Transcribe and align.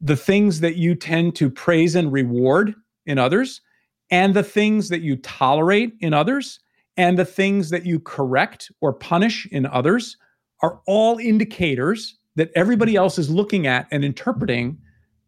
the 0.00 0.16
things 0.16 0.60
that 0.60 0.76
you 0.76 0.94
tend 0.94 1.34
to 1.36 1.50
praise 1.50 1.94
and 1.94 2.12
reward 2.12 2.74
in 3.06 3.18
others, 3.18 3.60
and 4.10 4.34
the 4.34 4.42
things 4.42 4.88
that 4.88 5.02
you 5.02 5.16
tolerate 5.16 5.94
in 6.00 6.14
others, 6.14 6.60
and 6.96 7.18
the 7.18 7.24
things 7.24 7.70
that 7.70 7.86
you 7.86 8.00
correct 8.00 8.70
or 8.80 8.92
punish 8.92 9.46
in 9.50 9.66
others 9.66 10.16
are 10.62 10.80
all 10.86 11.18
indicators 11.18 12.16
that 12.36 12.50
everybody 12.54 12.96
else 12.96 13.18
is 13.18 13.30
looking 13.30 13.66
at 13.66 13.86
and 13.90 14.04
interpreting 14.04 14.78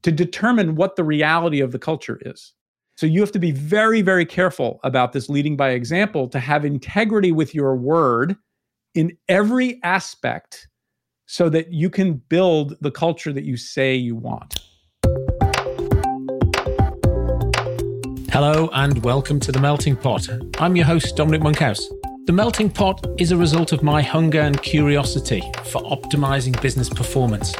to 0.02 0.12
determine 0.12 0.76
what 0.76 0.96
the 0.96 1.04
reality 1.04 1.60
of 1.60 1.72
the 1.72 1.78
culture 1.78 2.18
is. 2.24 2.54
So 2.96 3.06
you 3.06 3.20
have 3.20 3.32
to 3.32 3.38
be 3.38 3.50
very, 3.50 4.02
very 4.02 4.26
careful 4.26 4.80
about 4.84 5.12
this 5.12 5.28
leading 5.28 5.56
by 5.56 5.70
example 5.70 6.28
to 6.28 6.38
have 6.38 6.64
integrity 6.64 7.32
with 7.32 7.54
your 7.54 7.76
word 7.76 8.36
in 8.94 9.16
every 9.28 9.80
aspect 9.82 10.68
so 11.30 11.48
that 11.48 11.72
you 11.72 11.88
can 11.88 12.14
build 12.28 12.76
the 12.80 12.90
culture 12.90 13.32
that 13.32 13.44
you 13.44 13.56
say 13.56 13.94
you 13.94 14.16
want. 14.16 14.58
Hello, 18.32 18.68
and 18.72 19.04
welcome 19.04 19.38
to 19.38 19.52
The 19.52 19.60
Melting 19.60 19.94
Pot. 19.94 20.28
I'm 20.58 20.74
your 20.74 20.86
host, 20.86 21.14
Dominic 21.14 21.40
Monkhouse. 21.40 21.88
The 22.24 22.32
Melting 22.32 22.68
Pot 22.70 23.06
is 23.16 23.30
a 23.30 23.36
result 23.36 23.70
of 23.70 23.84
my 23.84 24.02
hunger 24.02 24.40
and 24.40 24.60
curiosity 24.60 25.40
for 25.66 25.80
optimizing 25.82 26.60
business 26.60 26.88
performance, 26.88 27.54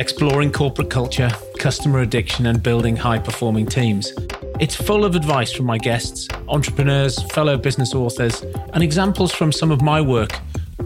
exploring 0.00 0.50
corporate 0.50 0.90
culture, 0.90 1.30
customer 1.60 2.00
addiction, 2.00 2.46
and 2.46 2.60
building 2.60 2.96
high 2.96 3.20
performing 3.20 3.66
teams. 3.66 4.12
It's 4.58 4.74
full 4.74 5.04
of 5.04 5.14
advice 5.14 5.52
from 5.52 5.66
my 5.66 5.78
guests, 5.78 6.26
entrepreneurs, 6.48 7.22
fellow 7.30 7.56
business 7.56 7.94
authors, 7.94 8.42
and 8.72 8.82
examples 8.82 9.30
from 9.30 9.52
some 9.52 9.70
of 9.70 9.80
my 9.80 10.00
work 10.00 10.32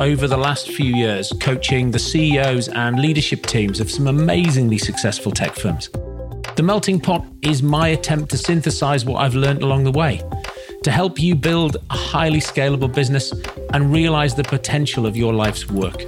over 0.00 0.26
the 0.26 0.36
last 0.36 0.70
few 0.70 0.96
years 0.96 1.32
coaching 1.40 1.90
the 1.90 1.98
CEOs 1.98 2.68
and 2.68 2.98
leadership 2.98 3.44
teams 3.46 3.80
of 3.80 3.90
some 3.90 4.06
amazingly 4.06 4.78
successful 4.78 5.30
tech 5.30 5.54
firms. 5.54 5.90
The 6.56 6.62
Melting 6.62 7.00
Pot 7.00 7.24
is 7.42 7.62
my 7.62 7.88
attempt 7.88 8.30
to 8.30 8.38
synthesize 8.38 9.04
what 9.04 9.22
I've 9.22 9.34
learned 9.34 9.62
along 9.62 9.84
the 9.84 9.92
way 9.92 10.22
to 10.82 10.90
help 10.90 11.20
you 11.20 11.34
build 11.34 11.76
a 11.90 11.96
highly 11.96 12.40
scalable 12.40 12.92
business 12.92 13.32
and 13.72 13.92
realize 13.92 14.34
the 14.34 14.44
potential 14.44 15.06
of 15.06 15.16
your 15.16 15.34
life's 15.34 15.68
work. 15.68 16.04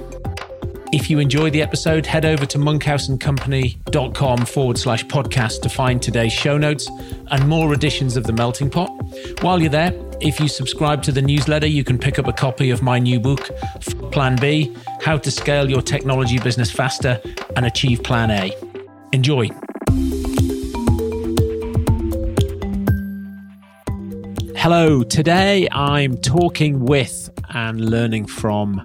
If 0.91 1.09
you 1.09 1.17
enjoy 1.17 1.49
the 1.49 1.61
episode, 1.61 2.05
head 2.05 2.23
over 2.23 2.45
to 2.45 2.57
monkhouseandcompany.com 2.59 4.45
forward 4.45 4.77
slash 4.77 5.03
podcast 5.05 5.61
to 5.61 5.69
find 5.69 6.01
today's 6.01 6.33
show 6.33 6.57
notes 6.57 6.87
and 7.31 7.47
more 7.49 7.73
editions 7.73 8.15
of 8.15 8.25
The 8.25 8.33
Melting 8.33 8.69
Pot. 8.69 8.91
While 9.41 9.59
you're 9.59 9.71
there, 9.71 9.91
if 10.23 10.39
you 10.39 10.47
subscribe 10.47 11.03
to 11.03 11.11
the 11.11 11.21
newsletter, 11.21 11.67
you 11.67 11.83
can 11.83 11.97
pick 11.97 12.17
up 12.17 12.27
a 12.27 12.33
copy 12.33 12.69
of 12.69 12.81
my 12.81 12.97
new 12.97 13.19
book, 13.19 13.49
Plan 14.11 14.37
B 14.37 14.73
How 15.01 15.17
to 15.17 15.29
Scale 15.29 15.69
Your 15.69 15.81
Technology 15.81 16.39
Business 16.39 16.71
Faster 16.71 17.21
and 17.57 17.65
Achieve 17.65 18.03
Plan 18.03 18.31
A. 18.31 18.51
Enjoy. 19.11 19.49
Hello, 24.55 25.03
today 25.03 25.67
I'm 25.73 26.15
talking 26.17 26.85
with 26.85 27.29
and 27.49 27.89
learning 27.89 28.27
from 28.27 28.81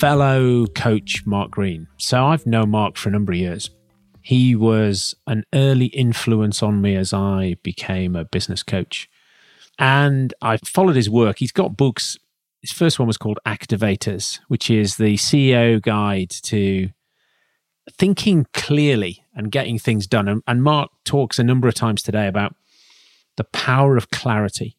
fellow 0.00 0.66
coach 0.66 1.22
Mark 1.26 1.52
Green. 1.52 1.86
So 1.96 2.26
I've 2.26 2.44
known 2.44 2.70
Mark 2.70 2.96
for 2.96 3.08
a 3.08 3.12
number 3.12 3.32
of 3.32 3.38
years. 3.38 3.70
He 4.20 4.56
was 4.56 5.14
an 5.28 5.44
early 5.54 5.86
influence 5.86 6.60
on 6.60 6.82
me 6.82 6.96
as 6.96 7.12
I 7.12 7.56
became 7.62 8.16
a 8.16 8.24
business 8.24 8.64
coach. 8.64 9.08
And 9.78 10.34
I 10.42 10.58
followed 10.58 10.96
his 10.96 11.08
work. 11.08 11.38
He's 11.38 11.52
got 11.52 11.76
books. 11.76 12.18
His 12.60 12.72
first 12.72 12.98
one 12.98 13.08
was 13.08 13.16
called 13.16 13.38
Activators, 13.46 14.40
which 14.48 14.70
is 14.70 14.96
the 14.96 15.16
CEO 15.16 15.80
guide 15.80 16.30
to 16.42 16.90
thinking 17.90 18.46
clearly 18.52 19.24
and 19.34 19.50
getting 19.50 19.78
things 19.78 20.06
done. 20.06 20.28
And, 20.28 20.42
and 20.46 20.62
Mark 20.62 20.90
talks 21.04 21.38
a 21.38 21.44
number 21.44 21.68
of 21.68 21.74
times 21.74 22.02
today 22.02 22.26
about 22.26 22.54
the 23.36 23.44
power 23.44 23.96
of 23.96 24.10
clarity. 24.10 24.76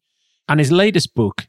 And 0.48 0.60
his 0.60 0.72
latest 0.72 1.14
book 1.14 1.48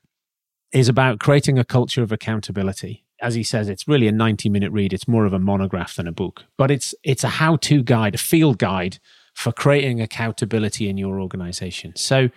is 0.71 0.89
about 0.89 1.19
creating 1.19 1.59
a 1.59 1.63
culture 1.63 2.01
of 2.01 2.11
accountability. 2.11 3.05
As 3.21 3.35
he 3.35 3.43
says, 3.43 3.69
it's 3.69 3.87
really 3.87 4.07
a 4.07 4.11
90 4.11 4.49
minute 4.49 4.71
read. 4.71 4.91
It's 4.91 5.07
more 5.07 5.25
of 5.25 5.33
a 5.33 5.39
monograph 5.39 5.95
than 5.95 6.07
a 6.07 6.11
book, 6.11 6.45
but 6.57 6.71
it's, 6.71 6.95
it's 7.03 7.23
a 7.23 7.29
how 7.29 7.57
to 7.57 7.83
guide, 7.83 8.15
a 8.15 8.17
field 8.17 8.57
guide 8.57 8.97
for 9.33 9.51
creating 9.51 10.01
accountability 10.01 10.89
in 10.89 10.97
your 10.97 11.19
organization. 11.19 11.95
So, 11.95 12.29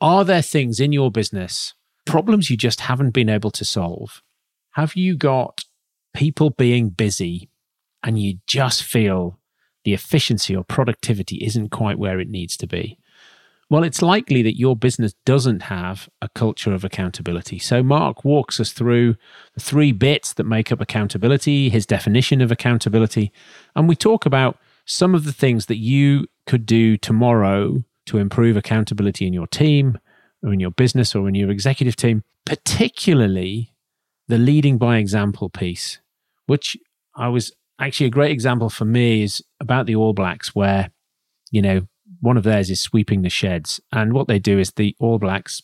are 0.00 0.24
there 0.24 0.42
things 0.42 0.80
in 0.80 0.92
your 0.92 1.10
business, 1.10 1.74
problems 2.04 2.50
you 2.50 2.56
just 2.56 2.82
haven't 2.82 3.10
been 3.10 3.28
able 3.28 3.50
to 3.52 3.64
solve? 3.64 4.22
Have 4.72 4.94
you 4.94 5.16
got 5.16 5.64
people 6.14 6.50
being 6.50 6.90
busy 6.90 7.50
and 8.02 8.18
you 8.18 8.38
just 8.46 8.82
feel 8.82 9.38
the 9.84 9.94
efficiency 9.94 10.54
or 10.54 10.64
productivity 10.64 11.36
isn't 11.36 11.70
quite 11.70 11.98
where 11.98 12.20
it 12.20 12.28
needs 12.28 12.56
to 12.58 12.66
be? 12.66 12.98
Well, 13.68 13.82
it's 13.82 14.02
likely 14.02 14.42
that 14.42 14.58
your 14.58 14.76
business 14.76 15.14
doesn't 15.24 15.62
have 15.62 16.08
a 16.22 16.28
culture 16.28 16.72
of 16.72 16.84
accountability. 16.84 17.58
So, 17.58 17.82
Mark 17.82 18.24
walks 18.24 18.60
us 18.60 18.70
through 18.70 19.16
the 19.54 19.60
three 19.60 19.90
bits 19.90 20.34
that 20.34 20.44
make 20.44 20.70
up 20.70 20.80
accountability, 20.80 21.68
his 21.68 21.84
definition 21.84 22.40
of 22.40 22.52
accountability, 22.52 23.32
and 23.74 23.88
we 23.88 23.96
talk 23.96 24.24
about 24.24 24.58
some 24.84 25.16
of 25.16 25.24
the 25.24 25.32
things 25.32 25.66
that 25.66 25.78
you 25.78 26.28
could 26.46 26.64
do 26.64 26.96
tomorrow 26.96 27.82
to 28.06 28.18
improve 28.18 28.56
accountability 28.56 29.26
in 29.26 29.32
your 29.32 29.46
team 29.46 29.98
or 30.42 30.52
in 30.52 30.60
your 30.60 30.70
business 30.70 31.14
or 31.14 31.28
in 31.28 31.34
your 31.34 31.50
executive 31.50 31.96
team, 31.96 32.22
particularly 32.44 33.72
the 34.28 34.38
leading 34.38 34.78
by 34.78 34.98
example 34.98 35.48
piece, 35.48 36.00
which 36.46 36.76
I 37.14 37.28
was 37.28 37.52
actually 37.78 38.06
a 38.06 38.10
great 38.10 38.32
example 38.32 38.70
for 38.70 38.84
me 38.84 39.22
is 39.22 39.42
about 39.60 39.86
the 39.86 39.96
All 39.96 40.12
Blacks, 40.12 40.54
where, 40.54 40.90
you 41.50 41.62
know, 41.62 41.86
one 42.20 42.36
of 42.36 42.44
theirs 42.44 42.70
is 42.70 42.80
sweeping 42.80 43.22
the 43.22 43.28
sheds. 43.28 43.80
And 43.92 44.12
what 44.12 44.28
they 44.28 44.38
do 44.38 44.58
is 44.58 44.72
the 44.72 44.96
All 44.98 45.18
Blacks, 45.18 45.62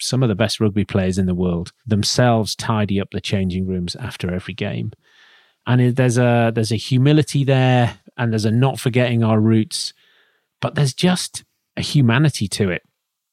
some 0.00 0.22
of 0.22 0.28
the 0.28 0.34
best 0.34 0.60
rugby 0.60 0.84
players 0.84 1.18
in 1.18 1.26
the 1.26 1.34
world, 1.34 1.72
themselves 1.86 2.54
tidy 2.54 3.00
up 3.00 3.10
the 3.12 3.20
changing 3.20 3.66
rooms 3.66 3.96
after 3.96 4.32
every 4.32 4.54
game. 4.54 4.92
And 5.66 5.96
there's 5.96 6.18
a 6.18 6.52
there's 6.54 6.70
a 6.70 6.76
humility 6.76 7.42
there, 7.42 7.98
and 8.16 8.32
there's 8.32 8.44
a 8.44 8.52
not 8.52 8.78
forgetting 8.78 9.24
our 9.24 9.40
roots, 9.40 9.92
but 10.60 10.76
there's 10.76 10.94
just 10.94 11.44
a 11.76 11.82
humanity 11.82 12.48
to 12.48 12.70
it. 12.70 12.82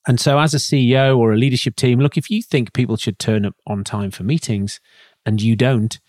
And 0.08 0.20
so, 0.20 0.40
as 0.40 0.54
a 0.54 0.58
CEO 0.58 1.18
or 1.18 1.32
a 1.32 1.38
leadership 1.38 1.76
team, 1.76 2.00
look, 2.00 2.18
if 2.18 2.30
you 2.30 2.42
think 2.42 2.74
people 2.74 2.98
should 2.98 3.20
turn 3.20 3.46
up 3.46 3.56
on 3.66 3.84
time 3.84 4.12
for 4.12 4.24
meetings 4.24 4.82
and 5.26 5.42
you 5.42 5.56
don't, 5.56 6.00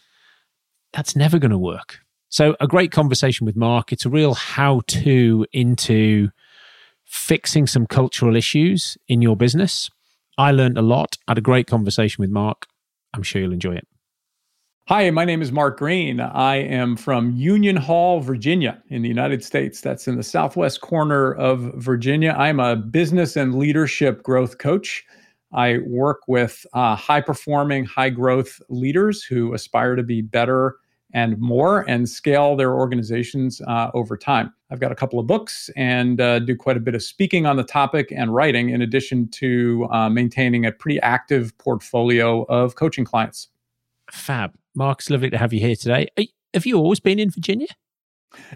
that's 0.92 1.14
never 1.14 1.38
going 1.38 1.52
to 1.52 1.58
work. 1.58 2.00
So, 2.28 2.56
a 2.58 2.66
great 2.66 2.90
conversation 2.90 3.46
with 3.46 3.54
Mark. 3.54 3.92
It's 3.92 4.04
a 4.04 4.10
real 4.10 4.34
how 4.34 4.82
to 4.88 5.46
into 5.52 6.30
fixing 7.04 7.68
some 7.68 7.86
cultural 7.86 8.34
issues 8.34 8.98
in 9.06 9.22
your 9.22 9.36
business. 9.36 9.90
I 10.36 10.50
learned 10.50 10.76
a 10.76 10.82
lot. 10.82 11.16
Had 11.28 11.38
a 11.38 11.42
great 11.42 11.68
conversation 11.68 12.20
with 12.20 12.30
Mark. 12.30 12.66
I'm 13.14 13.22
sure 13.22 13.40
you'll 13.40 13.52
enjoy 13.52 13.76
it. 13.76 13.86
Hi, 14.86 15.08
my 15.08 15.24
name 15.24 15.40
is 15.40 15.50
Mark 15.50 15.78
Green. 15.78 16.20
I 16.20 16.56
am 16.56 16.94
from 16.94 17.34
Union 17.34 17.74
Hall, 17.74 18.20
Virginia, 18.20 18.82
in 18.90 19.00
the 19.00 19.08
United 19.08 19.42
States. 19.42 19.80
That's 19.80 20.06
in 20.06 20.16
the 20.18 20.22
southwest 20.22 20.82
corner 20.82 21.32
of 21.36 21.72
Virginia. 21.76 22.36
I'm 22.36 22.60
a 22.60 22.76
business 22.76 23.34
and 23.34 23.54
leadership 23.54 24.22
growth 24.22 24.58
coach. 24.58 25.02
I 25.54 25.78
work 25.86 26.20
with 26.28 26.66
uh, 26.74 26.96
high 26.96 27.22
performing, 27.22 27.86
high 27.86 28.10
growth 28.10 28.60
leaders 28.68 29.22
who 29.24 29.54
aspire 29.54 29.96
to 29.96 30.02
be 30.02 30.20
better 30.20 30.76
and 31.14 31.38
more 31.38 31.88
and 31.88 32.06
scale 32.06 32.54
their 32.54 32.74
organizations 32.74 33.62
uh, 33.62 33.90
over 33.94 34.18
time. 34.18 34.52
I've 34.70 34.80
got 34.80 34.92
a 34.92 34.96
couple 34.96 35.18
of 35.18 35.26
books 35.26 35.70
and 35.76 36.20
uh, 36.20 36.40
do 36.40 36.54
quite 36.54 36.76
a 36.76 36.80
bit 36.80 36.94
of 36.94 37.02
speaking 37.02 37.46
on 37.46 37.56
the 37.56 37.64
topic 37.64 38.12
and 38.14 38.34
writing, 38.34 38.68
in 38.68 38.82
addition 38.82 39.28
to 39.28 39.88
uh, 39.90 40.10
maintaining 40.10 40.66
a 40.66 40.72
pretty 40.72 41.00
active 41.00 41.56
portfolio 41.56 42.42
of 42.50 42.74
coaching 42.74 43.06
clients. 43.06 43.48
Fab. 44.12 44.52
Mark, 44.74 45.00
it's 45.00 45.10
lovely 45.10 45.30
to 45.30 45.38
have 45.38 45.52
you 45.52 45.60
here 45.60 45.76
today. 45.76 46.08
Have 46.52 46.66
you 46.66 46.76
always 46.76 47.00
been 47.00 47.18
in 47.18 47.30
Virginia? 47.30 47.68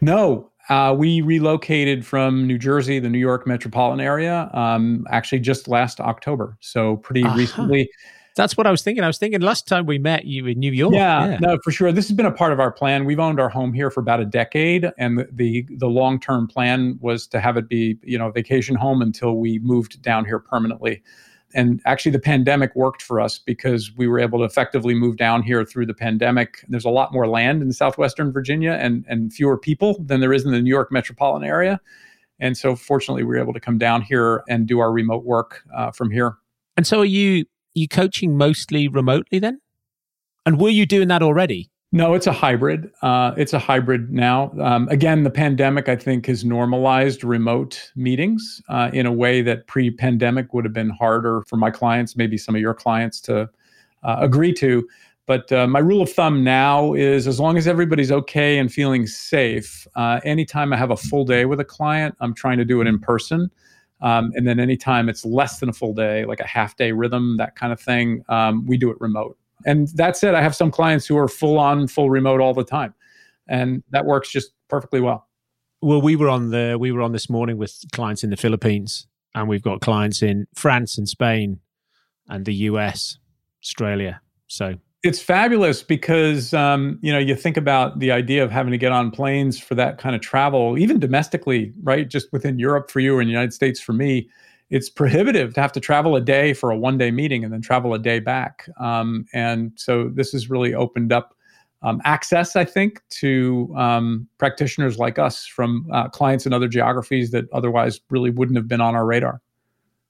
No, 0.01 0.51
uh, 0.69 0.95
we 0.97 1.21
relocated 1.21 2.05
from 2.05 2.47
New 2.47 2.59
Jersey, 2.59 2.99
the 2.99 3.09
New 3.09 3.19
York 3.19 3.47
metropolitan 3.47 4.01
area, 4.01 4.51
um, 4.53 5.07
actually 5.11 5.41
just 5.41 5.69
last 5.69 6.01
October. 6.01 6.57
So 6.61 6.97
pretty 6.97 7.25
uh-huh. 7.25 7.37
recently. 7.37 7.91
That's 8.37 8.57
what 8.57 8.69
I 8.69 8.71
was 8.71 8.83
thinking. 8.83 9.03
I 9.03 9.09
was 9.09 9.19
thinking 9.19 9.41
last 9.41 9.67
time 9.67 9.87
we 9.87 9.99
met 9.99 10.25
you 10.25 10.47
in 10.47 10.61
New 10.61 10.71
York. 10.71 10.95
Yeah, 10.95 11.31
yeah, 11.31 11.39
no, 11.41 11.59
for 11.65 11.73
sure. 11.73 11.91
This 11.91 12.07
has 12.07 12.17
been 12.17 12.27
a 12.27 12.33
part 12.33 12.53
of 12.53 12.61
our 12.61 12.71
plan. 12.71 13.05
We've 13.05 13.19
owned 13.19 13.41
our 13.41 13.49
home 13.49 13.73
here 13.73 13.91
for 13.91 13.99
about 13.99 14.21
a 14.21 14.25
decade, 14.25 14.93
and 14.97 15.19
the 15.19 15.29
the, 15.33 15.67
the 15.79 15.89
long 15.89 16.21
term 16.21 16.47
plan 16.47 16.99
was 17.01 17.27
to 17.29 17.41
have 17.41 17.57
it 17.57 17.69
be 17.69 17.99
you 18.05 18.17
know 18.17 18.31
vacation 18.31 18.77
home 18.77 19.03
until 19.03 19.39
we 19.39 19.59
moved 19.59 20.01
down 20.03 20.25
here 20.25 20.39
permanently. 20.39 21.03
And 21.55 21.81
actually, 21.87 22.13
the 22.13 22.19
pandemic 22.19 22.75
worked 22.77 23.01
for 23.01 23.21
us 23.21 23.39
because 23.39 23.91
we 23.97 24.07
were 24.07 24.21
able 24.21 24.39
to 24.41 24.45
effectively 24.45 24.95
move 24.95 25.17
down 25.17 25.43
here 25.43 25.65
through 25.65 25.87
the 25.87 25.95
pandemic. 25.95 26.65
There's 26.69 26.85
a 26.85 26.91
lot 26.91 27.13
more 27.13 27.27
land 27.27 27.63
in 27.63 27.73
southwestern 27.73 28.33
Virginia 28.33 28.73
and 28.73 29.05
and 29.09 29.33
fewer 29.33 29.57
people 29.57 30.03
than 30.05 30.21
there 30.21 30.33
is 30.33 30.45
in 30.45 30.53
the 30.53 30.61
New 30.61 30.69
York 30.69 30.93
metropolitan 30.93 31.49
area. 31.49 31.81
And 32.39 32.57
so, 32.57 32.77
fortunately, 32.77 33.23
we 33.25 33.29
were 33.29 33.41
able 33.41 33.55
to 33.55 33.61
come 33.61 33.79
down 33.79 34.03
here 34.03 34.43
and 34.49 34.67
do 34.67 34.79
our 34.79 34.93
remote 34.93 35.25
work 35.25 35.63
uh, 35.75 35.91
from 35.91 36.11
here. 36.11 36.37
And 36.77 36.87
so, 36.87 37.01
are 37.01 37.05
you 37.05 37.47
you 37.75 37.89
coaching 37.89 38.37
mostly 38.37 38.87
remotely 38.89 39.39
then? 39.39 39.61
And 40.45 40.61
were 40.61 40.71
you 40.71 40.87
doing 40.87 41.09
that 41.09 41.23
already? 41.23 41.71
No, 41.91 42.13
it's 42.13 42.27
a 42.27 42.33
hybrid. 42.33 42.93
Uh, 43.01 43.33
it's 43.39 43.55
a 43.55 43.59
hybrid 43.59 44.13
now. 44.13 44.53
Um, 44.61 44.89
again, 44.89 45.23
the 45.23 45.31
pandemic, 45.31 45.89
I 45.89 45.97
think, 45.97 46.27
has 46.27 46.45
normalized 46.45 47.25
remote 47.25 47.93
meetings 47.97 48.61
uh, 48.69 48.91
in 48.93 49.07
a 49.07 49.13
way 49.13 49.41
that 49.43 49.67
pre 49.69 49.91
pandemic 49.91 50.53
would 50.53 50.67
have 50.67 50.75
been 50.75 50.91
harder 50.91 51.43
for 51.47 51.57
my 51.57 51.71
clients, 51.71 52.15
maybe 52.15 52.37
some 52.37 52.55
of 52.55 52.61
your 52.61 52.75
clients 52.75 53.23
to 53.23 53.49
uh, 54.03 54.17
agree 54.21 54.53
to. 54.55 54.87
But 55.25 55.51
uh, 55.51 55.67
my 55.67 55.79
rule 55.79 56.03
of 56.03 56.13
thumb 56.13 56.45
now 56.45 56.93
is 56.93 57.27
as 57.27 57.41
long 57.41 57.57
as 57.57 57.67
everybody's 57.67 58.13
okay 58.13 58.59
and 58.59 58.71
feeling 58.73 59.07
safe, 59.07 59.87
uh, 59.95 60.21
anytime 60.25 60.75
I 60.75 60.77
have 60.77 60.91
a 60.91 60.97
full 60.97 61.25
day 61.25 61.47
with 61.47 61.61
a 61.61 61.65
client, 61.65 62.15
I'm 62.21 62.35
trying 62.35 62.59
to 62.59 62.65
do 62.67 62.83
it 62.83 62.87
in 62.87 62.99
person. 62.99 63.51
Um, 64.03 64.31
and 64.35 64.47
then 64.47 64.61
anytime 64.61 65.09
it's 65.09 65.25
less 65.25 65.59
than 65.59 65.71
a 65.71 65.73
full 65.73 65.95
day, 65.95 66.27
like 66.27 66.41
a 66.41 66.47
half 66.47 66.77
day 66.77 66.93
rhythm, 66.93 67.39
that 67.39 67.57
kind 67.57 67.73
of 67.73 67.81
thing, 67.81 68.23
um, 68.29 68.67
we 68.67 68.77
do 68.77 68.91
it 68.91 69.01
remote. 69.01 69.39
And 69.65 69.89
that 69.95 70.17
said, 70.17 70.35
I 70.35 70.43
have 70.43 70.55
some 70.55 70.71
clients 70.71 71.07
who 71.07 71.17
are 71.17 71.29
full 71.29 71.59
on, 71.59 71.89
full 71.89 72.11
remote 72.11 72.41
all 72.41 72.55
the 72.55 72.65
time, 72.65 72.95
and 73.49 73.83
that 73.91 74.05
works 74.05 74.31
just 74.31 74.53
perfectly 74.69 75.01
well. 75.01 75.27
Well, 75.81 76.01
we 76.01 76.17
were 76.17 76.29
on 76.29 76.51
the 76.51 76.77
we 76.79 76.93
were 76.93 77.03
on 77.03 77.13
this 77.13 77.31
morning 77.31 77.57
with 77.57 77.75
clients 77.93 78.25
in 78.25 78.31
the 78.31 78.37
Philippines, 78.37 79.07
and 79.35 79.49
we've 79.49 79.63
got 79.63 79.81
clients 79.81 80.23
in 80.23 80.47
France 80.55 80.99
and 80.99 81.09
Spain, 81.09 81.61
and 82.29 82.45
the 82.45 82.55
US, 82.55 83.19
Australia. 83.63 84.21
So 84.47 84.75
it's 85.05 85.21
fabulous 85.21 85.83
because 85.83 86.53
um, 86.53 86.99
you 87.03 87.13
know 87.13 87.19
you 87.19 87.35
think 87.35 87.57
about 87.57 87.99
the 88.01 88.11
idea 88.11 88.43
of 88.45 88.51
having 88.51 88.73
to 88.73 88.79
get 88.79 88.93
on 88.93 89.11
planes 89.11 89.59
for 89.59 89.75
that 89.77 89.99
kind 89.99 90.17
of 90.17 90.23
travel, 90.23 90.79
even 90.79 90.99
domestically, 90.99 91.73
right? 91.83 92.09
Just 92.09 92.33
within 92.33 92.59
Europe 92.59 92.91
for 92.91 93.01
you 93.01 93.19
in 93.21 93.27
the 93.27 93.33
United 93.33 93.53
States 93.53 93.81
for 93.81 93.93
me 93.93 94.29
it's 94.71 94.91
prohibitive 94.91 95.55
to 95.55 95.61
have 95.61 95.73
to 95.73 95.81
travel 95.81 96.15
a 96.17 96.21
day 96.21 96.53
for 96.53 96.71
a 96.71 96.77
one 96.77 96.99
day 96.99 97.11
meeting 97.11 97.45
and 97.45 97.53
then 97.53 97.63
travel 97.63 97.95
a 97.95 97.99
day 97.99 98.21
back. 98.21 98.69
Um, 98.79 99.27
and 99.33 99.73
so 99.77 100.09
this 100.09 100.33
has 100.33 100.51
really 100.51 100.75
opened 100.75 101.13
up 101.13 101.35
um, 101.83 102.01
access, 102.05 102.57
I 102.57 102.65
think, 102.65 103.01
to 103.11 103.73
um, 103.77 104.29
practitioners 104.39 104.99
like 104.99 105.19
us 105.19 105.47
from 105.47 105.87
uh, 105.93 106.09
clients 106.09 106.45
in 106.45 106.53
other 106.53 106.69
geographies 106.69 107.31
that 107.31 107.45
otherwise 107.53 108.01
really 108.11 108.31
wouldn't 108.31 108.57
have 108.57 108.69
been 108.69 108.81
on 108.81 108.95
our 108.95 109.07
radar. 109.07 109.41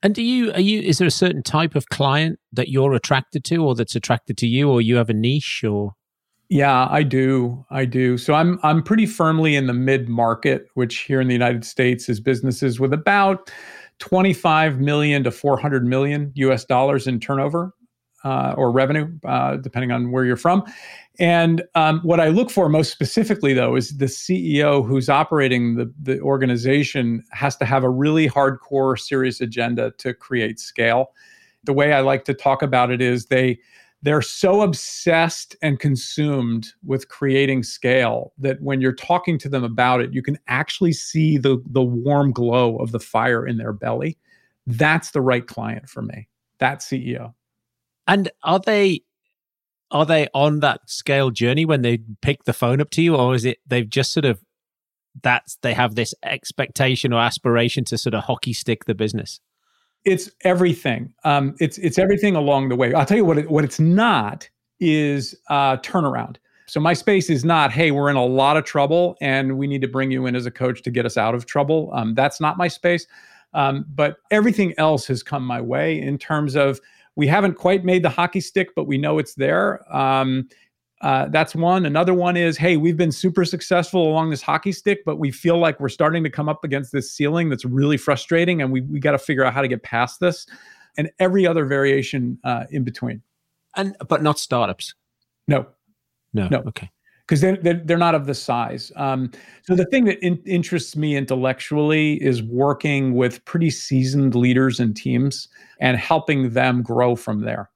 And 0.02 0.14
do 0.14 0.22
you 0.22 0.52
are 0.52 0.60
you 0.60 0.81
is 0.81 0.99
there 0.99 1.08
a 1.08 1.10
certain 1.10 1.43
type 1.43 1.75
of 1.75 1.88
client 1.88 2.38
that 2.52 2.69
you're 2.69 2.94
attracted 2.94 3.44
to 3.46 3.64
or 3.64 3.75
that's 3.75 3.96
attracted 3.96 4.38
to 4.38 4.46
you 4.46 4.70
or 4.70 4.81
you 4.81 4.94
have 4.96 5.10
a 5.10 5.14
niche 5.14 5.64
or 5.64 5.94
yeah, 6.50 6.88
I 6.90 7.02
do. 7.02 7.66
I 7.69 7.84
do. 7.84 8.16
So 8.16 8.32
I'm 8.32 8.58
I'm 8.62 8.82
pretty 8.82 9.05
firmly 9.05 9.55
in 9.55 9.66
the 9.66 9.75
mid 9.75 10.08
market, 10.08 10.69
which 10.75 11.00
here 11.00 11.20
in 11.20 11.28
the 11.28 11.34
United 11.34 11.64
States 11.64 12.08
is 12.08 12.20
businesses 12.20 12.81
with 12.81 12.94
about 12.94 13.50
25 13.99 14.81
million 14.81 15.25
to 15.25 15.31
400 15.31 15.85
million 15.85 16.33
US 16.35 16.65
dollars 16.65 17.06
in 17.06 17.21
turnover 17.21 17.75
uh, 18.25 18.55
or 18.56 18.71
revenue, 18.71 19.09
uh, 19.25 19.56
depending 19.56 19.93
on 19.93 20.11
where 20.11 20.25
you're 20.25 20.37
from. 20.37 20.65
And 21.19 21.62
um, 21.75 22.00
what 22.03 22.21
I 22.21 22.29
look 22.29 22.50
for 22.50 22.69
most 22.69 22.93
specifically, 22.93 23.53
though, 23.53 23.75
is 23.75 23.99
the 23.99 24.06
CEO 24.06 24.87
who's 24.87 25.09
operating 25.09 25.75
the, 25.77 25.93
the 26.00 26.21
organization 26.21 27.25
has 27.33 27.56
to 27.56 27.65
have 27.65 27.83
a 27.83 27.91
really 27.91 28.29
hardcore, 28.29 28.99
serious 28.99 29.41
agenda 29.41 29.93
to 29.99 30.15
create 30.15 30.61
scale. 30.61 31.12
The 31.65 31.73
way 31.73 31.93
I 31.93 32.01
like 32.01 32.25
to 32.27 32.35
talk 32.35 32.62
about 32.62 32.91
it 32.91 33.01
is 33.01 33.27
they 33.27 33.59
they're 34.03 34.23
so 34.23 34.62
obsessed 34.62 35.56
and 35.61 35.81
consumed 35.81 36.69
with 36.85 37.09
creating 37.09 37.65
scale 37.65 38.33
that 38.39 38.61
when 38.62 38.81
you're 38.81 38.93
talking 38.93 39.39
to 39.39 39.49
them 39.49 39.65
about 39.65 40.00
it 40.00 40.12
you 40.12 40.23
can 40.23 40.39
actually 40.49 40.93
see 40.93 41.39
the 41.39 41.62
the 41.71 41.83
warm 41.83 42.33
glow 42.33 42.77
of 42.77 42.93
the 42.93 43.00
fire 43.00 43.47
in 43.47 43.59
their 43.59 43.73
belly. 43.73 44.17
That's 44.67 45.11
the 45.11 45.21
right 45.21 45.47
client 45.47 45.89
for 45.89 46.03
me 46.03 46.29
that 46.59 46.81
ceo 46.81 47.33
and 48.06 48.31
are 48.43 48.61
they 48.61 49.00
are 49.91 50.05
they 50.05 50.29
on 50.35 50.61
that 50.61 50.81
scale 50.87 51.31
journey 51.31 51.65
when 51.65 51.83
they 51.83 51.99
pick 52.21 52.44
the 52.44 52.53
phone 52.53 52.81
up 52.81 52.91
to 52.91 53.03
you 53.03 53.15
or 53.15 53.35
is 53.35 53.44
it 53.44 53.59
they've 53.67 53.89
just 53.89 54.12
sort 54.12 54.25
of 54.25 54.41
that's 55.23 55.56
they 55.62 55.75
have 55.75 55.94
this 55.94 56.15
expectation 56.23 57.12
or 57.12 57.21
aspiration 57.21 57.85
to 57.85 57.97
sort 57.97 58.15
of 58.15 58.25
hockey 58.25 58.53
stick 58.53 58.85
the 58.85 58.94
business 58.94 59.41
it's 60.05 60.31
everything. 60.43 61.12
Um, 61.25 61.55
it's 61.61 61.79
it's 61.79 61.99
everything 61.99 62.37
along 62.37 62.69
the 62.69 62.77
way. 62.77 62.95
I'll 62.95 63.06
tell 63.06 63.17
you 63.17 63.25
what 63.25 63.39
it, 63.39 63.50
what 63.50 63.65
it's 63.65 63.81
not 63.81 64.49
is 64.81 65.35
uh, 65.49 65.77
turnaround. 65.79 66.37
So 66.67 66.81
my 66.81 66.93
space 66.93 67.31
is 67.31 67.47
not, 67.47 67.73
hey, 67.73 67.91
we're 67.93 68.11
in 68.11 68.17
a 68.17 68.25
lot 68.25 68.59
of 68.59 68.65
trouble 68.65 69.17
and 69.23 69.56
we 69.56 69.67
need 69.67 69.81
to 69.81 69.89
bring 69.89 70.11
you 70.11 70.27
in 70.27 70.37
as 70.37 70.45
a 70.45 70.50
coach 70.50 70.83
to 70.83 70.91
get 70.91 71.06
us 71.06 71.17
out 71.17 71.35
of 71.35 71.47
trouble. 71.47 71.91
Um, 71.95 72.15
that's 72.15 72.43
not 72.43 72.59
my 72.59 72.69
space. 72.69 73.06
Um, 73.55 73.87
but 73.95 74.19
everything 74.31 74.75
else 74.77 75.06
has 75.06 75.23
come 75.23 75.43
my 75.43 75.62
way 75.62 75.99
in 75.99 76.19
terms 76.19 76.56
of 76.56 76.79
we 77.17 77.27
haven't 77.27 77.55
quite 77.55 77.85
made 77.85 78.03
the 78.03 78.11
hockey 78.11 78.43
stick, 78.43 78.75
but 78.77 78.85
we 78.85 78.99
know 78.99 79.19
it's 79.19 79.35
there. 79.35 79.81
Um, 79.94 80.47
uh, 81.00 81.29
that's 81.29 81.55
one. 81.55 81.87
Another 81.87 82.12
one 82.12 82.37
is, 82.37 82.56
hey, 82.56 82.77
we've 82.77 82.97
been 82.97 83.12
super 83.12 83.45
successful 83.45 84.09
along 84.09 84.31
this 84.31 84.43
hockey 84.43 84.73
stick, 84.73 85.05
but 85.05 85.17
we 85.17 85.31
feel 85.31 85.59
like 85.59 85.79
we're 85.79 85.89
starting 85.89 86.25
to 86.25 86.31
come 86.31 86.49
up 86.49 86.65
against 86.65 86.91
this 86.91 87.12
ceiling 87.12 87.49
that's 87.49 87.65
really 87.65 87.97
frustrating, 87.97 88.62
and 88.62 88.73
we 88.73 88.81
we 88.83 88.99
got 88.99 89.12
to 89.12 89.19
figure 89.19 89.45
out 89.45 89.55
how 89.55 89.62
to 89.62 89.69
get 89.69 89.83
past 89.83 90.19
this, 90.19 90.47
and 90.97 91.11
every 91.21 91.47
other 91.47 91.65
variation 91.65 92.39
uh, 92.45 92.65
in 92.71 92.83
between. 92.83 93.23
And 93.77 93.97
but 94.09 94.23
not 94.23 94.39
startups. 94.39 94.95
No, 95.47 95.67
no, 96.33 96.49
no. 96.49 96.59
Okay, 96.67 96.91
because 97.21 97.41
they're, 97.41 97.59
they're, 97.59 97.81
they're 97.85 97.99
not 97.99 98.17
of 98.17 98.27
the 98.27 98.35
size. 98.35 98.91
Um, 98.97 99.31
so 99.62 99.77
the 99.77 99.85
thing 99.85 100.06
that 100.06 100.19
in, 100.25 100.43
interests 100.47 100.97
me 100.97 101.17
intellectually 101.17 102.15
is 102.23 102.43
working 102.43 103.15
with 103.15 103.44
pretty 103.44 103.71
seasoned 103.71 104.35
leaders 104.35 104.81
and 104.81 104.97
teams 104.97 105.49
and 105.81 105.97
helping 105.97 106.51
them 106.51 106.83
grow 106.83 107.15
from 107.15 107.43
there. 107.43 107.71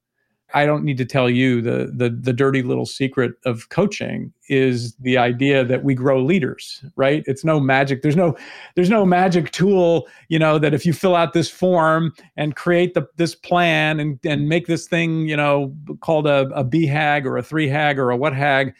I 0.54 0.66
don't 0.66 0.84
need 0.84 0.98
to 0.98 1.04
tell 1.04 1.30
you 1.30 1.60
the 1.60 1.92
the 1.94 2.10
the 2.10 2.32
dirty 2.32 2.62
little 2.62 2.86
secret 2.86 3.32
of 3.44 3.68
coaching 3.68 4.32
is 4.48 4.94
the 4.96 5.16
idea 5.18 5.64
that 5.64 5.84
we 5.84 5.94
grow 5.94 6.22
leaders, 6.22 6.84
right? 6.96 7.22
It's 7.26 7.44
no 7.44 7.58
magic. 7.58 8.02
There's 8.02 8.16
no 8.16 8.36
there's 8.74 8.90
no 8.90 9.04
magic 9.04 9.50
tool, 9.52 10.08
you 10.28 10.38
know, 10.38 10.58
that 10.58 10.74
if 10.74 10.84
you 10.84 10.92
fill 10.92 11.16
out 11.16 11.32
this 11.32 11.50
form 11.50 12.12
and 12.36 12.56
create 12.56 12.94
the 12.94 13.06
this 13.16 13.34
plan 13.34 14.00
and 14.00 14.18
and 14.24 14.48
make 14.48 14.66
this 14.66 14.86
thing, 14.86 15.26
you 15.26 15.36
know, 15.36 15.74
called 16.00 16.26
a, 16.26 16.48
a 16.54 16.64
BHAG 16.64 17.24
or 17.24 17.36
a 17.36 17.42
three 17.42 17.68
hag 17.68 17.98
or 17.98 18.10
a 18.10 18.16
what 18.16 18.34
hag, 18.34 18.74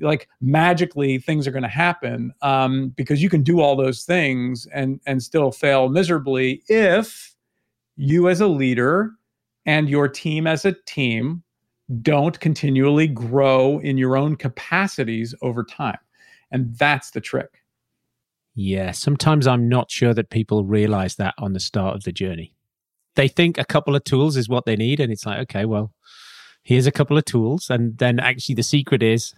like 0.00 0.28
magically 0.40 1.18
things 1.18 1.46
are 1.46 1.52
going 1.52 1.62
to 1.62 1.68
happen 1.68 2.32
um, 2.42 2.88
because 2.90 3.22
you 3.22 3.28
can 3.28 3.42
do 3.42 3.60
all 3.60 3.76
those 3.76 4.04
things 4.04 4.66
and 4.74 5.00
and 5.06 5.22
still 5.22 5.52
fail 5.52 5.88
miserably 5.88 6.62
if 6.68 7.34
you 7.96 8.28
as 8.28 8.40
a 8.40 8.46
leader 8.46 9.12
and 9.66 9.88
your 9.88 10.08
team 10.08 10.46
as 10.46 10.64
a 10.64 10.72
team 10.86 11.42
don't 12.00 12.40
continually 12.40 13.06
grow 13.06 13.78
in 13.80 13.98
your 13.98 14.16
own 14.16 14.36
capacities 14.36 15.34
over 15.42 15.62
time. 15.64 15.98
And 16.50 16.76
that's 16.76 17.10
the 17.10 17.20
trick. 17.20 17.62
Yeah, 18.54 18.90
sometimes 18.92 19.46
I'm 19.46 19.68
not 19.68 19.90
sure 19.90 20.12
that 20.14 20.30
people 20.30 20.64
realize 20.64 21.16
that 21.16 21.34
on 21.38 21.52
the 21.52 21.60
start 21.60 21.96
of 21.96 22.04
the 22.04 22.12
journey. 22.12 22.54
They 23.14 23.28
think 23.28 23.58
a 23.58 23.64
couple 23.64 23.96
of 23.96 24.04
tools 24.04 24.36
is 24.36 24.48
what 24.48 24.64
they 24.64 24.76
need. 24.76 25.00
And 25.00 25.12
it's 25.12 25.26
like, 25.26 25.38
okay, 25.40 25.64
well, 25.64 25.92
here's 26.62 26.86
a 26.86 26.92
couple 26.92 27.16
of 27.16 27.24
tools. 27.24 27.70
And 27.70 27.96
then 27.98 28.20
actually, 28.20 28.54
the 28.54 28.62
secret 28.62 29.02
is 29.02 29.34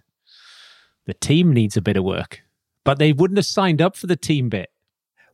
the 1.05 1.13
team 1.13 1.53
needs 1.53 1.77
a 1.77 1.81
bit 1.81 1.97
of 1.97 2.03
work, 2.03 2.41
but 2.83 2.99
they 2.99 3.13
wouldn't 3.13 3.37
have 3.37 3.45
signed 3.45 3.81
up 3.81 3.95
for 3.95 4.07
the 4.07 4.15
team 4.15 4.49
bit. 4.49 4.69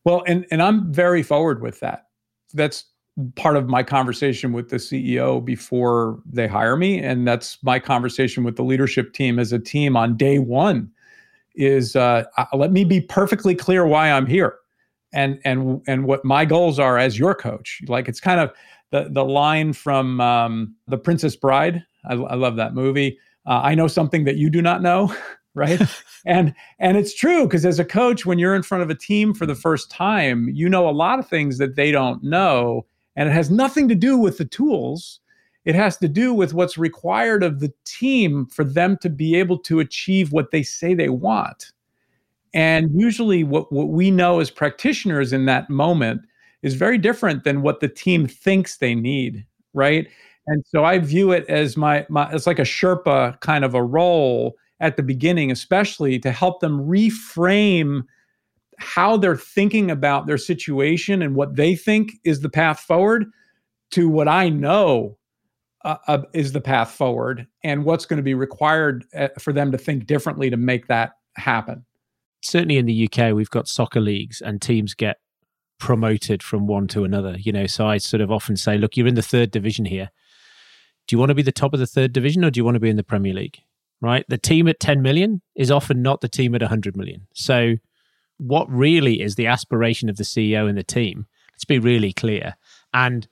Well, 0.04 0.24
and, 0.26 0.46
and 0.52 0.62
I'm 0.62 0.92
very 0.92 1.24
forward 1.24 1.62
with 1.62 1.80
that. 1.82 2.08
That's 2.54 2.86
part 3.36 3.58
of 3.58 3.68
my 3.68 3.84
conversation 3.84 4.54
with 4.54 4.70
the 4.70 4.78
CEO 4.78 5.44
before 5.44 6.20
they 6.26 6.48
hire 6.48 6.78
me 6.78 7.00
and 7.00 7.28
that's 7.28 7.62
my 7.62 7.78
conversation 7.78 8.44
with 8.44 8.56
the 8.56 8.64
leadership 8.64 9.14
team 9.14 9.38
as 9.38 9.52
a 9.52 9.60
team 9.60 9.98
on 9.98 10.16
day 10.16 10.40
1 10.40 10.90
is 11.56 11.96
uh, 11.96 12.24
let 12.54 12.72
me 12.72 12.84
be 12.84 13.02
perfectly 13.02 13.56
clear 13.56 13.86
why 13.86 14.10
I'm 14.10 14.26
here 14.26 14.56
and 15.14 15.40
and 15.44 15.82
and 15.88 16.06
what 16.06 16.24
my 16.24 16.46
goals 16.46 16.80
are 16.80 16.98
as 16.98 17.20
your 17.20 17.36
coach. 17.36 17.82
Like 17.88 18.08
it's 18.08 18.20
kind 18.20 18.40
of 18.40 18.52
the 18.92 19.10
the 19.10 19.26
line 19.26 19.74
from 19.74 20.22
um, 20.22 20.76
the 20.88 20.98
Princess 20.98 21.36
Bride. 21.36 21.84
I, 22.06 22.14
I 22.14 22.36
love 22.36 22.56
that 22.56 22.74
movie. 22.74 23.18
Uh, 23.46 23.62
I 23.64 23.76
know 23.76 23.88
something 23.88 24.24
that 24.26 24.38
you 24.38 24.50
do 24.50 24.62
not 24.62 24.82
know 24.82 25.14
right? 25.54 25.82
And 26.24 26.54
and 26.78 26.98
it's 26.98 27.16
true 27.16 27.46
because 27.46 27.66
as 27.66 27.80
a 27.80 27.84
coach 27.84 28.28
when 28.28 28.38
you're 28.38 28.54
in 28.54 28.62
front 28.62 28.84
of 28.84 28.92
a 28.92 28.96
team 28.96 29.34
for 29.34 29.48
the 29.48 29.56
first 29.56 29.90
time 29.90 30.48
you 30.50 30.70
know 30.70 30.88
a 30.88 30.92
lot 30.92 31.18
of 31.18 31.28
things 31.28 31.58
that 31.58 31.76
they 31.76 31.92
don't 31.92 32.24
know 32.24 32.86
and 33.16 33.30
it 33.30 33.32
has 33.32 33.50
nothing 33.50 33.88
to 33.90 33.96
do 33.96 34.18
with 34.18 34.38
the 34.38 34.46
tools. 34.46 35.20
It 35.66 35.76
has 35.76 35.98
to 35.98 36.08
do 36.08 36.34
with 36.34 36.54
what's 36.54 36.78
required 36.78 37.44
of 37.44 37.60
the 37.60 37.72
team 37.86 38.48
for 38.48 38.64
them 38.64 38.98
to 39.02 39.10
be 39.10 39.36
able 39.36 39.60
to 39.60 39.80
achieve 39.80 40.32
what 40.32 40.52
they 40.52 40.64
say 40.64 40.94
they 40.94 41.10
want. 41.10 41.72
And 42.54 42.90
usually, 42.94 43.44
what, 43.44 43.72
what 43.72 43.90
we 43.90 44.12
know 44.12 44.40
as 44.40 44.50
practitioners 44.50 45.32
in 45.32 45.46
that 45.46 45.70
moment 45.70 46.22
is 46.64 46.74
very 46.74 46.98
different 46.98 47.44
than 47.44 47.62
what 47.62 47.80
the 47.80 47.88
team 47.88 48.28
thinks 48.28 48.78
they 48.78 48.96
need, 48.96 49.46
right? 49.74 50.08
And 50.48 50.64
so 50.68 50.84
I 50.84 50.98
view 51.00 51.32
it 51.32 51.46
as 51.48 51.78
my, 51.78 52.06
my 52.10 52.30
it's 52.32 52.48
like 52.48 52.60
a 52.60 52.64
Sherpa 52.64 53.40
kind 53.40 53.64
of 53.64 53.74
a 53.74 53.84
role 53.84 54.58
at 54.80 54.98
the 54.98 55.04
beginning, 55.04 55.52
especially 55.52 56.20
to 56.20 56.32
help 56.32 56.60
them 56.60 56.80
reframe 56.88 58.04
how 58.82 59.16
they're 59.18 59.38
thinking 59.38 59.92
about 59.92 60.26
their 60.26 60.38
situation 60.38 61.22
and 61.22 61.36
what 61.36 61.56
they 61.56 61.76
think 61.76 62.14
is 62.24 62.42
the 62.42 62.50
path 62.50 62.80
forward 62.80 63.26
to 63.92 64.10
what 64.10 64.28
I 64.28 64.50
know 64.50 65.18
uh, 65.84 65.98
uh, 66.08 66.22
is 66.34 66.52
the 66.52 66.62
path 66.62 66.92
forward 66.92 67.48
and 67.64 67.86
what's 67.86 68.06
going 68.06 68.18
to 68.18 68.24
be 68.24 68.34
required 68.34 69.06
uh, 69.16 69.30
for 69.40 69.54
them 69.54 69.72
to 69.72 69.78
think 69.78 70.06
differently 70.06 70.50
to 70.50 70.58
make 70.58 70.88
that 70.88 71.14
happen. 71.36 71.86
Certainly 72.42 72.78
in 72.78 72.86
the 72.86 73.10
UK, 73.10 73.34
we've 73.34 73.50
got 73.50 73.68
soccer 73.68 74.00
leagues 74.00 74.42
and 74.42 74.62
teams 74.62 74.94
get 74.94 75.18
promoted 75.80 76.42
from 76.42 76.68
one 76.68 76.88
to 76.88 77.04
another. 77.04 77.36
You 77.38 77.52
know, 77.52 77.68
so 77.68 77.88
I 77.88 77.98
sort 77.98 78.22
of 78.22 78.32
often 78.32 78.56
say, 78.58 78.78
look, 78.78 78.98
you're 78.98 79.08
in 79.08 79.16
the 79.16 79.22
third 79.22 79.52
division 79.52 79.86
here. 79.86 80.10
Do 81.08 81.16
you 81.16 81.20
want 81.20 81.30
to 81.30 81.36
be 81.36 81.42
the 81.42 81.52
top 81.52 81.74
of 81.74 81.80
the 81.80 81.88
third 81.88 82.14
division 82.14 82.46
or 82.46 82.52
do 82.52 82.60
you 82.60 82.64
want 82.64 82.76
to 82.76 82.80
be 82.80 82.90
in 82.90 82.96
the 82.96 83.04
Premier 83.04 83.34
League? 83.34 83.60
Right? 84.02 84.26
The 84.28 84.38
team 84.38 84.68
at 84.68 84.80
10 84.80 85.02
million 85.02 85.42
is 85.56 85.70
often 85.70 86.02
not 86.02 86.22
the 86.22 86.28
team 86.28 86.56
at 86.56 86.62
100 86.62 86.96
million. 86.98 87.28
So, 87.34 87.76
what 88.42 88.70
really 88.72 89.22
is 89.22 89.36
the 89.36 89.46
aspiration 89.46 90.10
of 90.10 90.18
the 90.18 90.24
CEO 90.24 90.68
and 90.68 90.78
the 90.78 90.84
team? 90.84 91.28
Let's 91.54 91.66
be 91.66 91.78
really 91.78 92.12
clear. 92.12 92.56
And 92.92 93.28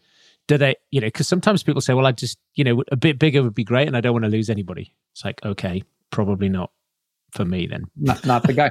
do 0.48 0.58
they, 0.58 0.76
you 0.92 1.02
know, 1.02 1.08
because 1.08 1.28
sometimes 1.28 1.64
people 1.64 1.82
say, 1.82 1.94
well, 1.94 2.06
I 2.06 2.12
just, 2.12 2.38
you 2.54 2.64
know, 2.64 2.84
a 2.92 2.96
bit 2.96 3.18
bigger 3.18 3.42
would 3.42 3.56
be 3.56 3.64
great 3.64 3.88
and 3.88 3.98
I 3.98 4.02
don't 4.02 4.14
want 4.14 4.26
to 4.26 4.32
lose 4.32 4.50
anybody. 4.50 4.94
It's 5.14 5.26
like, 5.26 5.44
okay, 5.44 5.82
probably 6.12 6.48
not 6.48 6.72
for 7.32 7.44
me 7.44 7.66
then. 7.66 7.86
Not, 7.98 8.26
not 8.26 8.44
the 8.44 8.54
guy. 8.54 8.70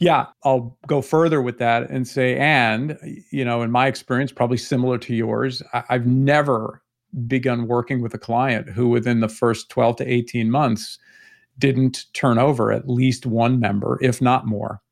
yeah, 0.00 0.26
I'll 0.44 0.76
go 0.88 1.02
further 1.02 1.40
with 1.40 1.58
that 1.58 1.88
and 1.88 2.06
say, 2.06 2.36
and, 2.36 2.98
you 3.30 3.44
know, 3.44 3.62
in 3.62 3.70
my 3.70 3.86
experience, 3.86 4.32
probably 4.32 4.58
similar 4.58 4.98
to 4.98 5.14
yours, 5.14 5.62
I, 5.72 5.84
I've 5.90 6.06
never 6.06 6.82
begun 7.28 7.68
working 7.68 8.02
with 8.02 8.12
a 8.12 8.18
client 8.18 8.70
who 8.70 8.88
within 8.88 9.20
the 9.20 9.28
first 9.28 9.68
12 9.70 9.96
to 9.96 10.12
18 10.12 10.50
months 10.50 10.98
didn't 11.58 12.06
turn 12.12 12.38
over 12.38 12.72
at 12.72 12.88
least 12.88 13.24
one 13.24 13.60
member, 13.60 13.98
if 14.02 14.20
not 14.20 14.46
more, 14.46 14.82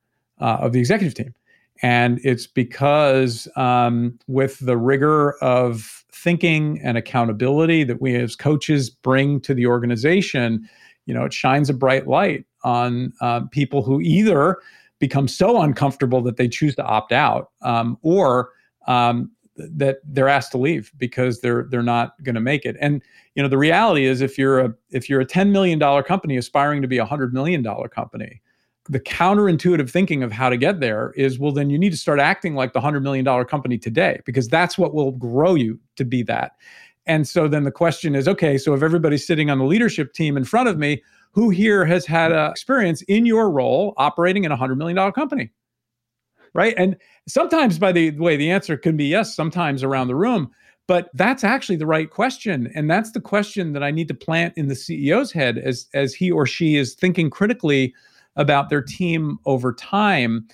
uh, 0.44 0.58
of 0.60 0.72
the 0.72 0.78
executive 0.78 1.14
team. 1.14 1.34
And 1.82 2.20
it's 2.22 2.46
because 2.46 3.48
um, 3.56 4.18
with 4.28 4.58
the 4.60 4.76
rigor 4.76 5.32
of 5.42 6.04
thinking 6.12 6.80
and 6.84 6.96
accountability 6.98 7.82
that 7.84 8.00
we 8.00 8.14
as 8.14 8.36
coaches 8.36 8.90
bring 8.90 9.40
to 9.40 9.54
the 9.54 9.66
organization, 9.66 10.68
you 11.06 11.14
know, 11.14 11.24
it 11.24 11.32
shines 11.32 11.70
a 11.70 11.74
bright 11.74 12.06
light 12.06 12.44
on 12.62 13.12
uh, 13.20 13.40
people 13.50 13.82
who 13.82 14.00
either 14.02 14.58
become 14.98 15.26
so 15.26 15.60
uncomfortable 15.62 16.20
that 16.22 16.36
they 16.36 16.48
choose 16.48 16.74
to 16.76 16.84
opt 16.84 17.12
out, 17.12 17.50
um, 17.62 17.98
or 18.02 18.50
um, 18.86 19.30
that 19.56 19.98
they're 20.04 20.28
asked 20.28 20.52
to 20.52 20.58
leave 20.58 20.92
because 20.98 21.40
they're 21.40 21.66
they're 21.70 21.82
not 21.82 22.22
going 22.22 22.34
to 22.34 22.40
make 22.40 22.64
it. 22.64 22.76
And 22.80 23.02
you 23.34 23.42
know, 23.42 23.48
the 23.48 23.58
reality 23.58 24.04
is, 24.04 24.20
if 24.20 24.38
you're 24.38 24.60
a 24.60 24.74
if 24.90 25.08
you're 25.08 25.20
a 25.20 25.26
ten 25.26 25.52
million 25.52 25.78
dollar 25.78 26.02
company 26.02 26.36
aspiring 26.36 26.80
to 26.82 26.88
be 26.88 26.98
a 26.98 27.04
hundred 27.04 27.34
million 27.34 27.62
dollar 27.62 27.88
company, 27.88 28.40
the 28.88 29.00
counterintuitive 29.00 29.90
thinking 29.90 30.22
of 30.22 30.30
how 30.30 30.48
to 30.48 30.56
get 30.56 30.80
there 30.80 31.12
is 31.16 31.38
well 31.38 31.52
then 31.52 31.70
you 31.70 31.78
need 31.78 31.90
to 31.90 31.96
start 31.96 32.20
acting 32.20 32.54
like 32.54 32.72
the 32.72 32.78
100 32.78 33.02
million 33.02 33.24
dollar 33.24 33.44
company 33.44 33.78
today 33.78 34.20
because 34.26 34.48
that's 34.48 34.76
what 34.76 34.94
will 34.94 35.12
grow 35.12 35.54
you 35.54 35.78
to 35.96 36.04
be 36.04 36.22
that. 36.22 36.52
And 37.06 37.28
so 37.28 37.48
then 37.48 37.64
the 37.64 37.70
question 37.70 38.14
is 38.14 38.28
okay 38.28 38.58
so 38.58 38.74
if 38.74 38.82
everybody's 38.82 39.26
sitting 39.26 39.50
on 39.50 39.58
the 39.58 39.64
leadership 39.64 40.12
team 40.12 40.36
in 40.36 40.44
front 40.44 40.68
of 40.68 40.78
me 40.78 41.02
who 41.32 41.50
here 41.50 41.84
has 41.84 42.06
had 42.06 42.30
a 42.30 42.50
experience 42.50 43.02
in 43.02 43.26
your 43.26 43.50
role 43.50 43.94
operating 43.96 44.44
in 44.44 44.52
a 44.52 44.54
100 44.54 44.76
million 44.76 44.96
dollar 44.96 45.12
company? 45.12 45.50
Right? 46.52 46.74
And 46.76 46.96
sometimes 47.26 47.78
by 47.78 47.90
the 47.90 48.10
way 48.12 48.36
the 48.36 48.50
answer 48.50 48.76
can 48.76 48.96
be 48.96 49.06
yes 49.06 49.34
sometimes 49.34 49.82
around 49.82 50.08
the 50.08 50.16
room 50.16 50.50
but 50.86 51.08
that's 51.14 51.44
actually 51.44 51.76
the 51.76 51.86
right 51.86 52.10
question. 52.10 52.70
And 52.74 52.90
that's 52.90 53.12
the 53.12 53.20
question 53.20 53.72
that 53.72 53.82
i 53.82 53.90
need 53.90 54.08
to 54.08 54.14
plant 54.14 54.52
in 54.56 54.68
the 54.68 54.74
ceo's 54.74 55.32
head 55.32 55.56
as 55.56 55.86
as 55.94 56.14
he 56.14 56.30
or 56.30 56.44
she 56.44 56.76
is 56.76 56.94
thinking 56.94 57.30
critically 57.30 57.94
about 58.36 58.68
their 58.68 58.82
team 58.82 59.38
over 59.46 59.72
time 59.72 60.46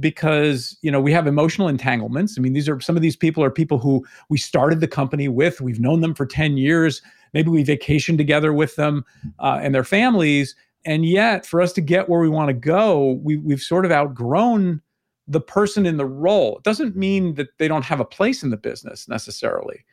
because 0.00 0.76
you 0.82 0.90
know 0.90 1.00
we 1.00 1.12
have 1.12 1.26
emotional 1.26 1.68
entanglements. 1.68 2.36
I 2.36 2.40
mean 2.40 2.52
these 2.52 2.68
are 2.68 2.80
some 2.80 2.96
of 2.96 3.02
these 3.02 3.16
people 3.16 3.42
are 3.42 3.50
people 3.50 3.78
who 3.78 4.06
we 4.28 4.38
started 4.38 4.80
the 4.80 4.88
company 4.88 5.28
with. 5.28 5.60
We've 5.60 5.80
known 5.80 6.00
them 6.00 6.14
for 6.14 6.26
10 6.26 6.56
years. 6.56 7.00
Maybe 7.32 7.50
we 7.50 7.62
vacation 7.62 8.16
together 8.16 8.52
with 8.52 8.76
them 8.76 9.04
uh, 9.38 9.60
and 9.62 9.74
their 9.74 9.84
families. 9.84 10.54
And 10.84 11.04
yet 11.04 11.44
for 11.44 11.60
us 11.60 11.72
to 11.74 11.80
get 11.80 12.08
where 12.08 12.20
we 12.20 12.28
want 12.28 12.48
to 12.48 12.54
go 12.54 13.18
we, 13.22 13.36
we've 13.36 13.60
sort 13.60 13.84
of 13.84 13.92
outgrown 13.92 14.80
the 15.26 15.40
person 15.40 15.84
in 15.84 15.98
the 15.98 16.06
role. 16.06 16.56
It 16.56 16.64
doesn't 16.64 16.96
mean 16.96 17.34
that 17.34 17.48
they 17.58 17.68
don't 17.68 17.84
have 17.84 18.00
a 18.00 18.04
place 18.04 18.42
in 18.42 18.50
the 18.50 18.56
business 18.56 19.08
necessarily 19.08 19.84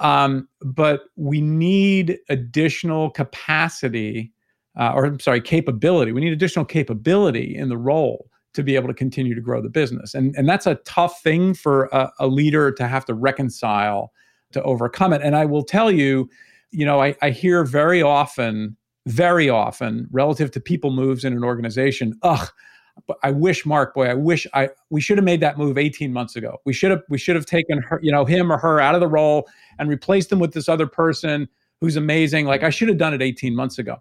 um, 0.00 0.48
but 0.60 1.04
we 1.16 1.40
need 1.40 2.18
additional 2.28 3.10
capacity 3.10 4.32
uh, 4.78 4.92
or 4.94 5.04
I'm 5.04 5.20
sorry, 5.20 5.40
capability. 5.40 6.12
We 6.12 6.20
need 6.20 6.32
additional 6.32 6.64
capability 6.64 7.56
in 7.56 7.68
the 7.68 7.76
role 7.76 8.30
to 8.54 8.62
be 8.62 8.76
able 8.76 8.88
to 8.88 8.94
continue 8.94 9.34
to 9.34 9.40
grow 9.40 9.60
the 9.60 9.68
business. 9.68 10.14
And, 10.14 10.34
and 10.36 10.48
that's 10.48 10.66
a 10.66 10.76
tough 10.76 11.20
thing 11.22 11.54
for 11.54 11.86
a, 11.86 12.10
a 12.20 12.26
leader 12.26 12.70
to 12.72 12.86
have 12.86 13.04
to 13.06 13.14
reconcile 13.14 14.12
to 14.52 14.62
overcome 14.62 15.12
it. 15.12 15.22
And 15.22 15.36
I 15.36 15.44
will 15.44 15.64
tell 15.64 15.90
you, 15.90 16.28
you 16.70 16.86
know, 16.86 17.02
I, 17.02 17.16
I 17.20 17.30
hear 17.30 17.64
very 17.64 18.02
often, 18.02 18.76
very 19.06 19.50
often, 19.50 20.08
relative 20.12 20.50
to 20.52 20.60
people 20.60 20.90
moves 20.90 21.24
in 21.24 21.32
an 21.32 21.44
organization, 21.44 22.16
ugh, 22.22 22.48
but 23.06 23.16
I 23.22 23.32
wish 23.32 23.66
Mark, 23.66 23.94
boy, 23.94 24.06
I 24.06 24.14
wish 24.14 24.46
I 24.54 24.70
we 24.90 25.00
should 25.00 25.18
have 25.18 25.24
made 25.24 25.40
that 25.40 25.58
move 25.58 25.76
18 25.76 26.12
months 26.12 26.36
ago. 26.36 26.58
We 26.64 26.72
should 26.72 26.92
have 26.92 27.02
we 27.08 27.18
should 27.18 27.34
have 27.34 27.46
taken 27.46 27.82
her, 27.82 27.98
you 28.02 28.12
know, 28.12 28.24
him 28.24 28.52
or 28.52 28.58
her 28.58 28.80
out 28.80 28.94
of 28.94 29.00
the 29.00 29.08
role 29.08 29.48
and 29.78 29.88
replaced 29.88 30.30
them 30.30 30.38
with 30.38 30.52
this 30.52 30.68
other 30.68 30.86
person 30.86 31.48
who's 31.80 31.96
amazing. 31.96 32.46
Like 32.46 32.62
I 32.62 32.70
should 32.70 32.88
have 32.88 32.98
done 32.98 33.12
it 33.12 33.20
18 33.20 33.54
months 33.54 33.78
ago. 33.78 33.96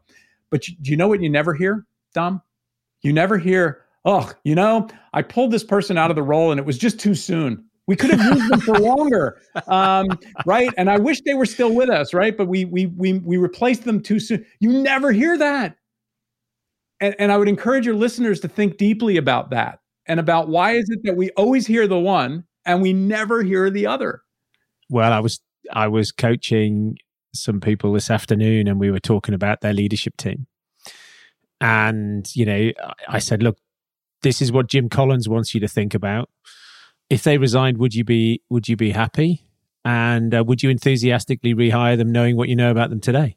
But 0.53 0.62
do 0.62 0.91
you 0.91 0.95
know 0.95 1.07
what 1.07 1.19
you 1.19 1.31
never 1.31 1.55
hear, 1.55 1.83
Dom? 2.13 2.39
You 3.01 3.12
never 3.12 3.39
hear, 3.39 3.81
oh, 4.05 4.31
you 4.43 4.53
know, 4.53 4.88
I 5.12 5.24
pulled 5.24 5.50
this 5.50 5.63
person 5.63 5.98
out 5.98 6.12
of 6.12 6.15
the 6.15 6.22
role 6.22 6.51
and 6.51 6.60
it 6.60 6.65
was 6.65 6.77
just 6.77 7.00
too 7.00 7.15
soon. 7.15 7.65
We 7.88 7.95
could 7.95 8.12
have 8.12 8.38
used 8.38 8.51
them 8.51 8.60
for 8.60 8.77
longer, 8.77 9.41
um, 9.67 10.05
right? 10.45 10.69
And 10.77 10.91
I 10.91 11.00
wish 11.00 11.22
they 11.22 11.33
were 11.33 11.48
still 11.48 11.74
with 11.74 11.89
us, 11.89 12.13
right? 12.13 12.38
But 12.38 12.50
we 12.50 12.65
we 12.65 12.86
we 12.86 13.13
we 13.13 13.38
replaced 13.38 13.83
them 13.83 14.00
too 14.00 14.19
soon. 14.19 14.45
You 14.60 14.72
never 14.72 15.12
hear 15.12 15.39
that, 15.39 15.75
and 17.00 17.15
and 17.17 17.31
I 17.31 17.38
would 17.38 17.50
encourage 17.50 17.88
your 17.88 17.95
listeners 17.95 18.39
to 18.41 18.48
think 18.48 18.77
deeply 18.77 19.17
about 19.17 19.50
that 19.50 19.79
and 20.05 20.19
about 20.19 20.50
why 20.50 20.74
is 20.74 20.88
it 20.91 21.00
that 21.03 21.17
we 21.17 21.31
always 21.31 21.65
hear 21.65 21.88
the 21.88 22.00
one 22.00 22.43
and 22.63 22.79
we 22.79 22.93
never 22.93 23.41
hear 23.41 23.72
the 23.72 23.88
other. 23.88 24.22
Well, 24.88 25.12
I 25.12 25.19
was 25.19 25.41
I 25.72 25.88
was 25.88 26.12
coaching 26.12 27.00
some 27.33 27.59
people 27.59 27.93
this 27.93 28.09
afternoon 28.09 28.67
and 28.67 28.79
we 28.79 28.91
were 28.91 28.99
talking 28.99 29.33
about 29.33 29.61
their 29.61 29.73
leadership 29.73 30.17
team. 30.17 30.47
And, 31.59 32.29
you 32.35 32.45
know, 32.45 32.71
I 33.07 33.19
said, 33.19 33.41
look, 33.41 33.57
this 34.21 34.41
is 34.41 34.51
what 34.51 34.67
Jim 34.67 34.89
Collins 34.89 35.29
wants 35.29 35.53
you 35.53 35.59
to 35.59 35.67
think 35.67 35.93
about. 35.93 36.29
If 37.09 37.23
they 37.23 37.37
resigned, 37.37 37.77
would 37.77 37.93
you 37.93 38.03
be 38.03 38.41
would 38.49 38.67
you 38.67 38.75
be 38.75 38.91
happy? 38.91 39.45
And 39.85 40.33
uh, 40.33 40.43
would 40.45 40.63
you 40.63 40.69
enthusiastically 40.69 41.53
rehire 41.53 41.97
them, 41.97 42.11
knowing 42.11 42.37
what 42.37 42.49
you 42.49 42.55
know 42.55 42.71
about 42.71 42.89
them 42.89 43.01
today? 43.01 43.35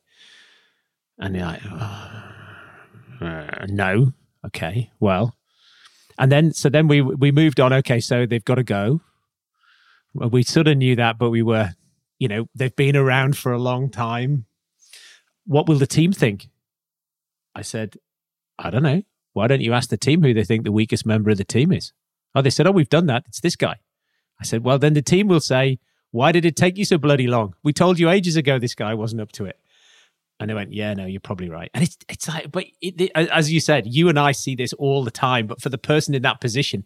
And 1.18 1.34
you're 1.34 1.46
like, 1.46 1.62
oh, 1.64 2.22
uh, 3.20 3.66
no, 3.68 4.12
okay, 4.46 4.90
well, 5.00 5.34
and 6.18 6.30
then 6.30 6.52
so 6.52 6.68
then 6.68 6.86
we 6.86 7.02
we 7.02 7.32
moved 7.32 7.58
on. 7.58 7.72
Okay, 7.72 8.00
so 8.00 8.26
they've 8.26 8.44
got 8.44 8.54
to 8.56 8.64
go. 8.64 9.00
We 10.14 10.42
sort 10.44 10.68
of 10.68 10.78
knew 10.78 10.96
that, 10.96 11.18
but 11.18 11.30
we 11.30 11.42
were 11.42 11.74
you 12.18 12.28
know, 12.28 12.48
they've 12.54 12.74
been 12.74 12.96
around 12.96 13.36
for 13.36 13.52
a 13.52 13.58
long 13.58 13.90
time. 13.90 14.46
What 15.46 15.68
will 15.68 15.76
the 15.76 15.86
team 15.86 16.12
think? 16.12 16.48
I 17.54 17.62
said, 17.62 17.96
I 18.58 18.70
don't 18.70 18.82
know. 18.82 19.02
Why 19.32 19.46
don't 19.46 19.60
you 19.60 19.74
ask 19.74 19.90
the 19.90 19.96
team 19.96 20.22
who 20.22 20.32
they 20.32 20.44
think 20.44 20.64
the 20.64 20.72
weakest 20.72 21.04
member 21.04 21.30
of 21.30 21.36
the 21.36 21.44
team 21.44 21.72
is? 21.72 21.92
Oh, 22.34 22.42
they 22.42 22.50
said, 22.50 22.66
Oh, 22.66 22.70
we've 22.70 22.88
done 22.88 23.06
that. 23.06 23.24
It's 23.28 23.40
this 23.40 23.56
guy. 23.56 23.76
I 24.40 24.44
said, 24.44 24.64
Well, 24.64 24.78
then 24.78 24.94
the 24.94 25.02
team 25.02 25.28
will 25.28 25.40
say, 25.40 25.78
Why 26.10 26.32
did 26.32 26.44
it 26.44 26.56
take 26.56 26.78
you 26.78 26.84
so 26.84 26.98
bloody 26.98 27.26
long? 27.26 27.54
We 27.62 27.72
told 27.72 27.98
you 27.98 28.08
ages 28.08 28.36
ago 28.36 28.58
this 28.58 28.74
guy 28.74 28.94
wasn't 28.94 29.20
up 29.20 29.32
to 29.32 29.44
it. 29.44 29.58
And 30.40 30.50
they 30.50 30.54
went, 30.54 30.72
Yeah, 30.72 30.94
no, 30.94 31.04
you're 31.06 31.20
probably 31.20 31.50
right. 31.50 31.70
And 31.74 31.84
it's 31.84 31.98
it's 32.08 32.28
like, 32.28 32.50
but 32.50 32.64
it, 32.80 33.00
it, 33.00 33.10
as 33.14 33.52
you 33.52 33.60
said, 33.60 33.86
you 33.86 34.08
and 34.08 34.18
I 34.18 34.32
see 34.32 34.54
this 34.54 34.72
all 34.74 35.04
the 35.04 35.10
time. 35.10 35.46
But 35.46 35.60
for 35.60 35.68
the 35.68 35.78
person 35.78 36.14
in 36.14 36.22
that 36.22 36.40
position, 36.40 36.84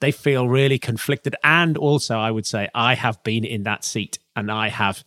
they 0.00 0.10
feel 0.10 0.48
really 0.48 0.78
conflicted. 0.78 1.36
And 1.44 1.78
also, 1.78 2.18
I 2.18 2.30
would 2.30 2.46
say, 2.46 2.68
I 2.74 2.94
have 2.94 3.22
been 3.22 3.44
in 3.44 3.62
that 3.64 3.84
seat 3.84 4.18
and 4.36 4.50
I 4.50 4.68
have 4.68 5.04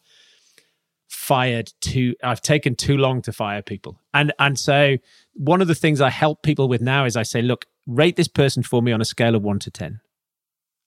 fired 1.08 1.72
too 1.82 2.16
I've 2.24 2.42
taken 2.42 2.76
too 2.76 2.98
long 2.98 3.22
to 3.24 3.32
fire 3.32 3.62
people. 3.62 4.00
And 4.14 4.34
and 4.40 4.58
so 4.60 4.98
one 5.34 5.62
of 5.62 5.68
the 5.68 5.76
things 5.76 6.02
I 6.02 6.10
help 6.10 6.44
people 6.44 6.68
with 6.68 6.82
now 6.82 7.06
is 7.06 7.16
I 7.16 7.24
say, 7.24 7.42
look, 7.42 7.66
rate 7.86 8.16
this 8.16 8.28
person 8.28 8.64
for 8.64 8.82
me 8.82 8.92
on 8.92 9.02
a 9.02 9.06
scale 9.06 9.36
of 9.36 9.44
1 9.44 9.60
to 9.60 9.72
10. 9.72 10.00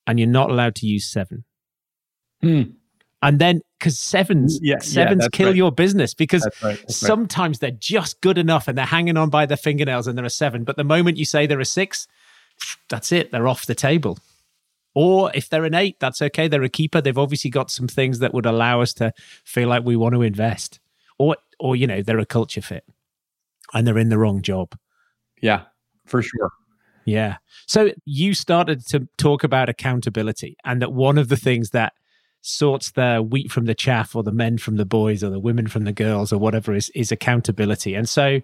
And 0.06 0.18
you're 0.18 0.28
not 0.28 0.50
allowed 0.50 0.74
to 0.76 0.86
use 0.86 1.06
7. 1.06 1.44
Hmm. 2.42 2.62
And 3.22 3.38
then 3.38 3.60
because 3.78 3.98
sevens 3.98 4.58
yeah, 4.62 4.78
sevens 4.78 5.24
yeah, 5.24 5.28
kill 5.30 5.48
right. 5.48 5.56
your 5.56 5.70
business 5.70 6.14
because 6.14 6.42
that's 6.42 6.62
right, 6.62 6.78
that's 6.78 6.96
sometimes 6.96 7.56
right. 7.56 7.60
they're 7.60 7.78
just 7.78 8.20
good 8.22 8.38
enough 8.38 8.66
and 8.66 8.78
they're 8.78 8.86
hanging 8.86 9.18
on 9.18 9.28
by 9.28 9.44
their 9.44 9.58
fingernails 9.58 10.06
and 10.06 10.16
they're 10.16 10.24
a 10.24 10.30
seven. 10.30 10.64
But 10.64 10.76
the 10.76 10.84
moment 10.84 11.18
you 11.18 11.26
say 11.26 11.46
they're 11.46 11.60
a 11.60 11.66
six, 11.66 12.08
that's 12.88 13.12
it. 13.12 13.30
They're 13.30 13.48
off 13.48 13.66
the 13.66 13.74
table. 13.74 14.18
Or 14.94 15.30
if 15.34 15.48
they're 15.48 15.64
an 15.64 15.74
eight, 15.74 16.00
that's 16.00 16.20
okay. 16.20 16.48
They're 16.48 16.62
a 16.62 16.68
keeper. 16.68 17.00
They've 17.00 17.16
obviously 17.16 17.50
got 17.50 17.70
some 17.70 17.86
things 17.86 18.18
that 18.18 18.34
would 18.34 18.46
allow 18.46 18.80
us 18.80 18.92
to 18.94 19.12
feel 19.44 19.68
like 19.68 19.84
we 19.84 19.96
want 19.96 20.14
to 20.14 20.22
invest. 20.22 20.80
Or, 21.18 21.36
or 21.58 21.76
you 21.76 21.86
know, 21.86 22.02
they're 22.02 22.18
a 22.18 22.26
culture 22.26 22.62
fit, 22.62 22.84
and 23.72 23.86
they're 23.86 23.98
in 23.98 24.08
the 24.08 24.18
wrong 24.18 24.42
job. 24.42 24.76
Yeah, 25.40 25.62
for 26.06 26.22
sure. 26.22 26.50
Yeah. 27.04 27.36
So 27.66 27.92
you 28.04 28.34
started 28.34 28.86
to 28.88 29.06
talk 29.16 29.44
about 29.44 29.68
accountability, 29.68 30.56
and 30.64 30.82
that 30.82 30.92
one 30.92 31.18
of 31.18 31.28
the 31.28 31.36
things 31.36 31.70
that 31.70 31.92
sorts 32.42 32.92
the 32.92 33.18
wheat 33.18 33.52
from 33.52 33.66
the 33.66 33.74
chaff 33.74 34.16
or 34.16 34.22
the 34.22 34.32
men 34.32 34.56
from 34.56 34.76
the 34.76 34.86
boys 34.86 35.22
or 35.22 35.28
the 35.28 35.38
women 35.38 35.66
from 35.66 35.84
the 35.84 35.92
girls 35.92 36.32
or 36.32 36.38
whatever 36.38 36.74
is 36.74 36.90
is 36.94 37.12
accountability. 37.12 37.94
And 37.94 38.08
so 38.08 38.40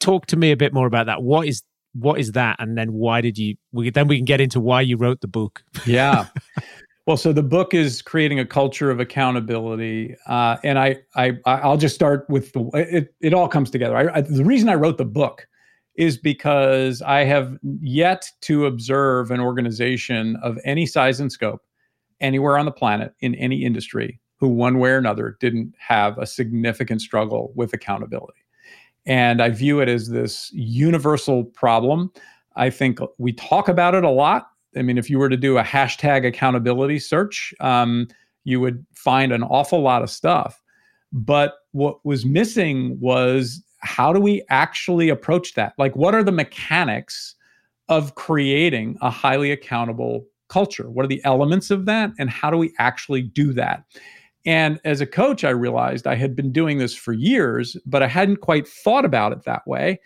talk 0.00 0.26
to 0.26 0.36
me 0.36 0.50
a 0.50 0.56
bit 0.56 0.74
more 0.74 0.86
about 0.86 1.06
that. 1.06 1.22
What 1.22 1.46
is 1.46 1.62
what 1.94 2.20
is 2.20 2.32
that 2.32 2.56
and 2.58 2.76
then 2.76 2.92
why 2.92 3.20
did 3.20 3.38
you 3.38 3.56
we, 3.72 3.90
then 3.90 4.08
we 4.08 4.16
can 4.16 4.24
get 4.24 4.40
into 4.40 4.60
why 4.60 4.80
you 4.80 4.96
wrote 4.96 5.20
the 5.20 5.28
book. 5.28 5.62
yeah. 5.86 6.26
Well, 7.06 7.18
so 7.18 7.34
the 7.34 7.42
book 7.42 7.74
is 7.74 8.00
creating 8.00 8.38
a 8.38 8.46
culture 8.46 8.90
of 8.90 8.98
accountability, 8.98 10.16
uh, 10.26 10.56
and 10.64 10.78
I, 10.78 11.02
I, 11.14 11.32
I'll 11.44 11.76
just 11.76 11.94
start 11.94 12.24
with 12.30 12.52
the. 12.54 12.64
It, 12.72 13.14
it 13.20 13.34
all 13.34 13.46
comes 13.46 13.70
together. 13.70 13.94
I, 13.94 14.16
I, 14.16 14.20
the 14.22 14.42
reason 14.42 14.70
I 14.70 14.74
wrote 14.74 14.96
the 14.96 15.04
book 15.04 15.46
is 15.96 16.16
because 16.16 17.02
I 17.02 17.24
have 17.24 17.58
yet 17.80 18.30
to 18.42 18.64
observe 18.64 19.30
an 19.30 19.40
organization 19.40 20.36
of 20.42 20.58
any 20.64 20.86
size 20.86 21.20
and 21.20 21.30
scope 21.30 21.62
anywhere 22.20 22.56
on 22.56 22.64
the 22.64 22.72
planet 22.72 23.12
in 23.20 23.34
any 23.34 23.64
industry 23.64 24.18
who, 24.38 24.48
one 24.48 24.78
way 24.78 24.90
or 24.90 24.96
another, 24.96 25.36
didn't 25.40 25.74
have 25.78 26.16
a 26.16 26.26
significant 26.26 27.02
struggle 27.02 27.52
with 27.54 27.74
accountability. 27.74 28.43
And 29.06 29.42
I 29.42 29.50
view 29.50 29.80
it 29.80 29.88
as 29.88 30.08
this 30.08 30.50
universal 30.52 31.44
problem. 31.44 32.10
I 32.56 32.70
think 32.70 32.98
we 33.18 33.32
talk 33.32 33.68
about 33.68 33.94
it 33.94 34.04
a 34.04 34.10
lot. 34.10 34.48
I 34.76 34.82
mean, 34.82 34.98
if 34.98 35.10
you 35.10 35.18
were 35.18 35.28
to 35.28 35.36
do 35.36 35.58
a 35.58 35.62
hashtag 35.62 36.26
accountability 36.26 36.98
search, 36.98 37.52
um, 37.60 38.08
you 38.44 38.60
would 38.60 38.84
find 38.94 39.32
an 39.32 39.42
awful 39.42 39.80
lot 39.80 40.02
of 40.02 40.10
stuff. 40.10 40.62
But 41.12 41.54
what 41.72 42.04
was 42.04 42.24
missing 42.24 42.98
was 43.00 43.62
how 43.80 44.12
do 44.12 44.20
we 44.20 44.42
actually 44.48 45.08
approach 45.08 45.54
that? 45.54 45.74
Like, 45.78 45.94
what 45.94 46.14
are 46.14 46.22
the 46.22 46.32
mechanics 46.32 47.34
of 47.88 48.14
creating 48.14 48.96
a 49.02 49.10
highly 49.10 49.52
accountable 49.52 50.26
culture? 50.48 50.90
What 50.90 51.04
are 51.04 51.08
the 51.08 51.24
elements 51.24 51.70
of 51.70 51.84
that? 51.86 52.10
And 52.18 52.30
how 52.30 52.50
do 52.50 52.56
we 52.56 52.72
actually 52.78 53.22
do 53.22 53.52
that? 53.52 53.84
And 54.46 54.80
as 54.84 55.00
a 55.00 55.06
coach, 55.06 55.44
I 55.44 55.50
realized 55.50 56.06
I 56.06 56.16
had 56.16 56.36
been 56.36 56.52
doing 56.52 56.78
this 56.78 56.94
for 56.94 57.12
years, 57.12 57.76
but 57.86 58.02
I 58.02 58.08
hadn't 58.08 58.38
quite 58.38 58.68
thought 58.68 59.04
about 59.04 59.32
it 59.32 59.44
that 59.44 59.66
way. 59.66 60.00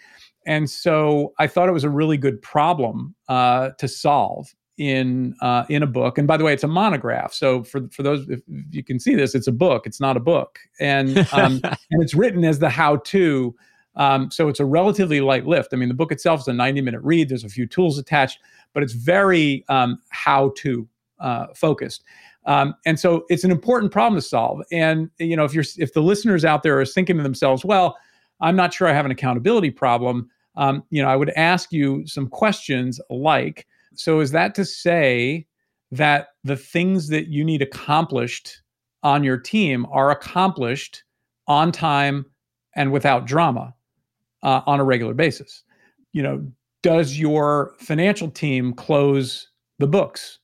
And 0.47 0.71
so 0.71 1.35
I 1.39 1.47
thought 1.47 1.69
it 1.69 1.73
was 1.73 1.85
a 1.85 1.91
really 1.91 2.17
good 2.17 2.41
problem 2.41 3.15
uh, 3.29 3.71
to 3.79 3.89
solve 3.89 4.55
in 4.79 5.35
uh, 5.43 5.65
in 5.69 5.83
a 5.83 5.87
book. 5.87 6.17
And 6.19 6.27
by 6.27 6.37
the 6.37 6.45
way, 6.45 6.53
it's 6.53 6.65
a 6.65 6.69
monograph. 6.69 7.35
So 7.35 7.65
for 7.65 7.89
for 7.91 8.03
those, 8.03 8.27
if 8.29 8.41
you 8.71 8.85
can 8.85 8.99
see 9.01 9.15
this, 9.15 9.35
it's 9.35 9.49
a 9.49 9.53
book. 9.53 9.87
It's 9.87 10.01
not 10.01 10.17
a 10.17 10.21
book, 10.21 10.59
and 10.81 11.19
um, 11.33 11.61
and 11.91 12.03
it's 12.03 12.15
written 12.15 12.45
as 12.45 12.61
the 12.61 12.71
how 12.71 12.97
to. 12.97 13.55
Um, 13.97 14.31
so 14.31 14.49
it's 14.49 14.61
a 14.61 14.65
relatively 14.65 15.21
light 15.21 15.45
lift. 15.45 15.71
I 15.73 15.77
mean, 15.77 15.89
the 15.89 15.95
book 15.95 16.13
itself 16.13 16.41
is 16.41 16.49
a 16.49 16.53
90 16.53 16.81
minute 16.83 17.01
read. 17.03 17.29
There's 17.29 17.43
a 17.43 17.49
few 17.49 17.67
tools 17.67 17.99
attached, 17.99 18.39
but 18.73 18.85
it's 18.85 18.93
very 18.93 19.65
um, 19.69 20.01
how 20.11 20.53
to 20.59 20.87
uh, 21.19 21.47
focused. 21.55 22.05
Um, 22.49 22.75
and 22.87 22.99
so 22.99 23.27
it's 23.29 23.45
an 23.45 23.51
important 23.51 23.93
problem 23.93 24.19
to 24.19 24.27
solve. 24.27 24.63
And 24.73 25.11
you 25.19 25.37
know, 25.37 25.45
if 25.45 25.55
you're 25.55 25.65
if 25.77 25.93
the 25.93 26.03
listeners 26.03 26.45
out 26.45 26.63
there 26.63 26.81
are 26.81 26.87
thinking 26.87 27.19
to 27.19 27.23
themselves, 27.23 27.65
well, 27.65 27.97
I'm 28.41 28.57
not 28.57 28.73
sure 28.73 28.89
I 28.89 28.95
have 28.95 29.05
an 29.05 29.11
accountability 29.11 29.71
problem. 29.71 30.31
Um, 30.57 30.83
you 30.91 31.03
know, 31.03 31.09
I 31.09 31.15
would 31.15 31.31
ask 31.31 31.73
you 31.73 32.07
some 32.07 32.27
questions 32.27 33.01
like, 33.11 33.67
so 33.95 34.21
is 34.21 34.31
that 34.33 34.55
to 34.57 34.65
say 34.65 35.47
that 35.93 36.29
the 36.43 36.57
things 36.57 37.09
that 37.09 37.29
you 37.29 37.45
need 37.45 37.63
accomplished 37.63 38.63
on 39.03 39.23
your 39.23 39.37
team 39.37 39.87
are 39.93 40.11
accomplished 40.11 41.05
on 41.47 41.71
time 41.71 42.25
and 42.75 42.93
without 42.93 43.27
drama 43.27 43.75
uh, 44.43 44.63
on 44.67 44.81
a 44.81 44.85
regular 44.85 45.15
basis? 45.15 45.63
You 46.15 46.23
know, 46.23 46.47
does 46.83 47.19
your 47.19 47.75
financial 47.79 48.31
team 48.31 48.73
close 48.73 49.49
the 49.79 49.87
books 49.87 50.39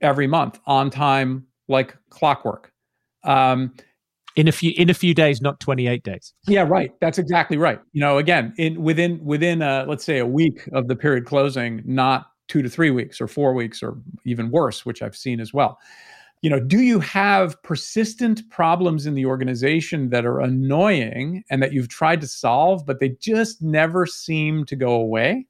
every 0.00 0.26
month 0.26 0.58
on 0.66 0.90
time 0.90 1.46
like 1.68 1.96
clockwork? 2.10 2.72
Um, 3.24 3.72
in 4.36 4.46
a 4.46 4.52
few 4.52 4.72
in 4.76 4.88
a 4.88 4.94
few 4.94 5.12
days 5.12 5.42
not 5.42 5.58
28 5.58 6.04
days 6.04 6.32
yeah 6.46 6.62
right 6.62 6.92
that's 7.00 7.18
exactly 7.18 7.56
right 7.56 7.80
you 7.92 8.00
know 8.00 8.16
again 8.16 8.54
in 8.58 8.80
within 8.80 9.22
within 9.24 9.60
uh, 9.60 9.84
let's 9.88 10.04
say 10.04 10.18
a 10.18 10.26
week 10.26 10.68
of 10.72 10.86
the 10.86 10.94
period 10.94 11.26
closing 11.26 11.82
not 11.84 12.30
two 12.50 12.62
to 12.62 12.68
three 12.68 12.90
weeks 12.90 13.20
or 13.20 13.28
four 13.28 13.54
weeks 13.54 13.80
or 13.80 13.96
even 14.26 14.50
worse, 14.50 14.84
which 14.84 15.02
I've 15.02 15.16
seen 15.16 15.40
as 15.40 15.54
well. 15.54 15.78
You 16.42 16.50
know, 16.50 16.58
do 16.58 16.80
you 16.80 16.98
have 16.98 17.62
persistent 17.62 18.48
problems 18.50 19.06
in 19.06 19.14
the 19.14 19.24
organization 19.26 20.10
that 20.10 20.26
are 20.26 20.40
annoying 20.40 21.44
and 21.48 21.62
that 21.62 21.72
you've 21.72 21.88
tried 21.88 22.20
to 22.22 22.26
solve, 22.26 22.84
but 22.84 22.98
they 22.98 23.10
just 23.20 23.62
never 23.62 24.04
seem 24.04 24.64
to 24.64 24.74
go 24.74 24.94
away? 24.94 25.46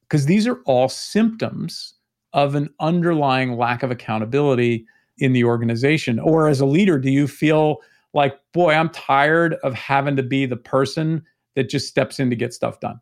Because 0.00 0.26
these 0.26 0.46
are 0.48 0.60
all 0.66 0.88
symptoms 0.88 1.94
of 2.32 2.54
an 2.54 2.70
underlying 2.80 3.56
lack 3.56 3.82
of 3.82 3.90
accountability 3.90 4.86
in 5.18 5.32
the 5.32 5.44
organization. 5.44 6.18
Or 6.18 6.48
as 6.48 6.60
a 6.60 6.66
leader, 6.66 6.98
do 6.98 7.10
you 7.10 7.26
feel 7.26 7.78
like, 8.14 8.38
boy, 8.52 8.72
I'm 8.72 8.90
tired 8.90 9.54
of 9.62 9.74
having 9.74 10.16
to 10.16 10.22
be 10.22 10.46
the 10.46 10.56
person 10.56 11.22
that 11.54 11.68
just 11.68 11.88
steps 11.88 12.18
in 12.18 12.30
to 12.30 12.36
get 12.36 12.54
stuff 12.54 12.80
done? 12.80 13.00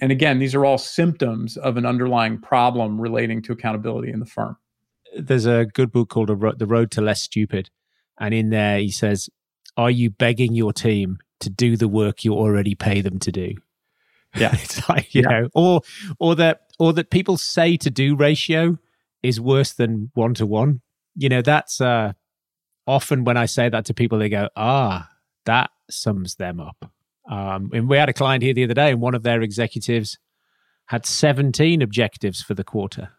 And 0.00 0.10
again, 0.10 0.38
these 0.38 0.54
are 0.54 0.64
all 0.64 0.78
symptoms 0.78 1.56
of 1.56 1.76
an 1.76 1.86
underlying 1.86 2.38
problem 2.40 3.00
relating 3.00 3.42
to 3.42 3.52
accountability 3.52 4.12
in 4.12 4.20
the 4.20 4.26
firm. 4.26 4.56
There's 5.16 5.46
a 5.46 5.66
good 5.66 5.92
book 5.92 6.08
called 6.08 6.28
The 6.28 6.66
Road 6.66 6.90
to 6.92 7.00
Less 7.00 7.22
Stupid. 7.22 7.70
And 8.18 8.34
in 8.34 8.50
there, 8.50 8.78
he 8.78 8.90
says, 8.90 9.28
Are 9.76 9.90
you 9.90 10.10
begging 10.10 10.54
your 10.54 10.72
team 10.72 11.18
to 11.40 11.50
do 11.50 11.76
the 11.76 11.88
work 11.88 12.24
you 12.24 12.34
already 12.34 12.74
pay 12.74 13.00
them 13.00 13.18
to 13.20 13.30
do? 13.30 13.54
Yeah. 14.40 14.50
it's 14.52 14.88
like, 14.88 15.14
you 15.14 15.22
yeah. 15.22 15.40
know, 15.40 15.48
or, 15.54 15.80
or 16.18 16.34
that, 16.34 16.62
or 16.78 16.92
that 16.94 17.10
people 17.10 17.36
say 17.36 17.76
to 17.76 17.90
do 17.90 18.16
ratio 18.16 18.78
is 19.22 19.40
worse 19.40 19.72
than 19.72 20.10
one 20.14 20.34
to 20.34 20.46
one. 20.46 20.80
You 21.14 21.28
know, 21.28 21.40
that's, 21.40 21.80
uh, 21.80 22.14
often 22.86 23.24
when 23.24 23.36
I 23.36 23.46
say 23.46 23.68
that 23.68 23.84
to 23.86 23.94
people, 23.94 24.18
they 24.18 24.28
go, 24.28 24.48
ah, 24.56 25.08
that 25.44 25.70
sums 25.88 26.34
them 26.34 26.60
up. 26.60 26.90
Um, 27.30 27.70
and 27.72 27.88
we 27.88 27.96
had 27.96 28.08
a 28.08 28.12
client 28.12 28.42
here 28.42 28.54
the 28.54 28.64
other 28.64 28.74
day, 28.74 28.90
and 28.90 29.00
one 29.00 29.14
of 29.14 29.22
their 29.22 29.40
executives 29.40 30.18
had 30.86 31.06
17 31.06 31.80
objectives 31.80 32.42
for 32.42 32.54
the 32.54 32.64
quarter. 32.64 33.10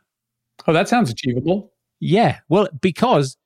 Oh, 0.68 0.74
that 0.74 0.88
sounds 0.88 1.10
achievable. 1.10 1.72
Yeah. 2.00 2.40
Well, 2.50 2.68
because 2.82 3.38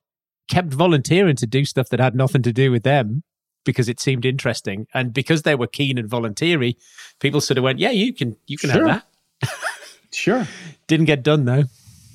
kept 0.48 0.72
volunteering 0.72 1.36
to 1.36 1.46
do 1.46 1.64
stuff 1.64 1.88
that 1.90 2.00
had 2.00 2.14
nothing 2.14 2.42
to 2.42 2.52
do 2.52 2.70
with 2.70 2.82
them 2.82 3.22
because 3.64 3.88
it 3.88 4.00
seemed 4.00 4.24
interesting. 4.24 4.86
And 4.94 5.12
because 5.12 5.42
they 5.42 5.54
were 5.54 5.66
keen 5.66 5.98
and 5.98 6.08
voluntary, 6.08 6.76
people 7.20 7.40
sort 7.40 7.58
of 7.58 7.64
went, 7.64 7.78
Yeah, 7.78 7.90
you 7.90 8.12
can 8.12 8.36
you 8.46 8.58
can 8.58 8.70
sure. 8.70 8.88
have 8.88 9.04
that. 9.42 9.52
sure. 10.12 10.46
Didn't 10.86 11.06
get 11.06 11.22
done 11.22 11.44
though. 11.44 11.64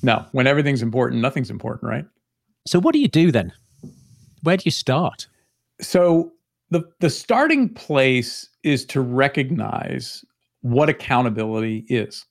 No. 0.02 0.24
When 0.32 0.46
everything's 0.46 0.82
important, 0.82 1.20
nothing's 1.22 1.50
important, 1.50 1.90
right? 1.90 2.04
So 2.66 2.80
what 2.80 2.92
do 2.92 2.98
you 2.98 3.08
do 3.08 3.32
then? 3.32 3.52
Where 4.42 4.56
do 4.56 4.62
you 4.64 4.70
start? 4.70 5.26
So 5.80 6.32
the 6.70 6.82
the 7.00 7.10
starting 7.10 7.68
place 7.72 8.48
is 8.62 8.84
to 8.86 9.00
recognize 9.00 10.24
what 10.62 10.88
accountability 10.88 11.84
is. 11.88 12.24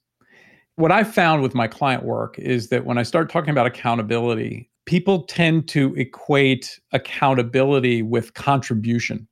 What 0.75 0.91
I've 0.91 1.13
found 1.13 1.41
with 1.41 1.55
my 1.55 1.67
client 1.67 2.03
work 2.03 2.37
is 2.37 2.67
that 2.67 2.85
when 2.85 2.97
I 2.97 3.03
start 3.03 3.29
talking 3.29 3.51
about 3.51 3.65
accountability, 3.65 4.69
people 4.85 5.23
tend 5.23 5.67
to 5.69 5.93
equate 5.95 6.79
accountability 6.91 8.01
with 8.01 8.33
contribution. 8.33 9.27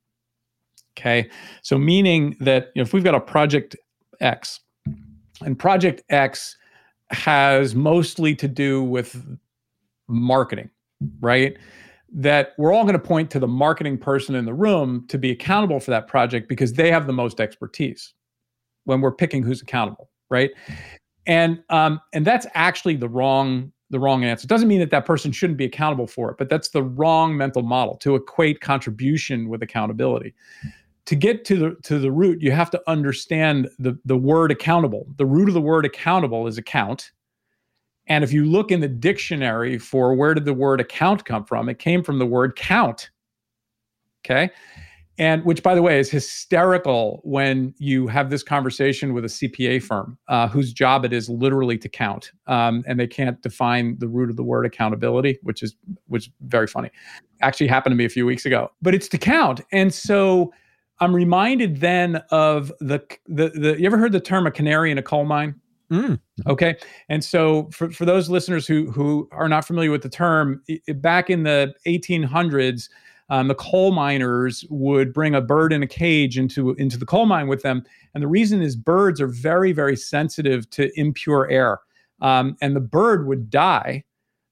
Okay. 0.98 1.28
So, 1.62 1.78
meaning 1.78 2.36
that 2.40 2.70
you 2.74 2.80
know, 2.80 2.84
if 2.84 2.92
we've 2.92 3.04
got 3.04 3.14
a 3.14 3.20
project 3.20 3.76
X 4.20 4.60
and 5.40 5.58
project 5.58 6.02
X 6.10 6.56
has 7.10 7.74
mostly 7.74 8.34
to 8.36 8.48
do 8.48 8.82
with 8.82 9.38
marketing, 10.08 10.70
right? 11.20 11.56
that 12.14 12.52
we're 12.58 12.72
all 12.72 12.84
going 12.84 12.94
to 12.94 12.98
point 12.98 13.28
to 13.32 13.40
the 13.40 13.48
marketing 13.48 13.98
person 13.98 14.36
in 14.36 14.44
the 14.44 14.54
room 14.54 15.04
to 15.08 15.18
be 15.18 15.32
accountable 15.32 15.80
for 15.80 15.90
that 15.90 16.06
project 16.06 16.48
because 16.48 16.72
they 16.72 16.90
have 16.90 17.08
the 17.08 17.12
most 17.12 17.40
expertise 17.40 18.14
when 18.84 19.00
we're 19.00 19.12
picking 19.12 19.42
who's 19.42 19.60
accountable 19.60 20.08
right 20.30 20.52
and 21.26 21.62
um, 21.70 22.00
and 22.12 22.24
that's 22.24 22.46
actually 22.54 22.96
the 22.96 23.08
wrong 23.08 23.72
the 23.94 24.00
wrong 24.00 24.24
answer 24.24 24.44
it 24.44 24.48
doesn't 24.48 24.68
mean 24.68 24.80
that 24.80 24.90
that 24.90 25.06
person 25.06 25.32
shouldn't 25.32 25.56
be 25.56 25.64
accountable 25.64 26.06
for 26.06 26.30
it 26.30 26.36
but 26.36 26.48
that's 26.48 26.68
the 26.68 26.82
wrong 26.82 27.36
mental 27.36 27.62
model 27.62 27.96
to 27.96 28.14
equate 28.14 28.60
contribution 28.60 29.48
with 29.48 29.62
accountability 29.62 30.34
to 31.06 31.14
get 31.14 31.44
to 31.44 31.56
the 31.56 31.76
to 31.82 31.98
the 31.98 32.12
root 32.12 32.42
you 32.42 32.50
have 32.50 32.70
to 32.70 32.82
understand 32.86 33.68
the 33.78 33.98
the 34.04 34.16
word 34.16 34.50
accountable 34.50 35.06
the 35.16 35.26
root 35.26 35.48
of 35.48 35.54
the 35.54 35.60
word 35.60 35.86
accountable 35.86 36.46
is 36.46 36.58
account 36.58 37.12
and 38.06 38.22
if 38.22 38.32
you 38.32 38.44
look 38.44 38.70
in 38.70 38.80
the 38.80 38.88
dictionary 38.88 39.78
for 39.78 40.14
where 40.14 40.34
did 40.34 40.44
the 40.44 40.54
word 40.54 40.80
account 40.80 41.24
come 41.24 41.44
from, 41.44 41.68
it 41.68 41.78
came 41.78 42.02
from 42.02 42.18
the 42.18 42.26
word 42.26 42.56
count. 42.56 43.10
Okay. 44.24 44.50
And 45.16 45.44
which, 45.44 45.62
by 45.62 45.76
the 45.76 45.82
way, 45.82 46.00
is 46.00 46.10
hysterical 46.10 47.20
when 47.22 47.72
you 47.78 48.08
have 48.08 48.30
this 48.30 48.42
conversation 48.42 49.14
with 49.14 49.24
a 49.24 49.28
CPA 49.28 49.82
firm 49.82 50.18
uh, 50.28 50.48
whose 50.48 50.72
job 50.72 51.04
it 51.04 51.12
is 51.12 51.28
literally 51.28 51.78
to 51.78 51.88
count, 51.88 52.32
um, 52.48 52.82
and 52.88 52.98
they 52.98 53.06
can't 53.06 53.40
define 53.40 53.96
the 54.00 54.08
root 54.08 54.28
of 54.28 54.36
the 54.36 54.42
word 54.42 54.66
accountability, 54.66 55.38
which 55.42 55.62
is 55.62 55.76
which 56.08 56.26
is 56.26 56.32
very 56.46 56.66
funny. 56.66 56.90
Actually, 57.42 57.68
happened 57.68 57.92
to 57.92 57.96
me 57.96 58.04
a 58.04 58.08
few 58.08 58.26
weeks 58.26 58.44
ago, 58.44 58.72
but 58.82 58.92
it's 58.94 59.08
to 59.08 59.18
count. 59.18 59.60
And 59.70 59.94
so 59.94 60.52
I'm 60.98 61.14
reminded 61.14 61.80
then 61.80 62.16
of 62.30 62.72
the 62.80 63.00
the 63.26 63.50
the. 63.50 63.76
You 63.78 63.86
ever 63.86 63.98
heard 63.98 64.12
the 64.12 64.20
term 64.20 64.46
a 64.46 64.50
canary 64.50 64.90
in 64.90 64.98
a 64.98 65.02
coal 65.02 65.24
mine? 65.24 65.54
Mm. 65.92 66.18
Okay. 66.46 66.76
And 67.08 67.22
so 67.22 67.68
for, 67.70 67.90
for 67.90 68.04
those 68.04 68.28
listeners 68.28 68.66
who 68.66 68.90
who 68.90 69.28
are 69.32 69.48
not 69.48 69.64
familiar 69.64 69.90
with 69.90 70.02
the 70.02 70.08
term, 70.08 70.62
it, 70.66 71.00
back 71.00 71.30
in 71.30 71.42
the 71.44 71.74
1800s, 71.86 72.88
um, 73.30 73.48
the 73.48 73.54
coal 73.54 73.92
miners 73.92 74.64
would 74.68 75.12
bring 75.12 75.34
a 75.34 75.40
bird 75.40 75.72
in 75.72 75.82
a 75.82 75.86
cage 75.86 76.38
into 76.38 76.70
into 76.72 76.98
the 76.98 77.06
coal 77.06 77.26
mine 77.26 77.48
with 77.48 77.62
them, 77.62 77.82
and 78.14 78.22
the 78.22 78.28
reason 78.28 78.62
is 78.62 78.76
birds 78.76 79.20
are 79.20 79.28
very 79.28 79.72
very 79.72 79.96
sensitive 79.96 80.68
to 80.70 80.90
impure 80.98 81.48
air, 81.50 81.80
um, 82.20 82.56
and 82.60 82.76
the 82.76 82.80
bird 82.80 83.26
would 83.26 83.50
die 83.50 84.04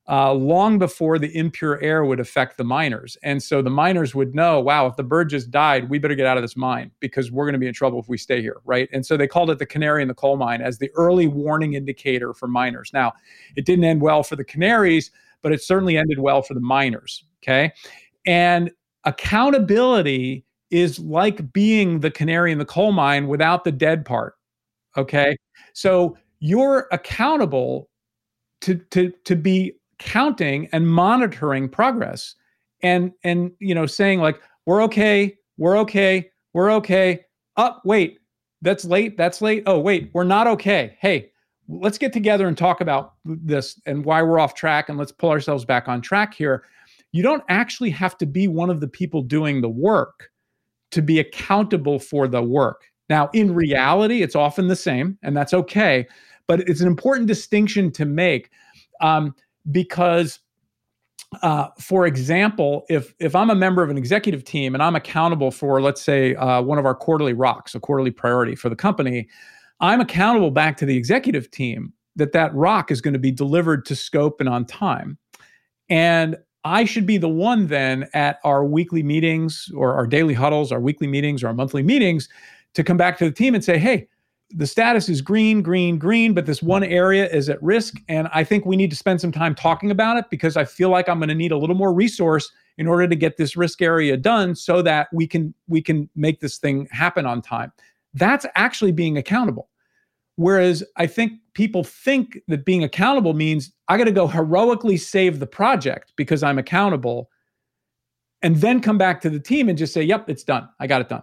uh, 0.08 0.32
long 0.32 0.78
before 0.78 1.18
the 1.18 1.34
impure 1.36 1.80
air 1.80 2.04
would 2.04 2.20
affect 2.20 2.56
the 2.56 2.64
miners. 2.64 3.16
And 3.22 3.40
so 3.42 3.62
the 3.62 3.70
miners 3.70 4.14
would 4.14 4.34
know, 4.34 4.60
wow, 4.60 4.86
if 4.86 4.96
the 4.96 5.04
bird 5.04 5.30
just 5.30 5.50
died, 5.50 5.88
we 5.88 5.98
better 5.98 6.14
get 6.14 6.26
out 6.26 6.36
of 6.36 6.42
this 6.42 6.56
mine 6.56 6.90
because 7.00 7.30
we're 7.30 7.44
going 7.44 7.54
to 7.54 7.58
be 7.58 7.68
in 7.68 7.74
trouble 7.74 8.00
if 8.00 8.08
we 8.08 8.18
stay 8.18 8.42
here, 8.42 8.60
right? 8.64 8.88
And 8.92 9.04
so 9.06 9.16
they 9.16 9.28
called 9.28 9.50
it 9.50 9.58
the 9.58 9.66
canary 9.66 10.02
in 10.02 10.08
the 10.08 10.14
coal 10.14 10.36
mine 10.36 10.60
as 10.60 10.78
the 10.78 10.90
early 10.96 11.28
warning 11.28 11.74
indicator 11.74 12.34
for 12.34 12.48
miners. 12.48 12.90
Now, 12.92 13.12
it 13.54 13.64
didn't 13.64 13.84
end 13.84 14.02
well 14.02 14.22
for 14.22 14.34
the 14.34 14.44
canaries, 14.44 15.12
but 15.40 15.52
it 15.52 15.62
certainly 15.62 15.96
ended 15.96 16.18
well 16.18 16.42
for 16.42 16.54
the 16.54 16.60
miners, 16.60 17.24
okay? 17.42 17.72
And 18.26 18.70
accountability 19.04 20.44
is 20.70 20.98
like 20.98 21.52
being 21.52 22.00
the 22.00 22.10
canary 22.10 22.50
in 22.50 22.58
the 22.58 22.64
coal 22.64 22.92
mine 22.92 23.28
without 23.28 23.64
the 23.64 23.72
dead 23.72 24.04
part, 24.04 24.34
okay? 24.96 25.36
So 25.74 26.16
you're 26.40 26.88
accountable 26.90 27.88
to 28.62 28.76
to 28.90 29.12
to 29.24 29.36
be 29.36 29.74
counting 29.98 30.68
and 30.72 30.88
monitoring 30.88 31.68
progress 31.68 32.34
and 32.82 33.12
and 33.22 33.52
you 33.60 33.74
know 33.74 33.86
saying 33.86 34.20
like 34.20 34.40
we're 34.66 34.82
okay 34.82 35.36
we're 35.56 35.76
okay 35.78 36.30
we're 36.52 36.72
okay. 36.72 37.24
Up 37.56 37.76
oh, 37.78 37.80
wait 37.84 38.18
that's 38.62 38.84
late 38.84 39.16
that's 39.16 39.42
late. 39.42 39.62
Oh 39.66 39.78
wait 39.78 40.10
we're 40.14 40.24
not 40.24 40.46
okay. 40.46 40.96
Hey 41.00 41.30
let's 41.68 41.98
get 41.98 42.12
together 42.12 42.48
and 42.48 42.58
talk 42.58 42.80
about 42.80 43.14
this 43.24 43.80
and 43.86 44.04
why 44.04 44.22
we're 44.22 44.40
off 44.40 44.54
track 44.54 44.88
and 44.88 44.98
let's 44.98 45.12
pull 45.12 45.30
ourselves 45.30 45.64
back 45.64 45.88
on 45.88 46.00
track 46.00 46.34
here 46.34 46.64
you 47.12 47.22
don't 47.22 47.44
actually 47.48 47.90
have 47.90 48.16
to 48.18 48.26
be 48.26 48.48
one 48.48 48.70
of 48.70 48.80
the 48.80 48.88
people 48.88 49.22
doing 49.22 49.60
the 49.60 49.68
work 49.68 50.30
to 50.90 51.02
be 51.02 51.18
accountable 51.18 51.98
for 51.98 52.26
the 52.26 52.42
work. 52.42 52.82
Now 53.08 53.30
in 53.32 53.54
reality 53.54 54.22
it's 54.22 54.36
often 54.36 54.68
the 54.68 54.76
same 54.76 55.18
and 55.22 55.36
that's 55.36 55.54
okay 55.54 56.06
but 56.46 56.60
it's 56.68 56.80
an 56.80 56.86
important 56.86 57.26
distinction 57.26 57.90
to 57.92 58.04
make 58.04 58.50
um, 59.00 59.34
because 59.70 60.40
uh, 61.40 61.68
for 61.78 62.06
example, 62.06 62.84
if 62.90 63.14
if 63.18 63.34
I'm 63.34 63.48
a 63.48 63.54
member 63.54 63.82
of 63.82 63.88
an 63.88 63.96
executive 63.96 64.44
team 64.44 64.74
and 64.74 64.82
I'm 64.82 64.94
accountable 64.94 65.50
for, 65.50 65.80
let's 65.80 66.02
say, 66.02 66.34
uh, 66.34 66.60
one 66.60 66.78
of 66.78 66.84
our 66.84 66.94
quarterly 66.94 67.32
rocks, 67.32 67.74
a 67.74 67.80
quarterly 67.80 68.10
priority 68.10 68.54
for 68.54 68.68
the 68.68 68.76
company, 68.76 69.28
I'm 69.80 70.00
accountable 70.00 70.50
back 70.50 70.76
to 70.78 70.86
the 70.86 70.94
executive 70.94 71.50
team 71.50 71.94
that 72.16 72.32
that 72.32 72.54
rock 72.54 72.90
is 72.90 73.00
going 73.00 73.14
to 73.14 73.18
be 73.18 73.30
delivered 73.30 73.86
to 73.86 73.96
scope 73.96 74.40
and 74.40 74.48
on 74.48 74.66
time, 74.66 75.16
and 75.88 76.36
I 76.64 76.84
should 76.84 77.06
be 77.06 77.18
the 77.18 77.28
one 77.28 77.66
then 77.66 78.08
at 78.14 78.38
our 78.44 78.64
weekly 78.64 79.02
meetings 79.02 79.68
or 79.74 79.94
our 79.94 80.06
daily 80.06 80.34
huddles, 80.34 80.70
our 80.70 80.80
weekly 80.80 81.06
meetings 81.06 81.42
or 81.42 81.48
our 81.48 81.54
monthly 81.54 81.82
meetings 81.82 82.28
to 82.74 82.84
come 82.84 82.96
back 82.96 83.18
to 83.18 83.24
the 83.24 83.32
team 83.32 83.54
and 83.54 83.64
say, 83.64 83.78
hey, 83.78 84.08
the 84.54 84.66
status 84.66 85.08
is 85.08 85.20
green, 85.20 85.62
green, 85.62 85.98
green, 85.98 86.34
but 86.34 86.46
this 86.46 86.62
one 86.62 86.84
area 86.84 87.28
is 87.30 87.48
at 87.48 87.62
risk. 87.62 87.94
And 88.08 88.28
I 88.32 88.44
think 88.44 88.66
we 88.66 88.76
need 88.76 88.90
to 88.90 88.96
spend 88.96 89.20
some 89.20 89.32
time 89.32 89.54
talking 89.54 89.90
about 89.90 90.18
it 90.18 90.26
because 90.30 90.56
I 90.56 90.64
feel 90.64 90.90
like 90.90 91.08
I'm 91.08 91.18
going 91.18 91.30
to 91.30 91.34
need 91.34 91.52
a 91.52 91.56
little 91.56 91.76
more 91.76 91.92
resource 91.92 92.52
in 92.78 92.86
order 92.86 93.08
to 93.08 93.16
get 93.16 93.36
this 93.36 93.56
risk 93.56 93.82
area 93.82 94.16
done 94.16 94.54
so 94.54 94.82
that 94.82 95.08
we 95.12 95.26
can 95.26 95.54
we 95.68 95.80
can 95.80 96.08
make 96.14 96.40
this 96.40 96.58
thing 96.58 96.86
happen 96.90 97.26
on 97.26 97.42
time. 97.42 97.72
That's 98.14 98.46
actually 98.54 98.92
being 98.92 99.16
accountable. 99.16 99.68
Whereas 100.42 100.82
I 100.96 101.06
think 101.06 101.32
people 101.54 101.84
think 101.84 102.38
that 102.48 102.64
being 102.64 102.84
accountable 102.84 103.34
means 103.34 103.72
I 103.88 103.96
got 103.96 104.04
to 104.04 104.12
go 104.12 104.26
heroically 104.26 104.96
save 104.96 105.38
the 105.38 105.46
project 105.46 106.12
because 106.16 106.42
I'm 106.42 106.58
accountable 106.58 107.30
and 108.42 108.56
then 108.56 108.80
come 108.80 108.98
back 108.98 109.20
to 109.20 109.30
the 109.30 109.40
team 109.40 109.68
and 109.68 109.78
just 109.78 109.94
say, 109.94 110.02
"Yep, 110.02 110.28
it's 110.28 110.44
done. 110.44 110.68
I 110.80 110.86
got 110.86 111.00
it 111.00 111.08
done." 111.08 111.22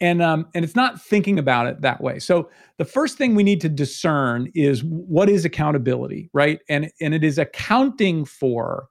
and 0.00 0.22
um, 0.22 0.46
and 0.54 0.64
it's 0.64 0.76
not 0.76 1.00
thinking 1.00 1.38
about 1.38 1.66
it 1.66 1.80
that 1.80 2.00
way 2.00 2.18
so 2.18 2.48
the 2.76 2.84
first 2.84 3.18
thing 3.18 3.34
we 3.34 3.42
need 3.42 3.60
to 3.60 3.68
discern 3.68 4.50
is 4.54 4.84
what 4.84 5.28
is 5.28 5.44
accountability 5.44 6.30
right 6.32 6.60
and 6.68 6.90
and 7.00 7.14
it 7.14 7.24
is 7.24 7.38
accounting 7.38 8.24
for 8.24 8.88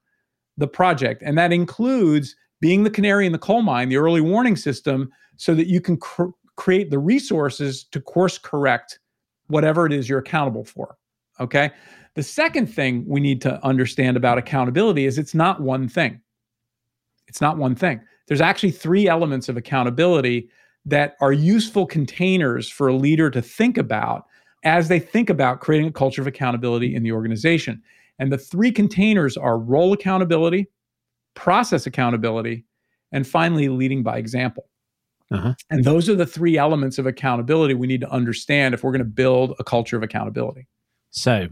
the 0.57 0.67
project 0.67 1.21
and 1.25 1.37
that 1.37 1.53
includes 1.53 2.35
being 2.59 2.83
the 2.83 2.89
canary 2.89 3.25
in 3.25 3.31
the 3.31 3.37
coal 3.37 3.61
mine 3.61 3.89
the 3.89 3.97
early 3.97 4.21
warning 4.21 4.55
system 4.55 5.09
so 5.37 5.53
that 5.53 5.67
you 5.67 5.79
can 5.79 5.97
cr- 5.97 6.25
create 6.55 6.89
the 6.89 6.99
resources 6.99 7.83
to 7.85 8.01
course 8.01 8.37
correct 8.37 8.99
whatever 9.47 9.86
it 9.86 9.93
is 9.93 10.07
you're 10.07 10.19
accountable 10.19 10.63
for 10.63 10.97
okay 11.39 11.71
the 12.15 12.23
second 12.23 12.67
thing 12.67 13.05
we 13.07 13.19
need 13.19 13.41
to 13.41 13.63
understand 13.63 14.17
about 14.17 14.38
accountability 14.38 15.05
is 15.05 15.17
it's 15.17 15.36
not 15.36 15.62
one 15.62 15.88
thing 15.88 16.19
it's 17.27 17.41
not 17.41 17.57
one 17.57 17.75
thing 17.75 18.01
there's 18.27 18.41
actually 18.41 18.71
three 18.71 19.07
elements 19.07 19.49
of 19.49 19.57
accountability 19.57 20.49
that 20.86 21.17
are 21.19 21.33
useful 21.33 21.86
containers 21.86 22.69
for 22.69 22.88
a 22.88 22.95
leader 22.95 23.29
to 23.29 23.41
think 23.41 23.77
about 23.77 24.25
as 24.63 24.88
they 24.88 24.99
think 24.99 25.29
about 25.29 25.60
creating 25.60 25.89
a 25.89 25.91
culture 25.91 26.21
of 26.21 26.27
accountability 26.27 26.95
in 26.95 27.03
the 27.03 27.12
organization. 27.12 27.81
And 28.19 28.31
the 28.31 28.38
three 28.38 28.71
containers 28.71 29.38
are 29.38 29.60
role 29.60 29.93
accountability, 29.93 30.67
process 31.36 31.86
accountability, 31.86 32.65
and 33.12 33.27
finally, 33.27 33.69
leading 33.69 34.01
by 34.01 34.17
example. 34.17 34.67
Uh-huh. 35.31 35.53
And 35.69 35.83
those 35.83 36.07
are 36.07 36.15
the 36.15 36.25
three 36.25 36.57
elements 36.57 36.97
of 36.97 37.05
accountability 37.05 37.73
we 37.73 37.87
need 37.87 38.01
to 38.01 38.09
understand 38.09 38.73
if 38.73 38.83
we're 38.83 38.91
going 38.91 38.99
to 38.99 39.05
build 39.05 39.55
a 39.59 39.63
culture 39.63 39.97
of 39.97 40.03
accountability. 40.03 40.67
So, 41.09 41.47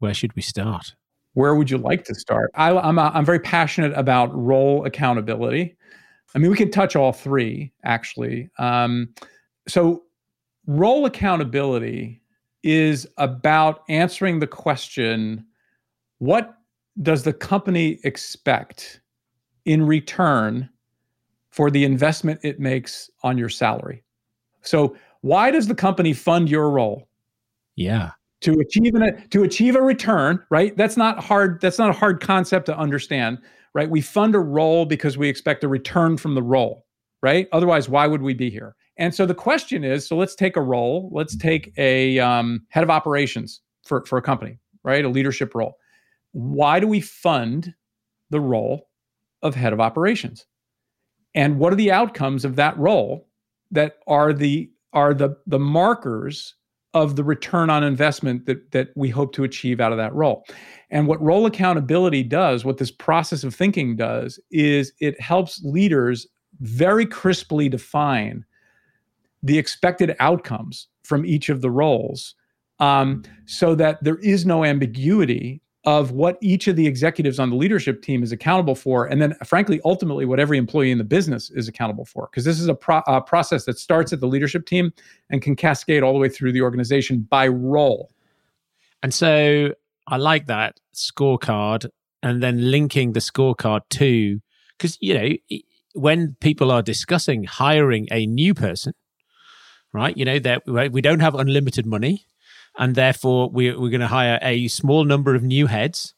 where 0.00 0.14
should 0.14 0.34
we 0.34 0.42
start? 0.42 0.94
Where 1.34 1.54
would 1.54 1.70
you 1.70 1.78
like 1.78 2.04
to 2.04 2.14
start? 2.14 2.50
I, 2.54 2.70
am 2.70 2.98
I'm, 2.98 2.98
I'm 2.98 3.24
very 3.24 3.38
passionate 3.38 3.92
about 3.96 4.34
role 4.34 4.84
accountability. 4.84 5.76
I 6.34 6.38
mean, 6.38 6.50
we 6.50 6.56
can 6.56 6.70
touch 6.70 6.96
all 6.96 7.12
three 7.12 7.72
actually. 7.84 8.50
Um, 8.58 9.14
so, 9.68 10.02
role 10.66 11.06
accountability 11.06 12.20
is 12.62 13.06
about 13.16 13.82
answering 13.88 14.40
the 14.40 14.46
question 14.46 15.44
what 16.18 16.56
does 17.00 17.22
the 17.24 17.32
company 17.32 17.98
expect 18.04 19.00
in 19.64 19.84
return 19.84 20.68
for 21.52 21.70
the 21.70 21.84
investment 21.84 22.40
it 22.42 22.58
makes 22.58 23.08
on 23.22 23.38
your 23.38 23.48
salary? 23.48 24.02
So, 24.62 24.96
why 25.20 25.52
does 25.52 25.68
the 25.68 25.74
company 25.74 26.12
fund 26.12 26.50
your 26.50 26.68
role? 26.68 27.08
Yeah. 27.76 28.10
To 28.40 28.58
achieve 28.58 28.96
an, 28.96 29.28
to 29.30 29.44
achieve 29.44 29.76
a 29.76 29.82
return, 29.82 30.42
right? 30.50 30.76
That's 30.76 30.96
not 30.96 31.22
hard. 31.22 31.60
That's 31.60 31.78
not 31.78 31.90
a 31.90 31.92
hard 31.92 32.20
concept 32.20 32.66
to 32.66 32.76
understand 32.76 33.38
right? 33.74 33.90
We 33.90 34.00
fund 34.00 34.34
a 34.34 34.40
role 34.40 34.84
because 34.84 35.16
we 35.16 35.28
expect 35.28 35.64
a 35.64 35.68
return 35.68 36.16
from 36.16 36.34
the 36.34 36.42
role, 36.42 36.86
right? 37.22 37.48
Otherwise, 37.52 37.88
why 37.88 38.06
would 38.06 38.22
we 38.22 38.34
be 38.34 38.50
here? 38.50 38.76
And 38.98 39.14
so 39.14 39.24
the 39.24 39.34
question 39.34 39.84
is 39.84 40.06
so 40.06 40.16
let's 40.16 40.34
take 40.34 40.56
a 40.56 40.62
role, 40.62 41.10
let's 41.12 41.36
take 41.36 41.72
a 41.78 42.18
um, 42.18 42.66
head 42.68 42.84
of 42.84 42.90
operations 42.90 43.62
for, 43.84 44.04
for 44.04 44.18
a 44.18 44.22
company, 44.22 44.58
right? 44.84 45.04
A 45.04 45.08
leadership 45.08 45.54
role. 45.54 45.78
Why 46.32 46.80
do 46.80 46.86
we 46.86 47.00
fund 47.00 47.74
the 48.30 48.40
role 48.40 48.88
of 49.42 49.54
head 49.54 49.72
of 49.72 49.80
operations? 49.80 50.46
And 51.34 51.58
what 51.58 51.72
are 51.72 51.76
the 51.76 51.92
outcomes 51.92 52.44
of 52.44 52.56
that 52.56 52.76
role 52.78 53.28
that 53.70 53.98
are 54.06 54.32
the 54.32 54.70
are 54.92 55.14
the 55.14 55.36
the 55.46 55.58
markers 55.58 56.54
of 56.94 57.16
the 57.16 57.24
return 57.24 57.70
on 57.70 57.82
investment 57.82 58.44
that 58.46 58.70
that 58.72 58.88
we 58.94 59.08
hope 59.08 59.32
to 59.32 59.44
achieve 59.44 59.80
out 59.80 59.92
of 59.92 59.98
that 59.98 60.14
role. 60.14 60.44
And 60.90 61.06
what 61.06 61.22
role 61.22 61.46
accountability 61.46 62.22
does, 62.22 62.64
what 62.64 62.78
this 62.78 62.90
process 62.90 63.44
of 63.44 63.54
thinking 63.54 63.96
does, 63.96 64.38
is 64.50 64.92
it 65.00 65.18
helps 65.20 65.62
leaders 65.64 66.26
very 66.60 67.06
crisply 67.06 67.68
define 67.68 68.44
the 69.42 69.58
expected 69.58 70.14
outcomes 70.20 70.88
from 71.02 71.24
each 71.24 71.48
of 71.48 71.62
the 71.62 71.70
roles 71.70 72.34
um, 72.78 73.22
so 73.46 73.74
that 73.74 74.02
there 74.04 74.18
is 74.18 74.44
no 74.44 74.64
ambiguity 74.64 75.61
of 75.84 76.12
what 76.12 76.38
each 76.40 76.68
of 76.68 76.76
the 76.76 76.86
executives 76.86 77.40
on 77.40 77.50
the 77.50 77.56
leadership 77.56 78.02
team 78.02 78.22
is 78.22 78.30
accountable 78.30 78.76
for 78.76 79.06
and 79.06 79.20
then 79.20 79.34
frankly 79.44 79.80
ultimately 79.84 80.24
what 80.24 80.38
every 80.38 80.56
employee 80.56 80.92
in 80.92 80.98
the 80.98 81.04
business 81.04 81.50
is 81.50 81.66
accountable 81.66 82.04
for. 82.04 82.28
Because 82.30 82.44
this 82.44 82.60
is 82.60 82.68
a, 82.68 82.74
pro- 82.74 83.02
a, 83.08 83.20
process 83.20 83.64
that 83.64 83.78
starts 83.78 84.12
at 84.12 84.20
the 84.20 84.28
leadership 84.28 84.64
team 84.64 84.92
and 85.30 85.42
can 85.42 85.56
cascade 85.56 86.02
all 86.02 86.12
the 86.12 86.20
way 86.20 86.28
through 86.28 86.52
the 86.52 86.62
organization 86.62 87.26
by 87.28 87.48
role. 87.48 88.12
And 89.02 89.12
so 89.12 89.74
i 90.08 90.16
like 90.16 90.46
that 90.46 90.78
scorecard 90.94 91.88
and 92.22 92.42
then 92.42 92.70
linking 92.70 93.12
the 93.12 93.20
scorecard 93.20 93.80
to 93.90 94.40
because 94.76 94.98
you 95.00 95.14
know 95.14 95.58
when 95.94 96.36
people 96.40 96.70
are 96.70 96.82
discussing 96.82 97.44
hiring 97.44 98.08
a 98.10 98.26
new 98.26 98.54
person 98.54 98.92
right 99.92 100.16
you 100.16 100.24
know 100.24 100.38
that 100.38 100.62
we 100.92 101.00
don't 101.00 101.20
have 101.20 101.34
unlimited 101.34 101.86
money 101.86 102.26
and 102.78 102.94
therefore 102.94 103.48
we, 103.50 103.70
we're 103.70 103.90
going 103.90 104.00
to 104.00 104.06
hire 104.06 104.38
a 104.42 104.68
small 104.68 105.04
number 105.04 105.34
of 105.34 105.42
new 105.42 105.66
heads 105.66 106.14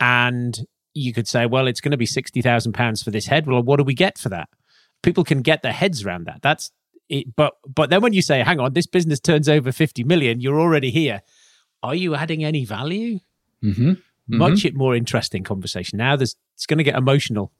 and 0.00 0.66
you 0.92 1.12
could 1.12 1.28
say 1.28 1.46
well 1.46 1.66
it's 1.66 1.80
going 1.80 1.90
to 1.90 1.96
be 1.96 2.06
60000 2.06 2.72
pounds 2.72 3.02
for 3.02 3.10
this 3.10 3.26
head 3.26 3.46
well 3.46 3.62
what 3.62 3.76
do 3.76 3.84
we 3.84 3.94
get 3.94 4.18
for 4.18 4.28
that 4.28 4.48
people 5.02 5.24
can 5.24 5.42
get 5.42 5.62
their 5.62 5.72
heads 5.72 6.04
around 6.04 6.26
that 6.26 6.40
that's 6.42 6.70
it, 7.08 7.36
but 7.36 7.54
but 7.66 7.90
then 7.90 8.00
when 8.00 8.12
you 8.12 8.22
say, 8.22 8.42
"Hang 8.42 8.60
on, 8.60 8.72
this 8.72 8.86
business 8.86 9.20
turns 9.20 9.48
over 9.48 9.72
fifty 9.72 10.04
million, 10.04 10.40
you're 10.40 10.60
already 10.60 10.90
here. 10.90 11.22
Are 11.82 11.94
you 11.94 12.14
adding 12.14 12.44
any 12.44 12.64
value? 12.64 13.20
Mm-hmm. 13.62 13.90
Mm-hmm. 13.90 14.38
Much 14.38 14.66
more 14.72 14.94
interesting 14.94 15.42
conversation. 15.42 15.98
Now, 15.98 16.16
there's 16.16 16.36
it's 16.54 16.66
going 16.66 16.78
to 16.78 16.84
get 16.84 16.96
emotional. 16.96 17.52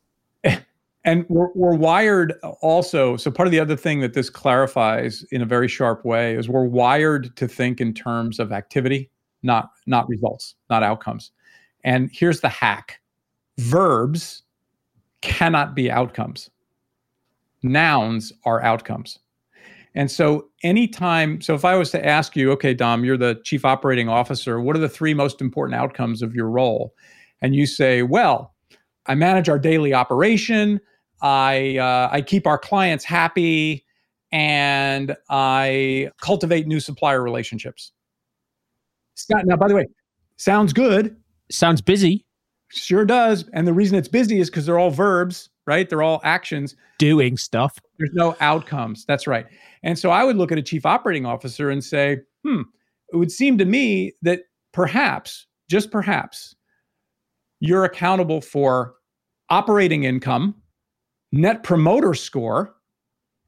And 1.05 1.27
we're, 1.29 1.51
we're 1.55 1.77
wired 1.77 2.33
also. 2.63 3.17
So, 3.17 3.31
part 3.31 3.47
of 3.47 3.53
the 3.53 3.61
other 3.61 3.77
thing 3.77 4.01
that 4.01 4.15
this 4.15 4.31
clarifies 4.31 5.23
in 5.31 5.43
a 5.43 5.47
very 5.47 5.69
sharp 5.69 6.05
way 6.05 6.35
is 6.35 6.49
we're 6.49 6.65
wired 6.65 7.37
to 7.37 7.47
think 7.47 7.81
in 7.81 7.93
terms 7.93 8.39
of 8.39 8.53
activity, 8.53 9.11
not, 9.43 9.71
not 9.87 10.09
results, 10.09 10.55
not 10.71 10.83
outcomes. 10.83 11.31
And 11.85 12.09
here's 12.13 12.41
the 12.41 12.49
hack 12.49 13.01
verbs 13.59 14.43
cannot 15.21 15.75
be 15.75 15.91
outcomes, 15.91 16.51
nouns 17.63 18.33
are 18.45 18.63
outcomes. 18.63 19.19
And 19.95 20.11
so, 20.11 20.49
anytime, 20.63 21.41
so 21.41 21.55
if 21.55 21.65
I 21.65 21.77
was 21.77 21.91
to 21.93 22.05
ask 22.05 22.35
you, 22.35 22.51
okay, 22.53 22.75
Dom, 22.75 23.05
you're 23.05 23.17
the 23.17 23.41
chief 23.45 23.65
operating 23.65 24.09
officer, 24.09 24.61
what 24.61 24.75
are 24.75 24.81
the 24.81 24.89
three 24.89 25.15
most 25.15 25.41
important 25.41 25.79
outcomes 25.79 26.21
of 26.21 26.35
your 26.35 26.49
role? 26.49 26.95
And 27.41 27.55
you 27.55 27.67
say, 27.67 28.03
well, 28.03 28.55
I 29.07 29.15
manage 29.15 29.49
our 29.49 29.59
daily 29.59 29.95
operation. 29.95 30.81
I 31.25 31.79
uh, 31.79 32.11
I 32.13 32.21
keep 32.21 32.47
our 32.47 32.59
clients 32.59 33.05
happy, 33.05 33.85
and 34.31 35.17
I 35.31 36.11
cultivate 36.21 36.67
new 36.69 36.79
supplier 36.79 37.23
relationships. 37.23 37.93
Scott, 39.15 39.47
now 39.47 39.57
by 39.57 39.67
the 39.67 39.75
way, 39.75 39.87
sounds 40.37 40.73
good. 40.73 41.17
Sounds 41.51 41.81
busy. 41.81 42.27
Sure 42.69 43.05
does. 43.05 43.49
And 43.53 43.67
the 43.67 43.73
reason 43.73 43.97
it's 43.97 44.09
busy 44.09 44.41
is 44.41 44.51
because 44.51 44.67
they're 44.67 44.79
all 44.79 44.91
verbs, 44.91 45.49
right? 45.67 45.89
They're 45.89 46.03
all 46.03 46.21
actions. 46.25 46.77
Doing 46.99 47.37
stuff. 47.37 47.79
There's 47.99 48.13
no 48.13 48.37
outcomes. 48.41 49.05
That's 49.07 49.27
right. 49.27 49.47
And 49.83 49.99
so 49.99 50.11
I 50.11 50.25
would 50.25 50.37
look 50.37 50.53
at 50.53 50.59
a 50.59 50.63
chief 50.63 50.85
operating 50.85 51.25
officer 51.27 51.71
and 51.71 51.83
say, 51.83 52.19
hmm, 52.45 52.63
it 53.13 53.17
would 53.17 53.31
seem 53.31 53.59
to 53.59 53.65
me 53.65 54.13
that 54.23 54.43
perhaps, 54.73 55.47
just 55.71 55.91
perhaps, 55.91 56.55
you're 57.61 57.85
accountable 57.85 58.41
for 58.41 58.95
operating 59.51 60.05
income, 60.05 60.55
net 61.35 61.65
promoter 61.65 62.15
score 62.15 62.77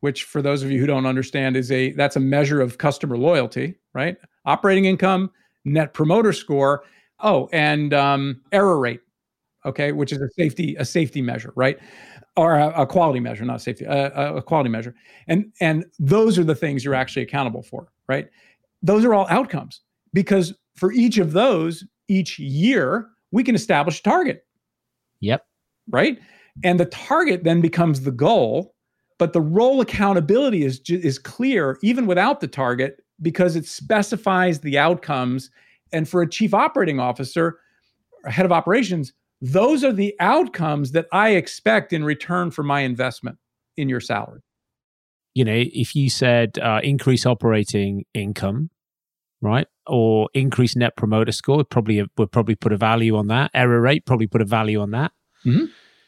which 0.00 0.24
for 0.24 0.42
those 0.42 0.62
of 0.62 0.70
you 0.70 0.80
who 0.80 0.86
don't 0.86 1.06
understand 1.06 1.56
is 1.56 1.70
a 1.70 1.92
that's 1.92 2.16
a 2.16 2.20
measure 2.20 2.60
of 2.60 2.78
customer 2.78 3.16
loyalty 3.16 3.76
right? 3.94 4.16
Operating 4.44 4.84
income 4.84 5.30
net 5.64 5.94
promoter 5.94 6.32
score. 6.32 6.84
Oh 7.20 7.48
and 7.52 7.94
um, 7.94 8.40
error 8.52 8.78
rate 8.78 9.00
okay 9.64 9.92
which 9.92 10.12
is 10.12 10.20
a 10.20 10.28
safety 10.36 10.74
a 10.80 10.84
safety 10.84 11.22
measure 11.22 11.52
right? 11.54 11.78
Or 12.36 12.56
a, 12.56 12.82
a 12.82 12.86
quality 12.86 13.20
measure 13.20 13.44
not 13.44 13.62
safety 13.62 13.84
a, 13.84 14.36
a 14.36 14.42
quality 14.42 14.68
measure. 14.68 14.94
And 15.28 15.52
and 15.60 15.86
those 16.00 16.38
are 16.40 16.44
the 16.44 16.56
things 16.56 16.84
you're 16.84 16.94
actually 16.94 17.22
accountable 17.22 17.62
for 17.62 17.86
right? 18.08 18.28
Those 18.82 19.04
are 19.04 19.14
all 19.14 19.28
outcomes 19.30 19.80
because 20.12 20.52
for 20.74 20.90
each 20.92 21.18
of 21.18 21.32
those 21.32 21.84
each 22.08 22.36
year 22.40 23.08
we 23.30 23.44
can 23.44 23.54
establish 23.54 24.00
a 24.00 24.02
target. 24.02 24.44
Yep. 25.20 25.46
Right 25.88 26.18
and 26.64 26.80
the 26.80 26.86
target 26.86 27.44
then 27.44 27.60
becomes 27.60 28.02
the 28.02 28.10
goal 28.10 28.74
but 29.18 29.32
the 29.32 29.40
role 29.40 29.80
accountability 29.80 30.62
is 30.62 30.80
is 30.88 31.18
clear 31.18 31.78
even 31.82 32.06
without 32.06 32.40
the 32.40 32.48
target 32.48 33.02
because 33.22 33.56
it 33.56 33.66
specifies 33.66 34.60
the 34.60 34.78
outcomes. 34.78 35.50
And 35.92 36.06
for 36.06 36.20
a 36.20 36.28
chief 36.28 36.52
operating 36.52 37.00
officer 37.00 37.58
head 38.26 38.44
of 38.44 38.52
operations 38.52 39.12
those 39.40 39.84
are 39.84 39.92
the 39.92 40.14
outcomes 40.18 40.92
that 40.92 41.06
i 41.12 41.30
expect 41.30 41.92
in 41.92 42.02
return 42.02 42.50
for 42.50 42.62
my 42.62 42.80
investment 42.80 43.36
in 43.76 43.88
your 43.88 44.00
salary. 44.00 44.40
You 45.34 45.44
know 45.44 45.54
if 45.54 45.94
you 45.94 46.10
said 46.10 46.58
uh, 46.58 46.80
increase 46.82 47.24
operating 47.24 48.04
income 48.14 48.70
right 49.40 49.68
or 49.86 50.28
increase 50.34 50.74
net 50.74 50.96
promoter 50.96 51.30
score 51.30 51.60
it 51.60 51.70
probably 51.70 52.04
would 52.16 52.32
probably 52.32 52.56
put 52.56 52.72
a 52.72 52.76
value 52.76 53.16
on 53.16 53.28
that. 53.28 53.50
Error 53.54 53.80
rate 53.80 54.06
probably 54.06 54.26
put 54.26 54.42
a 54.42 54.46
value 54.46 54.80
on 54.80 54.90
that. 54.90 55.12
Mm-hmm 55.44 55.66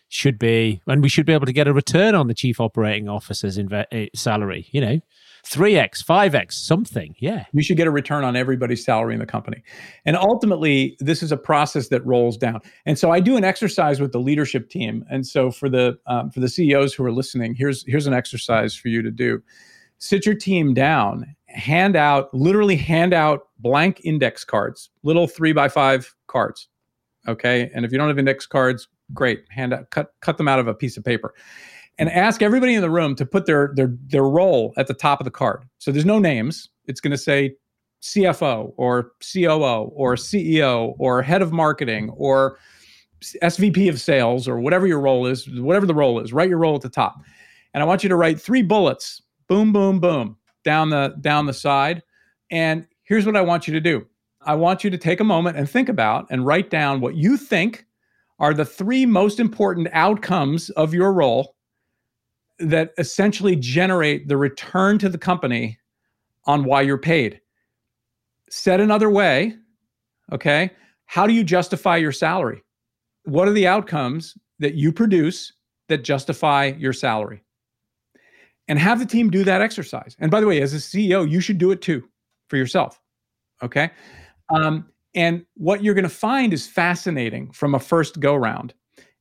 should 0.08 0.38
be, 0.38 0.80
and 0.86 1.02
we 1.02 1.08
should 1.08 1.26
be 1.26 1.32
able 1.32 1.46
to 1.46 1.52
get 1.52 1.68
a 1.68 1.72
return 1.72 2.14
on 2.14 2.28
the 2.28 2.34
chief 2.34 2.60
operating 2.60 3.08
officer's 3.08 3.58
inve- 3.58 3.86
eh, 3.92 4.06
salary. 4.14 4.66
You 4.72 4.80
know, 4.80 5.00
three 5.44 5.76
x, 5.76 6.02
five 6.02 6.34
x, 6.34 6.56
something. 6.56 7.14
Yeah, 7.18 7.44
you 7.52 7.62
should 7.62 7.76
get 7.76 7.86
a 7.86 7.90
return 7.90 8.24
on 8.24 8.34
everybody's 8.34 8.84
salary 8.84 9.14
in 9.14 9.20
the 9.20 9.26
company, 9.26 9.62
and 10.06 10.16
ultimately, 10.16 10.96
this 11.00 11.22
is 11.22 11.30
a 11.30 11.36
process 11.36 11.88
that 11.88 12.04
rolls 12.06 12.36
down. 12.36 12.60
And 12.86 12.98
so, 12.98 13.10
I 13.10 13.20
do 13.20 13.36
an 13.36 13.44
exercise 13.44 14.00
with 14.00 14.12
the 14.12 14.20
leadership 14.20 14.70
team. 14.70 15.04
And 15.10 15.26
so, 15.26 15.50
for 15.50 15.68
the 15.68 15.98
um, 16.06 16.30
for 16.30 16.40
the 16.40 16.48
CEOs 16.48 16.94
who 16.94 17.04
are 17.04 17.12
listening, 17.12 17.54
here's 17.54 17.84
here's 17.86 18.06
an 18.06 18.14
exercise 18.14 18.74
for 18.74 18.88
you 18.88 19.02
to 19.02 19.10
do: 19.10 19.42
sit 19.98 20.24
your 20.24 20.34
team 20.34 20.72
down, 20.72 21.36
hand 21.48 21.96
out, 21.96 22.32
literally 22.32 22.76
hand 22.76 23.12
out 23.12 23.48
blank 23.58 24.00
index 24.04 24.44
cards, 24.44 24.90
little 25.02 25.26
three 25.26 25.52
by 25.52 25.68
five 25.68 26.14
cards. 26.28 26.68
Okay, 27.26 27.70
and 27.74 27.84
if 27.84 27.92
you 27.92 27.98
don't 27.98 28.08
have 28.08 28.18
index 28.18 28.46
cards, 28.46 28.88
great. 29.14 29.44
Hand 29.50 29.72
out 29.72 29.90
cut 29.90 30.12
cut 30.20 30.38
them 30.38 30.48
out 30.48 30.58
of 30.58 30.68
a 30.68 30.74
piece 30.74 30.96
of 30.96 31.04
paper. 31.04 31.34
And 31.98 32.08
ask 32.10 32.42
everybody 32.42 32.74
in 32.74 32.82
the 32.82 32.90
room 32.90 33.14
to 33.16 33.26
put 33.26 33.46
their 33.46 33.72
their 33.74 33.94
their 34.06 34.24
role 34.24 34.72
at 34.76 34.86
the 34.86 34.94
top 34.94 35.20
of 35.20 35.24
the 35.24 35.30
card. 35.30 35.64
So 35.78 35.90
there's 35.90 36.04
no 36.04 36.18
names. 36.18 36.68
It's 36.86 37.00
going 37.00 37.12
to 37.12 37.18
say 37.18 37.54
cfo 38.00 38.72
or 38.76 39.10
coo 39.20 39.48
or 39.48 40.14
ceo 40.14 40.94
or 40.98 41.20
head 41.20 41.42
of 41.42 41.52
marketing 41.52 42.10
or 42.10 42.56
svp 43.20 43.88
of 43.88 44.00
sales 44.00 44.46
or 44.46 44.60
whatever 44.60 44.86
your 44.86 45.00
role 45.00 45.26
is 45.26 45.48
whatever 45.50 45.86
the 45.86 45.94
role 45.94 46.20
is. 46.20 46.32
Write 46.32 46.48
your 46.48 46.58
role 46.58 46.76
at 46.76 46.82
the 46.82 46.88
top. 46.88 47.16
And 47.74 47.82
i 47.82 47.86
want 47.86 48.02
you 48.02 48.08
to 48.08 48.16
write 48.16 48.40
three 48.40 48.62
bullets. 48.62 49.22
Boom 49.48 49.72
boom 49.72 49.98
boom 49.98 50.36
down 50.64 50.90
the 50.90 51.16
down 51.20 51.46
the 51.46 51.52
side. 51.52 52.02
And 52.50 52.86
here's 53.02 53.26
what 53.26 53.36
i 53.36 53.40
want 53.40 53.66
you 53.66 53.74
to 53.74 53.80
do. 53.80 54.06
I 54.42 54.54
want 54.54 54.84
you 54.84 54.90
to 54.90 54.98
take 54.98 55.20
a 55.20 55.24
moment 55.24 55.56
and 55.56 55.68
think 55.68 55.88
about 55.88 56.26
and 56.30 56.46
write 56.46 56.70
down 56.70 57.00
what 57.00 57.16
you 57.16 57.36
think 57.36 57.84
are 58.38 58.54
the 58.54 58.64
three 58.64 59.04
most 59.04 59.40
important 59.40 59.88
outcomes 59.92 60.70
of 60.70 60.94
your 60.94 61.12
role 61.12 61.56
that 62.58 62.92
essentially 62.98 63.56
generate 63.56 64.28
the 64.28 64.36
return 64.36 64.98
to 64.98 65.08
the 65.08 65.18
company 65.18 65.78
on 66.44 66.64
why 66.64 66.82
you're 66.82 66.98
paid. 66.98 67.40
Said 68.50 68.80
another 68.80 69.10
way, 69.10 69.54
okay, 70.32 70.70
how 71.06 71.26
do 71.26 71.32
you 71.32 71.44
justify 71.44 71.96
your 71.96 72.12
salary? 72.12 72.62
What 73.24 73.48
are 73.48 73.52
the 73.52 73.66
outcomes 73.66 74.36
that 74.58 74.74
you 74.74 74.92
produce 74.92 75.52
that 75.88 75.98
justify 75.98 76.72
your 76.78 76.92
salary? 76.92 77.42
And 78.66 78.78
have 78.78 78.98
the 78.98 79.06
team 79.06 79.30
do 79.30 79.44
that 79.44 79.62
exercise. 79.62 80.16
And 80.18 80.30
by 80.30 80.40
the 80.40 80.46
way, 80.46 80.60
as 80.60 80.74
a 80.74 80.76
CEO, 80.76 81.28
you 81.28 81.40
should 81.40 81.58
do 81.58 81.70
it 81.70 81.80
too 81.80 82.06
for 82.48 82.56
yourself. 82.56 83.00
Okay. 83.62 83.90
Um, 84.50 84.86
and 85.18 85.44
what 85.54 85.82
you're 85.82 85.94
going 85.94 86.04
to 86.04 86.08
find 86.08 86.52
is 86.52 86.68
fascinating 86.68 87.50
from 87.50 87.74
a 87.74 87.80
first 87.80 88.20
go 88.20 88.36
round. 88.36 88.72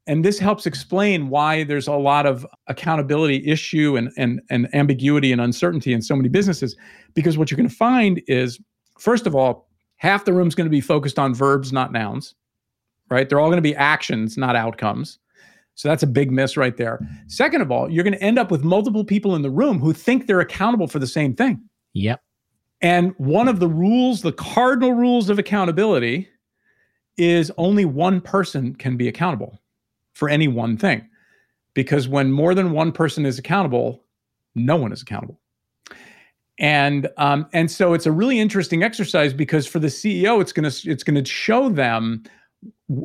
And 0.05 0.23
this 0.23 0.37
helps 0.37 0.67
explain 0.67 1.29
why 1.29 1.63
there's 1.63 1.87
a 1.87 1.93
lot 1.93 2.27
of 2.27 2.45
accountability 2.67 3.43
issue 3.47 3.97
and, 3.97 4.11
and, 4.15 4.39
and 4.51 4.73
ambiguity 4.75 5.31
and 5.31 5.41
uncertainty 5.41 5.93
in 5.93 6.03
so 6.03 6.15
many 6.15 6.29
businesses. 6.29 6.77
Because 7.15 7.35
what 7.35 7.49
you're 7.49 7.57
going 7.57 7.67
to 7.67 7.75
find 7.75 8.21
is, 8.27 8.59
first 8.99 9.25
of 9.25 9.33
all, 9.33 9.67
half 9.95 10.23
the 10.23 10.33
room's 10.33 10.53
going 10.53 10.67
to 10.67 10.71
be 10.71 10.81
focused 10.81 11.17
on 11.17 11.33
verbs, 11.33 11.73
not 11.73 11.91
nouns, 11.91 12.35
right? 13.09 13.27
They're 13.27 13.39
all 13.39 13.49
going 13.49 13.57
to 13.57 13.61
be 13.63 13.75
actions, 13.75 14.37
not 14.37 14.55
outcomes. 14.55 15.17
So 15.73 15.89
that's 15.89 16.03
a 16.03 16.07
big 16.07 16.31
miss 16.31 16.55
right 16.57 16.77
there. 16.77 16.99
Second 17.25 17.61
of 17.61 17.71
all, 17.71 17.89
you're 17.89 18.03
going 18.03 18.13
to 18.13 18.23
end 18.23 18.37
up 18.37 18.51
with 18.51 18.63
multiple 18.63 19.03
people 19.03 19.35
in 19.35 19.41
the 19.41 19.49
room 19.49 19.79
who 19.79 19.93
think 19.93 20.27
they're 20.27 20.41
accountable 20.41 20.87
for 20.87 20.99
the 20.99 21.07
same 21.07 21.33
thing. 21.33 21.59
Yep. 21.95 22.21
And 22.81 23.13
one 23.17 23.47
of 23.47 23.59
the 23.59 23.67
rules, 23.67 24.21
the 24.21 24.31
cardinal 24.31 24.93
rules 24.93 25.29
of 25.29 25.39
accountability, 25.39 26.29
is 27.17 27.51
only 27.57 27.85
one 27.85 28.21
person 28.21 28.75
can 28.75 28.95
be 28.95 29.07
accountable 29.07 29.59
for 30.13 30.29
any 30.29 30.47
one 30.47 30.77
thing. 30.77 31.07
Because 31.73 32.07
when 32.07 32.31
more 32.31 32.53
than 32.53 32.71
one 32.71 32.91
person 32.91 33.25
is 33.25 33.39
accountable, 33.39 34.03
no 34.55 34.75
one 34.75 34.91
is 34.91 35.01
accountable. 35.01 35.39
And 36.59 37.07
um, 37.17 37.47
and 37.53 37.69
so 37.69 37.93
it's 37.93 38.07
a 38.07 38.11
really 38.11 38.39
interesting 38.39 38.81
exercise 38.81 39.31
because 39.31 39.67
for 39.67 39.77
the 39.77 39.87
CEO, 39.87 40.41
it's 40.41 40.51
gonna 40.51 40.71
it's 40.85 41.03
gonna 41.03 41.25
show 41.25 41.69
them 41.69 42.23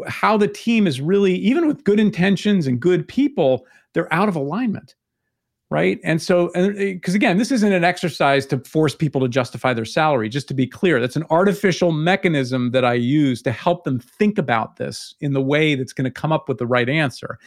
how 0.06 0.38
the 0.38 0.48
team 0.48 0.86
is 0.86 1.00
really, 1.00 1.34
even 1.34 1.66
with 1.66 1.84
good 1.84 2.00
intentions 2.00 2.66
and 2.66 2.80
good 2.80 3.06
people, 3.06 3.66
they're 3.92 4.12
out 4.12 4.28
of 4.28 4.36
alignment 4.36 4.94
right? 5.72 5.98
And 6.04 6.20
so 6.20 6.50
because 6.52 7.14
uh, 7.14 7.16
again 7.16 7.38
this 7.38 7.50
isn't 7.50 7.72
an 7.72 7.82
exercise 7.82 8.44
to 8.46 8.58
force 8.58 8.94
people 8.94 9.22
to 9.22 9.28
justify 9.28 9.72
their 9.72 9.86
salary 9.86 10.28
just 10.28 10.46
to 10.48 10.54
be 10.54 10.66
clear. 10.66 11.00
That's 11.00 11.16
an 11.16 11.24
artificial 11.30 11.92
mechanism 11.92 12.70
that 12.72 12.84
i 12.84 12.92
use 12.92 13.40
to 13.42 13.52
help 13.52 13.84
them 13.84 13.98
think 13.98 14.36
about 14.38 14.76
this 14.76 15.14
in 15.20 15.32
the 15.32 15.40
way 15.40 15.74
that's 15.74 15.94
going 15.94 16.04
to 16.04 16.10
come 16.10 16.30
up 16.30 16.48
with 16.48 16.58
the 16.58 16.66
right 16.66 16.88
answer. 16.88 17.38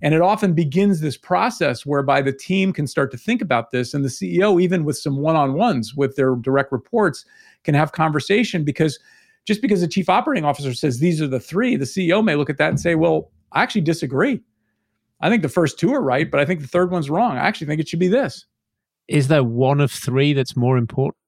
And 0.00 0.14
it 0.14 0.20
often 0.20 0.54
begins 0.54 1.00
this 1.00 1.16
process 1.16 1.84
whereby 1.84 2.22
the 2.22 2.32
team 2.32 2.72
can 2.72 2.86
start 2.86 3.10
to 3.10 3.18
think 3.18 3.42
about 3.42 3.72
this 3.72 3.92
and 3.92 4.04
the 4.04 4.08
ceo 4.08 4.62
even 4.62 4.84
with 4.84 4.96
some 4.96 5.16
one-on-ones 5.16 5.94
with 5.94 6.14
their 6.14 6.36
direct 6.36 6.70
reports 6.70 7.24
can 7.64 7.74
have 7.74 7.92
conversation 7.92 8.62
because 8.62 9.00
just 9.46 9.60
because 9.60 9.80
the 9.80 9.88
chief 9.88 10.08
operating 10.08 10.44
officer 10.44 10.72
says 10.72 11.00
these 11.00 11.20
are 11.20 11.26
the 11.26 11.40
three 11.40 11.76
the 11.76 11.84
ceo 11.84 12.22
may 12.22 12.36
look 12.36 12.50
at 12.50 12.58
that 12.58 12.68
and 12.68 12.80
say 12.80 12.94
well 12.94 13.30
i 13.52 13.62
actually 13.62 13.80
disagree 13.80 14.40
I 15.20 15.30
think 15.30 15.42
the 15.42 15.48
first 15.48 15.78
two 15.78 15.92
are 15.94 16.02
right, 16.02 16.30
but 16.30 16.40
I 16.40 16.44
think 16.44 16.60
the 16.60 16.68
third 16.68 16.90
one's 16.90 17.08
wrong. 17.10 17.36
I 17.36 17.46
actually 17.46 17.66
think 17.68 17.80
it 17.80 17.88
should 17.88 18.00
be 18.00 18.08
this. 18.08 18.46
is 19.08 19.28
there 19.28 19.44
one 19.44 19.80
of 19.80 19.90
three 19.90 20.32
that's 20.32 20.56
more 20.56 20.76
important? 20.76 21.18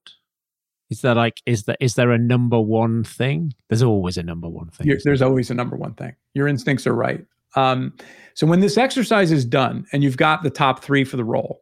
Is 0.89 1.01
there 1.01 1.15
like 1.15 1.41
is 1.45 1.63
there 1.63 1.75
is 1.79 1.95
there 1.95 2.11
a 2.11 2.17
number 2.17 2.59
one 2.59 3.03
thing? 3.03 3.53
There's 3.67 3.83
always 3.83 4.17
a 4.17 4.23
number 4.23 4.47
one 4.47 4.69
thing. 4.69 4.87
You're, 4.87 4.97
there's 5.03 5.21
always 5.21 5.51
a 5.51 5.53
number 5.53 5.75
one 5.75 5.93
thing. 5.93 6.15
Your 6.33 6.47
instincts 6.47 6.87
are 6.87 6.95
right. 6.95 7.25
Um, 7.55 7.93
so 8.33 8.47
when 8.47 8.59
this 8.61 8.77
exercise 8.77 9.31
is 9.31 9.43
done 9.45 9.85
and 9.91 10.03
you've 10.03 10.17
got 10.17 10.43
the 10.43 10.49
top 10.49 10.83
three 10.83 11.03
for 11.03 11.17
the 11.17 11.23
role, 11.23 11.61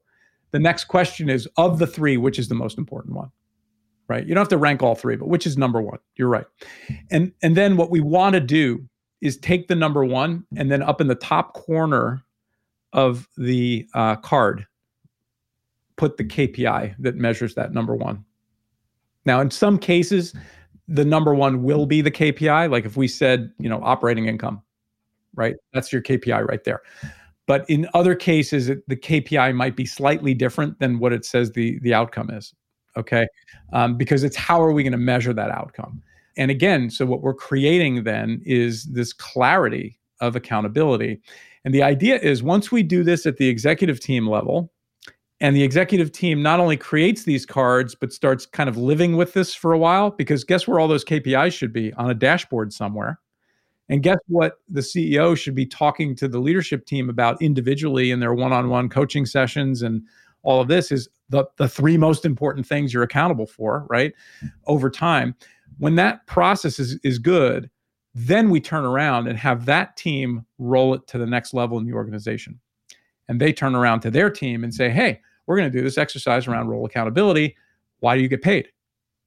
the 0.51 0.59
next 0.59 0.85
question 0.85 1.29
is 1.29 1.47
of 1.57 1.79
the 1.79 1.87
three, 1.87 2.17
which 2.17 2.37
is 2.37 2.49
the 2.49 2.55
most 2.55 2.77
important 2.77 3.15
one? 3.15 3.31
Right. 4.07 4.27
You 4.27 4.35
don't 4.35 4.41
have 4.41 4.49
to 4.49 4.57
rank 4.57 4.83
all 4.83 4.93
three, 4.93 5.15
but 5.15 5.27
which 5.27 5.47
is 5.47 5.57
number 5.57 5.81
one? 5.81 5.97
You're 6.15 6.29
right. 6.29 6.45
And 7.09 7.31
and 7.41 7.57
then 7.57 7.77
what 7.77 7.89
we 7.89 8.01
want 8.01 8.33
to 8.33 8.39
do 8.39 8.87
is 9.25 9.37
take 9.37 9.67
the 9.67 9.75
number 9.75 10.05
one 10.05 10.45
and 10.55 10.71
then 10.71 10.81
up 10.81 11.01
in 11.01 11.07
the 11.07 11.15
top 11.15 11.53
corner 11.53 12.23
of 12.93 13.27
the 13.37 13.87
uh, 13.93 14.15
card, 14.17 14.65
put 15.97 16.17
the 16.17 16.23
KPI 16.23 16.95
that 16.99 17.15
measures 17.15 17.55
that 17.55 17.73
number 17.73 17.95
one. 17.95 18.23
Now, 19.25 19.41
in 19.41 19.49
some 19.49 19.79
cases, 19.79 20.35
the 20.87 21.03
number 21.03 21.33
one 21.33 21.63
will 21.63 21.85
be 21.85 22.01
the 22.01 22.11
KPI. 22.11 22.69
Like 22.69 22.85
if 22.85 22.95
we 22.95 23.07
said, 23.07 23.51
you 23.57 23.67
know, 23.67 23.81
operating 23.83 24.27
income, 24.27 24.61
right? 25.33 25.55
That's 25.73 25.91
your 25.91 26.01
KPI 26.01 26.47
right 26.47 26.63
there. 26.63 26.81
But 27.47 27.67
in 27.69 27.87
other 27.93 28.15
cases, 28.15 28.69
it, 28.69 28.87
the 28.87 28.95
KPI 28.95 29.55
might 29.55 29.75
be 29.75 29.85
slightly 29.85 30.33
different 30.33 30.79
than 30.79 30.99
what 30.99 31.13
it 31.13 31.25
says 31.25 31.51
the 31.51 31.79
the 31.79 31.93
outcome 31.93 32.29
is. 32.29 32.53
Okay, 32.97 33.27
um, 33.73 33.97
because 33.97 34.23
it's 34.23 34.35
how 34.35 34.61
are 34.61 34.71
we 34.71 34.83
going 34.83 34.93
to 34.93 34.97
measure 34.97 35.33
that 35.33 35.51
outcome? 35.51 36.01
And 36.37 36.51
again, 36.51 36.89
so 36.89 37.05
what 37.05 37.21
we're 37.21 37.33
creating 37.33 38.03
then 38.03 38.41
is 38.45 38.85
this 38.85 39.13
clarity 39.13 39.97
of 40.19 40.35
accountability. 40.35 41.21
And 41.63 41.73
the 41.73 41.83
idea 41.83 42.17
is 42.19 42.43
once 42.43 42.71
we 42.71 42.83
do 42.83 43.03
this 43.03 43.25
at 43.25 43.37
the 43.37 43.47
executive 43.47 43.99
team 43.99 44.27
level, 44.27 44.71
and 45.41 45.55
the 45.55 45.63
executive 45.63 46.11
team 46.11 46.41
not 46.41 46.59
only 46.59 46.77
creates 46.77 47.23
these 47.23 47.45
cards, 47.45 47.93
but 47.93 48.13
starts 48.13 48.45
kind 48.45 48.69
of 48.69 48.77
living 48.77 49.17
with 49.17 49.33
this 49.33 49.53
for 49.53 49.73
a 49.73 49.77
while, 49.77 50.11
because 50.11 50.43
guess 50.43 50.67
where 50.67 50.79
all 50.79 50.87
those 50.87 51.03
KPIs 51.03 51.53
should 51.53 51.73
be? 51.73 51.91
On 51.93 52.09
a 52.09 52.13
dashboard 52.13 52.71
somewhere. 52.71 53.19
And 53.89 54.01
guess 54.01 54.17
what? 54.27 54.59
The 54.69 54.81
CEO 54.81 55.37
should 55.37 55.53
be 55.53 55.65
talking 55.65 56.15
to 56.15 56.27
the 56.27 56.39
leadership 56.39 56.85
team 56.85 57.09
about 57.09 57.41
individually 57.41 58.11
in 58.11 58.19
their 58.19 58.33
one 58.33 58.53
on 58.53 58.69
one 58.69 58.89
coaching 58.89 59.25
sessions 59.25 59.81
and 59.81 60.03
all 60.45 60.61
of 60.61 60.67
this 60.67 60.91
is 60.91 61.09
the, 61.29 61.43
the 61.57 61.67
three 61.67 61.97
most 61.97 62.23
important 62.23 62.65
things 62.65 62.93
you're 62.93 63.03
accountable 63.03 63.47
for, 63.47 63.85
right? 63.89 64.13
Over 64.67 64.89
time. 64.89 65.35
When 65.77 65.95
that 65.95 66.25
process 66.27 66.79
is, 66.79 66.99
is 67.03 67.19
good, 67.19 67.69
then 68.13 68.49
we 68.49 68.61
turn 68.61 68.85
around 68.85 69.27
and 69.27 69.37
have 69.37 69.65
that 69.65 69.97
team 69.97 70.45
roll 70.57 70.93
it 70.93 71.05
to 71.07 71.17
the 71.17 71.25
next 71.25 71.53
level 71.53 71.77
in 71.77 71.85
the 71.85 71.93
organization. 71.93 72.59
And 73.27 73.41
they 73.41 73.51
turn 73.51 73.75
around 73.75 74.01
to 74.01 74.11
their 74.11 74.29
team 74.29 74.63
and 74.63 74.73
say, 74.73 74.89
hey, 74.89 75.19
we're 75.45 75.57
going 75.57 75.71
to 75.71 75.77
do 75.77 75.83
this 75.83 75.97
exercise 75.97 76.47
around 76.47 76.67
role 76.67 76.85
accountability. 76.85 77.55
Why 77.99 78.15
do 78.15 78.21
you 78.21 78.29
get 78.29 78.41
paid? 78.41 78.69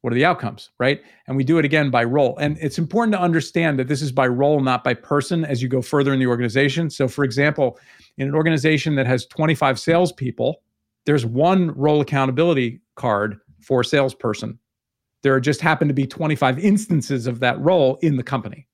What 0.00 0.12
are 0.12 0.16
the 0.16 0.24
outcomes, 0.24 0.70
right? 0.78 1.02
And 1.26 1.36
we 1.36 1.44
do 1.44 1.58
it 1.58 1.64
again 1.64 1.90
by 1.90 2.04
role. 2.04 2.36
And 2.38 2.56
it's 2.60 2.78
important 2.78 3.12
to 3.14 3.20
understand 3.20 3.78
that 3.78 3.88
this 3.88 4.00
is 4.00 4.12
by 4.12 4.28
role, 4.28 4.60
not 4.60 4.84
by 4.84 4.94
person 4.94 5.44
as 5.44 5.60
you 5.60 5.68
go 5.68 5.82
further 5.82 6.12
in 6.12 6.20
the 6.20 6.26
organization. 6.26 6.88
So, 6.88 7.08
for 7.08 7.24
example, 7.24 7.78
in 8.16 8.28
an 8.28 8.34
organization 8.34 8.94
that 8.94 9.06
has 9.06 9.26
25 9.26 9.78
salespeople, 9.78 10.62
there's 11.04 11.26
one 11.26 11.72
role 11.72 12.00
accountability 12.00 12.80
card 12.94 13.38
for 13.60 13.82
salesperson. 13.82 14.58
There 15.22 15.38
just 15.40 15.60
happen 15.60 15.88
to 15.88 15.94
be 15.94 16.06
25 16.06 16.58
instances 16.58 17.26
of 17.26 17.40
that 17.40 17.58
role 17.60 17.98
in 18.02 18.16
the 18.16 18.22
company. 18.22 18.68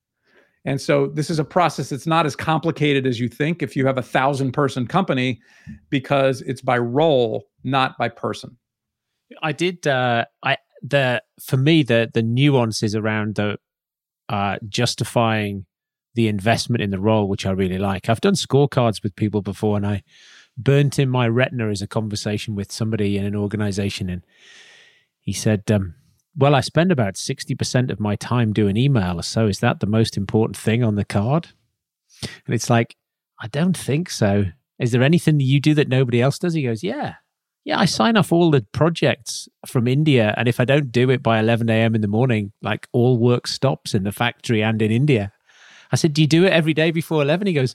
And 0.65 0.81
so 0.81 1.09
this 1.09 1.29
is 1.29 1.39
a 1.39 1.45
process 1.45 1.91
that's 1.91 2.07
not 2.07 2.25
as 2.25 2.35
complicated 2.35 3.07
as 3.07 3.21
you 3.21 3.29
think 3.29 3.63
if 3.63 3.77
you 3.77 3.87
have 3.87 3.99
a 3.99 4.03
thousand 4.03 4.53
person 4.53 4.87
company 4.87 5.41
because 5.91 6.41
it's 6.43 6.63
by 6.63 6.79
role, 6.79 7.45
not 7.65 7.99
by 7.99 8.09
person. 8.09 8.57
I 9.43 9.53
did 9.53 9.87
uh 9.87 10.25
I 10.43 10.57
the 10.83 11.23
for 11.41 11.57
me 11.57 11.83
the 11.83 12.11
the 12.13 12.23
nuances 12.23 12.95
around 12.95 13.35
the 13.35 13.59
uh 14.29 14.57
justifying 14.69 15.67
the 16.15 16.29
investment 16.29 16.83
in 16.83 16.91
the 16.91 17.01
role, 17.01 17.29
which 17.29 17.45
I 17.45 17.51
really 17.51 17.79
like. 17.79 18.09
I've 18.09 18.21
done 18.21 18.35
scorecards 18.35 19.03
with 19.03 19.17
people 19.17 19.43
before 19.43 19.77
and 19.77 19.87
I 19.87 20.03
burnt 20.57 20.99
in 20.99 21.11
my 21.11 21.27
retina 21.27 21.69
as 21.69 21.83
a 21.83 21.89
conversation 21.89 22.55
with 22.55 22.71
somebody 22.71 23.19
in 23.19 23.25
an 23.25 23.35
organization 23.35 24.09
and 24.09 24.23
he 25.21 25.33
said, 25.33 25.71
um, 25.71 25.95
well, 26.37 26.55
I 26.55 26.61
spend 26.61 26.91
about 26.91 27.15
60% 27.15 27.91
of 27.91 28.01
my 28.01 28.17
time 28.17 28.53
doing 28.53 28.77
email. 28.77 29.23
So 29.23 29.47
is 29.47 29.61
that 29.61 29.81
the 29.81 29.87
most 29.87 30.17
important 30.17 30.57
thing 30.57 30.83
on 30.83 30.97
the 30.97 31.05
card? 31.05 31.49
And 32.47 32.55
it's 32.55 32.71
like, 32.71 32.97
I 33.41 33.47
don't 33.49 33.77
think 33.77 34.11
so. 34.11 34.47
Is 34.79 34.93
there 34.93 35.03
anything 35.03 35.39
that 35.39 35.45
you 35.45 35.61
do 35.61 35.75
that 35.75 35.89
nobody 35.89 36.21
else 36.21 36.39
does? 36.39 36.55
He 36.55 36.63
goes, 36.63 36.83
Yeah. 36.83 37.15
Yeah, 37.65 37.79
I 37.81 37.87
sign 37.87 38.19
off 38.19 38.31
all 38.31 38.51
the 38.51 38.61
projects 38.73 39.49
from 39.67 39.89
India. 39.89 40.35
And 40.37 40.49
if 40.49 40.61
I 40.61 40.67
don't 40.67 40.93
do 40.93 41.09
it 41.09 41.23
by 41.23 41.39
11 41.39 41.71
a.m. 41.71 41.95
in 41.95 42.03
the 42.03 42.09
morning, 42.09 42.53
like 42.61 42.87
all 42.93 43.17
work 43.17 43.47
stops 43.47 43.95
in 43.95 44.05
the 44.05 44.13
factory 44.13 44.63
and 44.63 44.83
in 44.83 44.91
India. 44.91 45.33
I 45.91 45.97
said, 45.97 46.13
Do 46.13 46.21
you 46.21 46.27
do 46.27 46.45
it 46.45 46.53
every 46.53 46.75
day 46.75 46.91
before 46.91 47.23
11? 47.23 47.47
He 47.47 47.55
goes, 47.55 47.75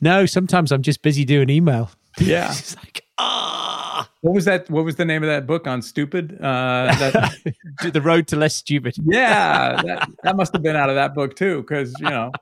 No, 0.00 0.26
sometimes 0.26 0.72
I'm 0.72 0.82
just 0.82 1.00
busy 1.00 1.24
doing 1.24 1.48
email. 1.48 1.90
Yeah. 2.18 2.50
it's 2.50 2.76
like, 2.76 3.04
ah. 3.16 3.83
What 4.20 4.34
was 4.34 4.44
that? 4.46 4.68
What 4.70 4.84
was 4.84 4.96
the 4.96 5.04
name 5.04 5.22
of 5.22 5.28
that 5.28 5.46
book 5.46 5.66
on 5.66 5.82
stupid? 5.82 6.38
Uh, 6.40 6.94
that, 6.98 7.34
the 7.92 8.00
road 8.00 8.26
to 8.28 8.36
less 8.36 8.54
stupid. 8.54 8.96
yeah, 9.04 9.80
that, 9.82 10.08
that 10.22 10.36
must 10.36 10.52
have 10.52 10.62
been 10.62 10.76
out 10.76 10.88
of 10.88 10.94
that 10.96 11.14
book 11.14 11.36
too, 11.36 11.60
because 11.60 11.94
you 11.98 12.08
know, 12.08 12.32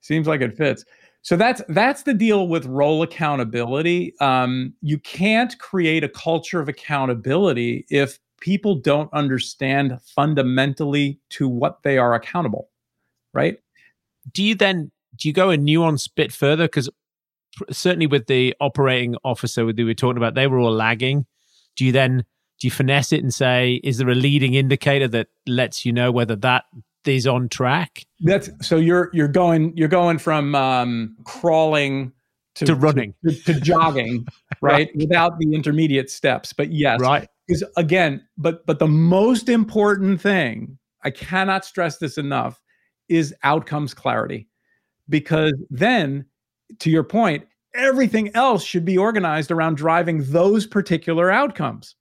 seems 0.00 0.26
like 0.26 0.40
it 0.40 0.56
fits. 0.56 0.84
So 1.22 1.36
that's 1.36 1.60
that's 1.68 2.04
the 2.04 2.14
deal 2.14 2.48
with 2.48 2.66
role 2.66 3.02
accountability. 3.02 4.14
Um, 4.20 4.74
you 4.80 4.98
can't 4.98 5.58
create 5.58 6.04
a 6.04 6.08
culture 6.08 6.60
of 6.60 6.68
accountability 6.68 7.84
if 7.90 8.18
people 8.40 8.76
don't 8.76 9.12
understand 9.12 9.98
fundamentally 10.04 11.18
to 11.30 11.48
what 11.48 11.82
they 11.82 11.98
are 11.98 12.14
accountable, 12.14 12.68
right? 13.32 13.58
Do 14.32 14.42
you 14.42 14.54
then 14.54 14.90
do 15.16 15.28
you 15.28 15.34
go 15.34 15.50
a 15.50 15.56
nuance 15.56 16.08
bit 16.08 16.32
further? 16.32 16.64
Because 16.64 16.88
certainly 17.70 18.06
with 18.06 18.26
the 18.26 18.54
operating 18.60 19.16
officer 19.24 19.66
that 19.66 19.76
we 19.76 19.84
were 19.84 19.94
talking 19.94 20.16
about, 20.16 20.34
they 20.34 20.46
were 20.46 20.58
all 20.58 20.72
lagging. 20.72 21.26
Do 21.76 21.84
you 21.84 21.92
then 21.92 22.24
do 22.58 22.66
you 22.66 22.70
finesse 22.70 23.12
it 23.12 23.22
and 23.22 23.32
say, 23.32 23.80
is 23.84 23.98
there 23.98 24.08
a 24.08 24.14
leading 24.14 24.54
indicator 24.54 25.08
that 25.08 25.28
lets 25.46 25.84
you 25.84 25.92
know 25.92 26.10
whether 26.10 26.36
that 26.36 26.64
is 27.04 27.26
on 27.26 27.48
track? 27.48 28.04
That's 28.20 28.50
so 28.60 28.76
you're 28.76 29.10
you're 29.12 29.28
going 29.28 29.76
you're 29.76 29.88
going 29.88 30.18
from 30.18 30.54
um, 30.54 31.16
crawling 31.24 32.12
to, 32.56 32.66
to 32.66 32.74
running 32.74 33.14
to, 33.24 33.32
to, 33.32 33.54
to 33.54 33.60
jogging, 33.60 34.26
right? 34.60 34.72
right? 34.72 34.90
Without 34.96 35.38
the 35.38 35.54
intermediate 35.54 36.10
steps. 36.10 36.52
But 36.52 36.72
yes, 36.72 37.00
right. 37.00 37.28
Because 37.46 37.64
again, 37.76 38.26
but 38.36 38.66
but 38.66 38.78
the 38.78 38.88
most 38.88 39.48
important 39.48 40.20
thing, 40.20 40.78
I 41.04 41.10
cannot 41.10 41.64
stress 41.64 41.98
this 41.98 42.18
enough, 42.18 42.60
is 43.08 43.34
outcomes 43.42 43.94
clarity. 43.94 44.48
Because 45.08 45.54
then 45.70 46.24
to 46.78 46.90
your 46.90 47.04
point, 47.04 47.46
everything 47.74 48.34
else 48.34 48.64
should 48.64 48.84
be 48.84 48.98
organized 48.98 49.50
around 49.50 49.76
driving 49.76 50.22
those 50.24 50.66
particular 50.66 51.30
outcomes. 51.30 51.94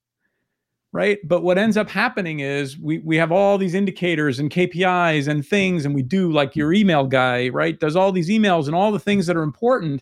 Right. 0.91 1.19
But 1.25 1.43
what 1.43 1.57
ends 1.57 1.75
up 1.75 1.89
happening 1.89 2.39
is 2.39 2.79
we, 2.79 2.99
we 2.99 3.17
have 3.17 3.29
all 3.29 3.57
these 3.57 3.73
indicators 3.73 4.39
and 4.39 4.49
KPIs 4.49 5.27
and 5.27 5.45
things, 5.45 5.85
and 5.85 5.93
we 5.93 6.01
do 6.01 6.31
like 6.31 6.55
your 6.55 6.71
email 6.71 7.05
guy, 7.05 7.49
right? 7.49 7.77
Does 7.77 7.97
all 7.97 8.13
these 8.13 8.29
emails 8.29 8.67
and 8.67 8.75
all 8.75 8.93
the 8.93 8.99
things 8.99 9.27
that 9.27 9.35
are 9.35 9.43
important. 9.43 10.01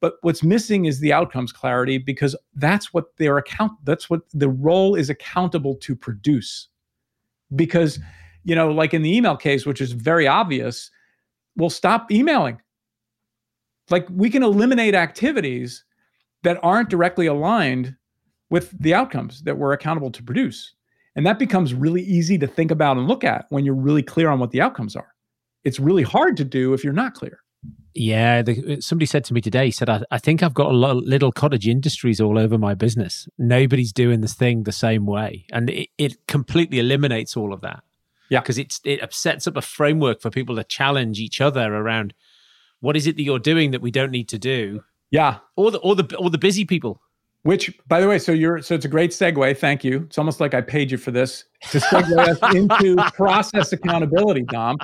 But 0.00 0.14
what's 0.22 0.42
missing 0.42 0.86
is 0.86 0.98
the 0.98 1.12
outcomes 1.12 1.52
clarity 1.52 1.98
because 1.98 2.34
that's 2.56 2.92
what 2.92 3.16
their 3.16 3.38
account, 3.38 3.72
that's 3.84 4.10
what 4.10 4.22
the 4.34 4.48
role 4.48 4.96
is 4.96 5.08
accountable 5.08 5.76
to 5.76 5.94
produce. 5.94 6.66
Because, 7.54 8.00
you 8.42 8.56
know, 8.56 8.72
like 8.72 8.92
in 8.92 9.02
the 9.02 9.16
email 9.16 9.36
case, 9.36 9.64
which 9.64 9.80
is 9.80 9.92
very 9.92 10.26
obvious, 10.26 10.90
we'll 11.56 11.70
stop 11.70 12.10
emailing 12.10 12.60
like 13.90 14.06
we 14.10 14.30
can 14.30 14.42
eliminate 14.42 14.94
activities 14.94 15.84
that 16.42 16.58
aren't 16.62 16.90
directly 16.90 17.26
aligned 17.26 17.96
with 18.50 18.70
the 18.78 18.94
outcomes 18.94 19.42
that 19.42 19.58
we're 19.58 19.72
accountable 19.72 20.10
to 20.12 20.22
produce. 20.22 20.74
And 21.16 21.24
that 21.26 21.38
becomes 21.38 21.74
really 21.74 22.02
easy 22.02 22.38
to 22.38 22.46
think 22.46 22.70
about 22.70 22.96
and 22.96 23.06
look 23.06 23.24
at 23.24 23.46
when 23.48 23.64
you're 23.64 23.74
really 23.74 24.02
clear 24.02 24.28
on 24.28 24.38
what 24.38 24.50
the 24.50 24.60
outcomes 24.60 24.96
are. 24.96 25.14
It's 25.62 25.80
really 25.80 26.02
hard 26.02 26.36
to 26.38 26.44
do 26.44 26.74
if 26.74 26.84
you're 26.84 26.92
not 26.92 27.14
clear. 27.14 27.40
Yeah, 27.94 28.42
the, 28.42 28.80
somebody 28.80 29.06
said 29.06 29.24
to 29.26 29.34
me 29.34 29.40
today, 29.40 29.66
he 29.66 29.70
said, 29.70 29.88
I, 29.88 30.02
I 30.10 30.18
think 30.18 30.42
I've 30.42 30.52
got 30.52 30.72
a 30.72 30.76
lot 30.76 30.96
of 30.96 31.04
little 31.04 31.30
cottage 31.30 31.68
industries 31.68 32.20
all 32.20 32.38
over 32.38 32.58
my 32.58 32.74
business. 32.74 33.28
Nobody's 33.38 33.92
doing 33.92 34.20
this 34.20 34.34
thing 34.34 34.64
the 34.64 34.72
same 34.72 35.06
way. 35.06 35.46
And 35.52 35.70
it, 35.70 35.88
it 35.96 36.26
completely 36.26 36.80
eliminates 36.80 37.36
all 37.36 37.52
of 37.52 37.60
that. 37.60 37.84
Yeah. 38.30 38.40
Because 38.40 38.58
it's 38.58 38.80
it 38.84 39.12
sets 39.12 39.46
up 39.46 39.56
a 39.56 39.62
framework 39.62 40.20
for 40.20 40.30
people 40.30 40.56
to 40.56 40.64
challenge 40.64 41.20
each 41.20 41.40
other 41.40 41.72
around 41.72 42.14
what 42.84 42.96
is 42.96 43.06
it 43.06 43.16
that 43.16 43.22
you're 43.22 43.38
doing 43.38 43.70
that 43.70 43.80
we 43.80 43.90
don't 43.90 44.10
need 44.10 44.28
to 44.28 44.38
do? 44.38 44.84
Yeah. 45.10 45.38
Or 45.56 45.70
the 45.70 45.78
or 45.78 45.96
the 45.96 46.16
or 46.16 46.28
the 46.28 46.38
busy 46.38 46.64
people. 46.64 47.00
Which, 47.42 47.78
by 47.88 48.00
the 48.00 48.08
way, 48.08 48.18
so 48.18 48.32
you're 48.32 48.62
so 48.62 48.74
it's 48.74 48.84
a 48.84 48.88
great 48.88 49.10
segue. 49.10 49.56
Thank 49.56 49.84
you. 49.84 50.02
It's 50.02 50.18
almost 50.18 50.38
like 50.38 50.54
I 50.54 50.60
paid 50.60 50.90
you 50.90 50.98
for 50.98 51.10
this 51.10 51.44
to 51.70 51.78
segue 51.78 52.16
us 52.18 52.54
into 52.54 52.96
process 53.14 53.72
accountability, 53.72 54.42
Dom. 54.42 54.76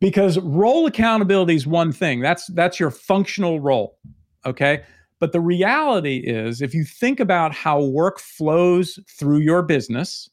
Because 0.00 0.38
role 0.38 0.86
accountability 0.86 1.54
is 1.54 1.66
one 1.66 1.92
thing. 1.92 2.20
That's 2.20 2.46
that's 2.48 2.80
your 2.80 2.90
functional 2.90 3.60
role. 3.60 3.98
Okay. 4.46 4.82
But 5.20 5.32
the 5.32 5.40
reality 5.40 6.18
is, 6.18 6.62
if 6.62 6.72
you 6.72 6.84
think 6.84 7.20
about 7.20 7.52
how 7.52 7.82
work 7.82 8.20
flows 8.20 8.98
through 9.18 9.40
your 9.40 9.62
business, 9.62 10.30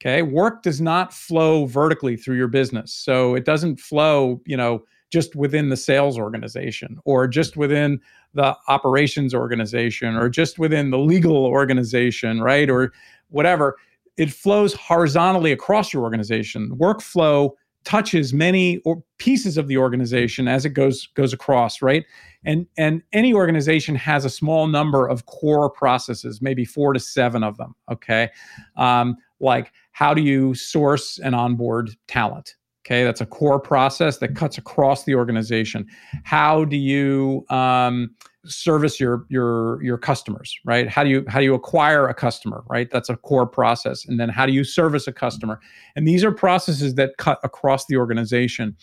okay, 0.00 0.22
work 0.22 0.62
does 0.62 0.80
not 0.80 1.14
flow 1.14 1.66
vertically 1.66 2.16
through 2.16 2.36
your 2.36 2.48
business. 2.48 2.92
So 2.92 3.34
it 3.34 3.44
doesn't 3.44 3.80
flow, 3.80 4.42
you 4.44 4.56
know, 4.56 4.82
just 5.14 5.36
within 5.36 5.68
the 5.68 5.76
sales 5.76 6.18
organization 6.18 6.98
or 7.04 7.28
just 7.28 7.56
within 7.56 8.00
the 8.34 8.56
operations 8.66 9.32
organization 9.32 10.16
or 10.16 10.28
just 10.28 10.58
within 10.58 10.90
the 10.90 10.98
legal 10.98 11.46
organization, 11.46 12.40
right? 12.40 12.68
Or 12.68 12.92
whatever. 13.28 13.76
It 14.16 14.32
flows 14.32 14.74
horizontally 14.74 15.52
across 15.52 15.92
your 15.92 16.02
organization. 16.02 16.70
Workflow 16.70 17.52
touches 17.84 18.34
many 18.34 18.78
or 18.78 19.04
pieces 19.18 19.56
of 19.56 19.68
the 19.68 19.78
organization 19.78 20.48
as 20.48 20.64
it 20.64 20.70
goes 20.70 21.06
goes 21.08 21.34
across 21.34 21.82
right 21.82 22.06
and 22.46 22.66
and 22.78 23.02
any 23.12 23.34
organization 23.34 23.94
has 23.94 24.24
a 24.24 24.30
small 24.30 24.66
number 24.66 25.06
of 25.06 25.26
core 25.26 25.68
processes 25.68 26.40
maybe 26.40 26.64
four 26.64 26.94
to 26.94 26.98
seven 26.98 27.44
of 27.44 27.58
them 27.58 27.74
okay 27.92 28.30
um, 28.78 29.14
like 29.38 29.70
how 29.92 30.14
do 30.14 30.22
you 30.22 30.54
source 30.54 31.18
and 31.18 31.34
onboard 31.34 31.90
talent 32.08 32.54
okay 32.84 33.04
that's 33.04 33.20
a 33.20 33.26
core 33.26 33.60
process 33.60 34.18
that 34.18 34.34
cuts 34.34 34.58
across 34.58 35.04
the 35.04 35.14
organization. 35.14 35.86
How 36.24 36.64
do 36.64 36.76
you 36.76 37.44
um, 37.50 38.14
service 38.44 39.00
your 39.00 39.24
your 39.28 39.82
your 39.82 39.98
customers 39.98 40.54
right? 40.64 40.88
How 40.88 41.02
do 41.02 41.10
you 41.10 41.24
how 41.28 41.38
do 41.38 41.44
you 41.44 41.54
acquire 41.54 42.06
a 42.08 42.14
customer 42.14 42.62
right? 42.68 42.90
That's 42.90 43.08
a 43.08 43.16
core 43.16 43.46
process. 43.46 44.04
And 44.04 44.20
then 44.20 44.28
how 44.28 44.46
do 44.46 44.52
you 44.52 44.64
service 44.64 45.06
a 45.06 45.12
customer? 45.12 45.60
And 45.96 46.06
these 46.06 46.24
are 46.24 46.32
processes 46.32 46.94
that 46.94 47.16
cut 47.18 47.38
across 47.42 47.86
the 47.86 47.96
organization. 47.96 48.76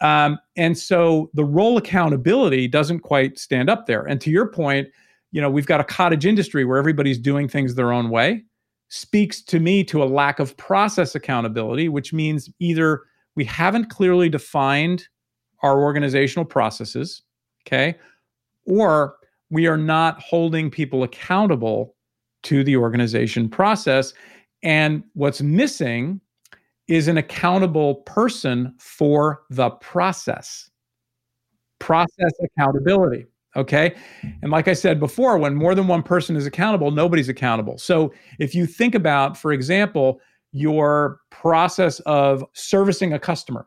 Um, 0.00 0.38
and 0.56 0.76
so 0.76 1.30
the 1.32 1.44
role 1.44 1.76
accountability 1.76 2.66
doesn't 2.66 3.00
quite 3.00 3.38
stand 3.38 3.70
up 3.70 3.86
there. 3.86 4.02
And 4.02 4.20
to 4.20 4.30
your 4.30 4.48
point 4.48 4.88
you 5.32 5.40
know 5.40 5.50
we've 5.50 5.66
got 5.66 5.80
a 5.80 5.84
cottage 5.84 6.24
industry 6.24 6.64
where 6.64 6.78
everybody's 6.78 7.18
doing 7.18 7.48
things 7.48 7.74
their 7.74 7.92
own 7.92 8.10
way 8.10 8.44
speaks 8.88 9.42
to 9.42 9.58
me 9.58 9.82
to 9.82 10.02
a 10.02 10.04
lack 10.04 10.38
of 10.38 10.56
process 10.56 11.14
accountability 11.14 11.88
which 11.88 12.12
means 12.12 12.48
either 12.60 13.02
we 13.34 13.44
haven't 13.44 13.90
clearly 13.90 14.28
defined 14.28 15.06
our 15.62 15.82
organizational 15.82 16.44
processes 16.44 17.22
okay 17.66 17.96
or 18.66 19.16
we 19.50 19.66
are 19.66 19.76
not 19.76 20.20
holding 20.20 20.70
people 20.70 21.02
accountable 21.02 21.94
to 22.42 22.64
the 22.64 22.76
organization 22.76 23.48
process. 23.48 24.14
And 24.62 25.04
what's 25.12 25.42
missing 25.42 26.20
is 26.88 27.06
an 27.06 27.18
accountable 27.18 27.96
person 27.96 28.74
for 28.78 29.42
the 29.50 29.70
process. 29.70 30.70
Process 31.78 32.32
accountability. 32.42 33.26
Okay. 33.54 33.94
And 34.40 34.50
like 34.50 34.68
I 34.68 34.72
said 34.72 34.98
before, 34.98 35.36
when 35.36 35.54
more 35.54 35.74
than 35.74 35.86
one 35.86 36.02
person 36.02 36.36
is 36.36 36.46
accountable, 36.46 36.90
nobody's 36.90 37.28
accountable. 37.28 37.76
So 37.76 38.12
if 38.38 38.54
you 38.54 38.64
think 38.64 38.94
about, 38.94 39.36
for 39.36 39.52
example, 39.52 40.20
your 40.52 41.18
process 41.30 42.00
of 42.00 42.44
servicing 42.52 43.12
a 43.12 43.18
customer, 43.18 43.66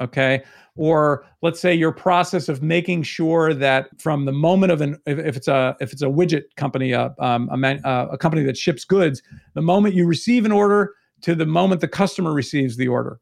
okay, 0.00 0.42
or 0.76 1.24
let's 1.42 1.60
say 1.60 1.74
your 1.74 1.92
process 1.92 2.48
of 2.48 2.62
making 2.62 3.02
sure 3.02 3.54
that 3.54 3.88
from 4.00 4.24
the 4.24 4.32
moment 4.32 4.72
of 4.72 4.80
an 4.80 4.98
if, 5.06 5.18
if 5.18 5.36
it's 5.36 5.48
a 5.48 5.76
if 5.80 5.92
it's 5.92 6.02
a 6.02 6.06
widget 6.06 6.44
company 6.56 6.92
uh, 6.92 7.10
um, 7.20 7.48
a, 7.52 7.56
man, 7.56 7.80
uh, 7.84 8.08
a 8.10 8.18
company 8.18 8.42
that 8.42 8.56
ships 8.56 8.84
goods 8.84 9.22
the 9.54 9.62
moment 9.62 9.94
you 9.94 10.06
receive 10.06 10.44
an 10.44 10.52
order 10.52 10.94
to 11.22 11.34
the 11.34 11.46
moment 11.46 11.80
the 11.80 11.88
customer 11.88 12.32
receives 12.32 12.76
the 12.76 12.88
order 12.88 13.20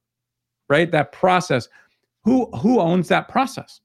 right? 0.72 0.90
That 0.90 1.12
process. 1.12 1.68
Who 2.24 2.46
who 2.56 2.80
owns 2.80 3.08
that 3.08 3.28
process? 3.28 3.80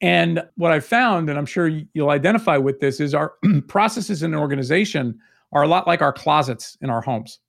And 0.00 0.42
what 0.56 0.70
i 0.70 0.78
found 0.78 1.28
and 1.28 1.36
i'm 1.36 1.46
sure 1.46 1.66
you'll 1.92 2.10
identify 2.10 2.56
with 2.56 2.78
this 2.78 3.00
is 3.00 3.14
our 3.14 3.32
processes 3.66 4.22
in 4.22 4.32
an 4.32 4.38
organization 4.38 5.18
are 5.52 5.64
a 5.64 5.66
lot 5.66 5.88
like 5.88 6.02
our 6.02 6.12
closets 6.12 6.78
in 6.82 6.88
our 6.88 7.00
homes 7.00 7.40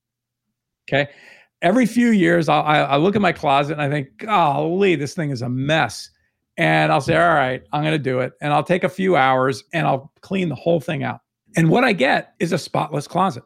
okay 0.90 1.10
every 1.62 1.86
few 1.86 2.10
years, 2.10 2.50
I, 2.50 2.60
I 2.60 2.98
look 2.98 3.16
at 3.16 3.22
my 3.22 3.32
closet 3.32 3.74
and 3.74 3.82
I 3.82 3.90
think, 3.90 4.18
golly, 4.18 4.96
this 4.96 5.14
thing 5.14 5.32
is 5.32 5.42
a 5.42 5.50
mess. 5.50 6.10
And 6.58 6.92
I'll 6.92 7.02
say, 7.02 7.16
all 7.16 7.34
right, 7.34 7.64
I'm 7.72 7.84
going 7.84 7.94
to 7.94 8.00
do 8.00 8.20
it. 8.20 8.34
And 8.42 8.52
I'll 8.52 8.64
take 8.64 8.84
a 8.84 8.90
few 8.90 9.16
hours 9.16 9.64
and 9.74 9.88
I'll 9.88 10.12
clean 10.22 10.50
the 10.50 10.56
whole 10.56 10.80
thing 10.80 11.04
out. 11.04 11.22
And 11.56 11.70
what 11.70 11.84
I 11.84 11.94
get 11.94 12.34
is 12.40 12.52
a 12.52 12.58
spotless 12.58 13.08
closet. 13.08 13.44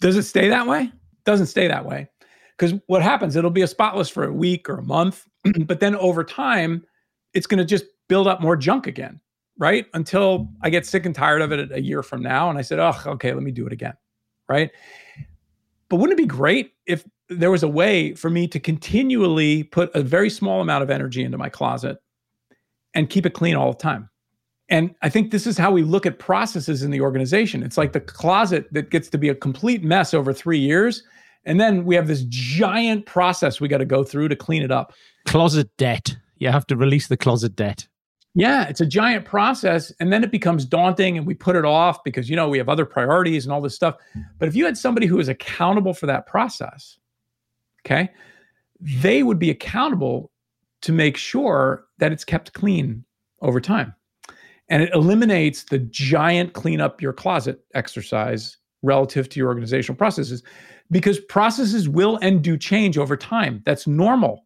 Does 0.00 0.16
it 0.16 0.24
stay 0.24 0.48
that 0.48 0.66
way? 0.66 0.90
Doesn't 1.24 1.46
stay 1.46 1.68
that 1.68 1.84
way. 1.84 2.08
Because 2.56 2.78
what 2.86 3.02
happens, 3.02 3.36
it'll 3.36 3.50
be 3.50 3.62
a 3.62 3.68
spotless 3.68 4.08
for 4.08 4.24
a 4.24 4.32
week 4.32 4.68
or 4.68 4.78
a 4.78 4.82
month. 4.82 5.26
but 5.66 5.80
then 5.80 5.94
over 5.96 6.24
time, 6.24 6.84
it's 7.34 7.46
going 7.46 7.58
to 7.58 7.64
just 7.64 7.84
build 8.08 8.26
up 8.26 8.40
more 8.40 8.56
junk 8.56 8.86
again, 8.86 9.20
right? 9.58 9.86
Until 9.92 10.48
I 10.62 10.70
get 10.70 10.86
sick 10.86 11.04
and 11.04 11.14
tired 11.14 11.42
of 11.42 11.52
it 11.52 11.70
a 11.72 11.82
year 11.82 12.02
from 12.02 12.22
now. 12.22 12.48
And 12.48 12.58
I 12.58 12.62
said, 12.62 12.78
oh, 12.78 12.94
okay, 13.06 13.32
let 13.34 13.42
me 13.42 13.50
do 13.50 13.66
it 13.66 13.72
again, 13.72 13.94
right? 14.48 14.70
But 15.94 16.00
wouldn't 16.00 16.18
it 16.18 16.22
be 16.24 16.26
great 16.26 16.72
if 16.86 17.04
there 17.28 17.52
was 17.52 17.62
a 17.62 17.68
way 17.68 18.16
for 18.16 18.28
me 18.28 18.48
to 18.48 18.58
continually 18.58 19.62
put 19.62 19.94
a 19.94 20.02
very 20.02 20.28
small 20.28 20.60
amount 20.60 20.82
of 20.82 20.90
energy 20.90 21.22
into 21.22 21.38
my 21.38 21.48
closet 21.48 21.98
and 22.94 23.08
keep 23.08 23.24
it 23.24 23.30
clean 23.30 23.54
all 23.54 23.70
the 23.70 23.78
time. 23.78 24.10
And 24.68 24.96
I 25.02 25.08
think 25.08 25.30
this 25.30 25.46
is 25.46 25.56
how 25.56 25.70
we 25.70 25.84
look 25.84 26.04
at 26.04 26.18
processes 26.18 26.82
in 26.82 26.90
the 26.90 27.00
organization. 27.00 27.62
It's 27.62 27.78
like 27.78 27.92
the 27.92 28.00
closet 28.00 28.66
that 28.72 28.90
gets 28.90 29.08
to 29.10 29.18
be 29.18 29.28
a 29.28 29.36
complete 29.36 29.84
mess 29.84 30.14
over 30.14 30.32
three 30.32 30.58
years. 30.58 31.04
And 31.44 31.60
then 31.60 31.84
we 31.84 31.94
have 31.94 32.08
this 32.08 32.24
giant 32.28 33.06
process 33.06 33.60
we 33.60 33.68
got 33.68 33.78
to 33.78 33.84
go 33.84 34.02
through 34.02 34.26
to 34.30 34.34
clean 34.34 34.62
it 34.64 34.72
up. 34.72 34.94
Closet 35.26 35.70
debt. 35.78 36.16
You 36.38 36.48
have 36.48 36.66
to 36.66 36.76
release 36.76 37.06
the 37.06 37.16
closet 37.16 37.54
debt. 37.54 37.86
Yeah, 38.34 38.66
it's 38.68 38.80
a 38.80 38.86
giant 38.86 39.24
process. 39.24 39.92
And 40.00 40.12
then 40.12 40.24
it 40.24 40.32
becomes 40.32 40.64
daunting 40.64 41.16
and 41.16 41.26
we 41.26 41.34
put 41.34 41.54
it 41.54 41.64
off 41.64 42.02
because, 42.02 42.28
you 42.28 42.34
know, 42.34 42.48
we 42.48 42.58
have 42.58 42.68
other 42.68 42.84
priorities 42.84 43.44
and 43.44 43.52
all 43.52 43.60
this 43.60 43.76
stuff. 43.76 43.96
Mm-hmm. 43.96 44.22
But 44.38 44.48
if 44.48 44.56
you 44.56 44.64
had 44.64 44.76
somebody 44.76 45.06
who 45.06 45.20
is 45.20 45.28
accountable 45.28 45.94
for 45.94 46.06
that 46.06 46.26
process, 46.26 46.98
okay, 47.86 48.10
they 48.80 49.22
would 49.22 49.38
be 49.38 49.50
accountable 49.50 50.32
to 50.82 50.92
make 50.92 51.16
sure 51.16 51.86
that 51.98 52.12
it's 52.12 52.24
kept 52.24 52.52
clean 52.54 53.04
over 53.40 53.60
time. 53.60 53.94
And 54.68 54.82
it 54.82 54.92
eliminates 54.92 55.64
the 55.64 55.78
giant 55.78 56.54
clean 56.54 56.80
up 56.80 57.00
your 57.00 57.12
closet 57.12 57.64
exercise 57.74 58.56
relative 58.82 59.28
to 59.28 59.38
your 59.38 59.48
organizational 59.48 59.96
processes 59.96 60.42
because 60.90 61.20
processes 61.20 61.88
will 61.88 62.18
and 62.20 62.42
do 62.42 62.56
change 62.56 62.98
over 62.98 63.16
time. 63.16 63.62
That's 63.64 63.86
normal 63.86 64.44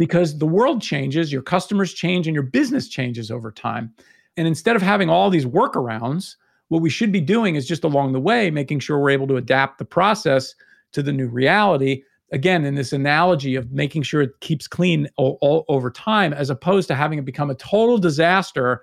because 0.00 0.38
the 0.38 0.46
world 0.46 0.80
changes, 0.80 1.30
your 1.30 1.42
customers 1.42 1.92
change, 1.92 2.26
and 2.26 2.32
your 2.32 2.42
business 2.42 2.88
changes 2.88 3.30
over 3.30 3.52
time. 3.52 3.92
And 4.38 4.48
instead 4.48 4.74
of 4.74 4.80
having 4.80 5.10
all 5.10 5.28
these 5.28 5.44
workarounds, 5.44 6.36
what 6.68 6.80
we 6.80 6.88
should 6.88 7.12
be 7.12 7.20
doing 7.20 7.54
is 7.54 7.68
just 7.68 7.84
along 7.84 8.14
the 8.14 8.20
way 8.20 8.50
making 8.50 8.80
sure 8.80 8.98
we're 8.98 9.10
able 9.10 9.26
to 9.26 9.36
adapt 9.36 9.76
the 9.76 9.84
process 9.84 10.54
to 10.92 11.02
the 11.02 11.12
new 11.12 11.28
reality 11.28 12.02
again 12.32 12.64
in 12.64 12.76
this 12.76 12.94
analogy 12.94 13.56
of 13.56 13.72
making 13.72 14.00
sure 14.02 14.22
it 14.22 14.30
keeps 14.40 14.66
clean 14.66 15.06
all, 15.18 15.36
all, 15.42 15.66
over 15.68 15.90
time 15.90 16.32
as 16.32 16.48
opposed 16.48 16.88
to 16.88 16.94
having 16.94 17.18
it 17.18 17.26
become 17.26 17.50
a 17.50 17.54
total 17.56 17.98
disaster 17.98 18.80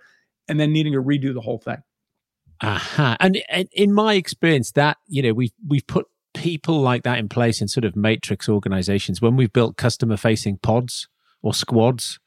and 0.47 0.59
then 0.59 0.71
needing 0.71 0.93
to 0.93 1.01
redo 1.01 1.33
the 1.33 1.41
whole 1.41 1.57
thing 1.57 1.81
uh-huh. 2.61 3.17
and, 3.21 3.41
and 3.49 3.67
in 3.71 3.91
my 3.91 4.13
experience 4.13 4.71
that 4.73 4.97
you 5.07 5.23
know 5.23 5.33
we've 5.33 5.53
we've 5.67 5.87
put 5.87 6.05
people 6.37 6.79
like 6.79 7.03
that 7.03 7.17
in 7.17 7.29
place 7.29 7.61
in 7.61 7.67
sort 7.67 7.85
of 7.85 7.95
matrix 7.95 8.47
organizations 8.47 9.21
when 9.21 9.35
we've 9.35 9.53
built 9.53 9.77
customer 9.77 10.17
facing 10.17 10.57
pods 10.57 11.07
or 11.41 11.53
squads 11.53 12.19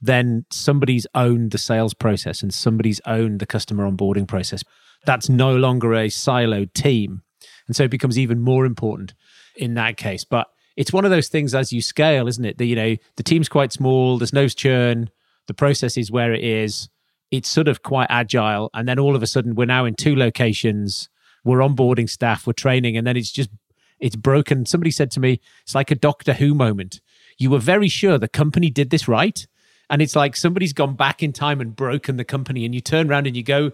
then 0.00 0.44
somebody's 0.50 1.06
owned 1.14 1.50
the 1.52 1.58
sales 1.58 1.94
process 1.94 2.42
and 2.42 2.52
somebody's 2.52 3.00
owned 3.06 3.40
the 3.40 3.46
customer 3.46 3.90
onboarding 3.90 4.28
process 4.28 4.62
that's 5.04 5.28
no 5.28 5.56
longer 5.56 5.94
a 5.94 6.08
siloed 6.08 6.72
team 6.74 7.22
and 7.66 7.74
so 7.74 7.84
it 7.84 7.90
becomes 7.90 8.18
even 8.18 8.40
more 8.40 8.66
important 8.66 9.14
in 9.56 9.74
that 9.74 9.96
case 9.96 10.24
but 10.24 10.48
it's 10.76 10.92
one 10.92 11.04
of 11.04 11.10
those 11.10 11.28
things 11.28 11.54
as 11.54 11.72
you 11.72 11.80
scale, 11.80 12.28
isn't 12.28 12.44
it? 12.44 12.58
That 12.58 12.66
you 12.66 12.76
know 12.76 12.96
the 13.16 13.22
team's 13.22 13.48
quite 13.48 13.72
small, 13.72 14.18
there's 14.18 14.32
no 14.32 14.46
churn, 14.46 15.10
the 15.46 15.54
process 15.54 15.96
is 15.96 16.10
where 16.10 16.32
it 16.32 16.44
is. 16.44 16.88
It's 17.30 17.48
sort 17.48 17.68
of 17.68 17.82
quite 17.82 18.06
agile, 18.10 18.70
and 18.72 18.86
then 18.86 18.98
all 18.98 19.16
of 19.16 19.22
a 19.22 19.26
sudden 19.26 19.54
we're 19.54 19.64
now 19.64 19.84
in 19.84 19.94
two 19.94 20.14
locations. 20.14 21.08
We're 21.46 21.58
onboarding 21.58 22.08
staff, 22.10 22.46
we're 22.46 22.52
training, 22.52 22.96
and 22.96 23.06
then 23.06 23.16
it's 23.16 23.32
just 23.32 23.50
it's 23.98 24.16
broken. 24.16 24.66
Somebody 24.66 24.90
said 24.90 25.10
to 25.12 25.20
me, 25.20 25.40
it's 25.62 25.74
like 25.74 25.90
a 25.90 25.94
Doctor 25.94 26.34
Who 26.34 26.54
moment. 26.54 27.00
You 27.38 27.50
were 27.50 27.58
very 27.58 27.88
sure 27.88 28.18
the 28.18 28.28
company 28.28 28.68
did 28.68 28.90
this 28.90 29.08
right, 29.08 29.46
and 29.88 30.02
it's 30.02 30.16
like 30.16 30.36
somebody's 30.36 30.72
gone 30.72 30.94
back 30.94 31.22
in 31.22 31.32
time 31.32 31.60
and 31.60 31.74
broken 31.74 32.16
the 32.16 32.24
company, 32.24 32.64
and 32.64 32.74
you 32.74 32.80
turn 32.82 33.10
around 33.10 33.26
and 33.26 33.36
you 33.36 33.42
go, 33.42 33.72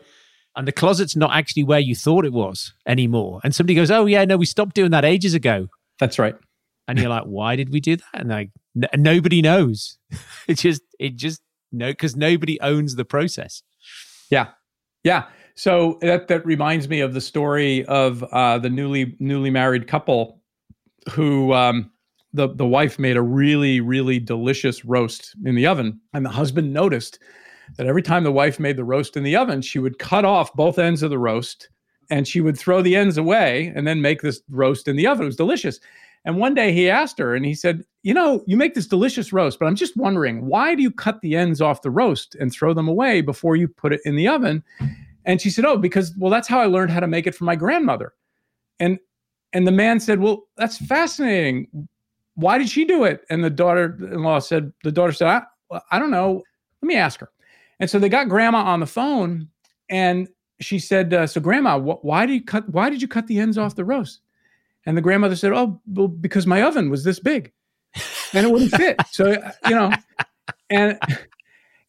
and 0.55 0.69
the 0.69 0.73
closet's 0.73 1.17
not 1.17 1.35
actually 1.35 1.65
where 1.65 1.81
you 1.81 1.97
thought 1.97 2.25
it 2.25 2.33
was 2.33 2.75
anymore. 2.87 3.41
And 3.43 3.55
somebody 3.55 3.75
goes, 3.75 3.91
"Oh 3.91 4.07
yeah, 4.07 4.25
no, 4.25 4.37
we 4.37 4.47
stopped 4.47 4.77
doing 4.77 4.93
that 4.93 5.05
ages 5.05 5.35
ago." 5.35 5.69
That's 5.99 6.19
right 6.19 6.37
and 6.89 6.99
you're 6.99 7.09
like, 7.09 7.25
why 7.25 7.57
did 7.57 7.71
we 7.71 7.81
do 7.81 7.97
that? 7.97 8.09
And 8.13 8.29
like, 8.29 8.51
n- 8.77 9.03
nobody 9.03 9.43
knows. 9.43 9.99
it 10.49 10.59
just, 10.59 10.83
it 10.99 11.17
just 11.17 11.41
no, 11.71 11.91
because 11.91 12.17
nobody 12.17 12.61
owns 12.61 12.97
the 12.97 13.05
process. 13.05 13.63
Yeah, 14.31 14.49
yeah. 15.05 15.25
So 15.55 15.99
that 16.01 16.29
that 16.29 16.45
reminds 16.47 16.89
me 16.89 17.01
of 17.01 17.15
the 17.15 17.21
story 17.21 17.85
of 17.87 18.23
uh, 18.25 18.59
the 18.59 18.71
newly 18.71 19.17
newly 19.19 19.51
married 19.51 19.87
couple 19.87 20.41
who 21.11 21.53
um, 21.53 21.91
the 22.33 22.49
the 22.49 22.67
wife 22.67 22.99
made 22.99 23.17
a 23.17 23.23
really 23.23 23.81
really 23.81 24.19
delicious 24.19 24.85
roast 24.85 25.35
in 25.45 25.55
the 25.55 25.67
oven, 25.67 26.01
and 26.15 26.25
the 26.25 26.31
husband 26.31 26.73
noticed 26.73 27.19
that 27.77 27.87
every 27.87 28.03
time 28.03 28.25
the 28.25 28.33
wife 28.33 28.59
made 28.59 28.77
the 28.77 28.85
roast 28.85 29.17
in 29.17 29.23
the 29.23 29.37
oven, 29.37 29.63
she 29.63 29.79
would 29.79 29.99
cut 29.99 30.25
off 30.25 30.53
both 30.55 30.79
ends 30.79 31.03
of 31.03 31.11
the 31.11 31.19
roast 31.19 31.69
and 32.11 32.29
she 32.29 32.41
would 32.41 32.59
throw 32.59 32.83
the 32.83 32.97
ends 32.97 33.17
away 33.17 33.73
and 33.75 33.87
then 33.87 34.03
make 34.03 34.21
this 34.21 34.43
roast 34.51 34.87
in 34.89 34.97
the 34.97 35.07
oven. 35.07 35.25
It 35.25 35.27
was 35.27 35.37
delicious. 35.37 35.81
And 36.25 36.37
one 36.37 36.55
day 36.55 36.73
he 36.73 36.89
asked 36.89 37.19
her 37.19 37.35
and 37.35 37.45
he 37.45 37.55
said, 37.55 37.85
You 38.03 38.15
know, 38.15 38.45
you 38.47 38.57
make 38.57 38.75
this 38.75 38.87
delicious 38.87 39.33
roast, 39.33 39.59
but 39.59 39.67
I'm 39.67 39.75
just 39.75 39.97
wondering, 39.97 40.47
why 40.47 40.75
do 40.75 40.83
you 40.83 40.91
cut 40.91 41.21
the 41.21 41.37
ends 41.37 41.61
off 41.61 41.83
the 41.83 41.91
roast 41.91 42.35
and 42.37 42.53
throw 42.53 42.75
them 42.75 42.87
away 42.87 43.23
before 43.23 43.57
you 43.57 43.67
put 43.67 43.93
it 43.93 44.01
in 44.05 44.17
the 44.17 44.29
oven? 44.29 44.63
And 45.25 45.41
she 45.41 45.51
said, 45.51 45.65
Oh, 45.65 45.77
because, 45.77 46.15
well, 46.17 46.31
that's 46.31 46.49
how 46.49 46.61
I 46.61 46.67
learned 46.67 46.91
how 46.91 47.01
to 47.01 47.07
make 47.07 47.27
it 47.27 47.35
from 47.35 47.47
my 47.47 47.57
grandmother. 47.57 48.15
And 48.81 48.99
and 49.53 49.67
the 49.67 49.73
man 49.73 50.01
said, 50.01 50.21
Well, 50.21 50.45
that's 50.57 50.79
fascinating. 50.79 51.89
Why 52.35 52.59
did 52.59 52.69
she 52.69 52.85
do 52.85 53.05
it? 53.05 53.25
And 53.29 53.45
the 53.45 53.51
daughter 53.51 53.97
in 54.01 54.23
law 54.23 54.39
said, 54.39 54.73
The 54.83 54.93
daughter 54.93 55.13
said, 55.13 55.29
I, 55.29 55.81
I 55.91 55.99
don't 55.99 56.11
know. 56.11 56.43
Let 56.81 56.87
me 56.87 56.97
ask 56.97 57.21
her. 57.21 57.31
And 57.81 57.89
so 57.91 57.99
they 57.99 58.09
got 58.09 58.29
grandma 58.29 58.63
on 58.63 58.81
the 58.81 58.87
phone 58.87 59.49
and 59.91 60.29
she 60.61 60.79
said, 60.79 61.13
uh, 61.13 61.27
So, 61.27 61.41
grandma, 61.41 61.79
wh- 61.79 62.05
why, 62.05 62.27
did 62.27 62.35
you 62.35 62.45
cut, 62.45 62.69
why 62.69 62.91
did 62.91 63.03
you 63.03 63.09
cut 63.09 63.27
the 63.27 63.39
ends 63.39 63.59
off 63.59 63.75
the 63.75 63.85
roast? 63.85 64.21
And 64.87 64.97
the 64.97 65.03
grandmother 65.03 65.37
said, 65.37 65.53
Oh, 65.53 65.81
well, 65.87 66.09
because 66.09 66.47
my 66.47 66.63
oven 66.63 66.91
was 66.91 67.05
this 67.05 67.21
big 67.21 67.53
and 68.33 68.47
it 68.47 68.51
wouldn't 68.51 68.71
fit. 68.77 68.99
So, 69.11 69.33
uh, 69.33 69.53
you 69.69 69.75
know, 69.75 69.93
and, 70.71 70.99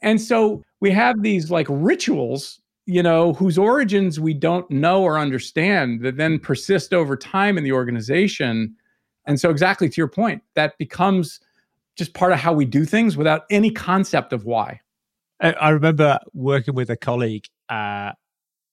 and 0.01 0.21
so 0.21 0.63
we 0.79 0.91
have 0.91 1.21
these 1.21 1.49
like 1.49 1.67
rituals, 1.69 2.59
you 2.85 3.01
know, 3.01 3.33
whose 3.33 3.57
origins 3.57 4.19
we 4.19 4.33
don't 4.33 4.69
know 4.69 5.03
or 5.03 5.17
understand 5.17 6.01
that 6.01 6.17
then 6.17 6.39
persist 6.39 6.93
over 6.93 7.15
time 7.15 7.57
in 7.57 7.63
the 7.63 7.71
organization. 7.71 8.75
And 9.25 9.39
so, 9.39 9.49
exactly 9.49 9.89
to 9.89 9.95
your 10.01 10.09
point, 10.09 10.41
that 10.55 10.77
becomes 10.77 11.39
just 11.95 12.13
part 12.13 12.31
of 12.31 12.39
how 12.39 12.53
we 12.53 12.65
do 12.65 12.85
things 12.85 13.15
without 13.15 13.43
any 13.49 13.69
concept 13.71 14.33
of 14.33 14.45
why. 14.45 14.79
I 15.39 15.69
remember 15.69 16.19
working 16.33 16.73
with 16.73 16.89
a 16.89 16.95
colleague, 16.95 17.45
uh, 17.69 18.13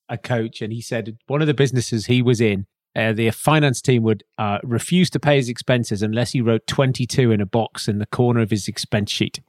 a 0.08 0.18
coach, 0.18 0.62
and 0.62 0.72
he 0.72 0.80
said 0.80 1.18
one 1.26 1.40
of 1.40 1.46
the 1.46 1.54
businesses 1.54 2.06
he 2.06 2.22
was 2.22 2.40
in, 2.40 2.66
uh, 2.96 3.12
the 3.12 3.30
finance 3.30 3.80
team 3.80 4.02
would 4.02 4.24
uh, 4.38 4.58
refuse 4.62 5.10
to 5.10 5.20
pay 5.20 5.36
his 5.36 5.48
expenses 5.48 6.02
unless 6.02 6.32
he 6.32 6.40
wrote 6.40 6.66
22 6.66 7.30
in 7.30 7.40
a 7.40 7.46
box 7.46 7.88
in 7.88 7.98
the 7.98 8.06
corner 8.06 8.40
of 8.40 8.50
his 8.50 8.68
expense 8.68 9.10
sheet. 9.10 9.40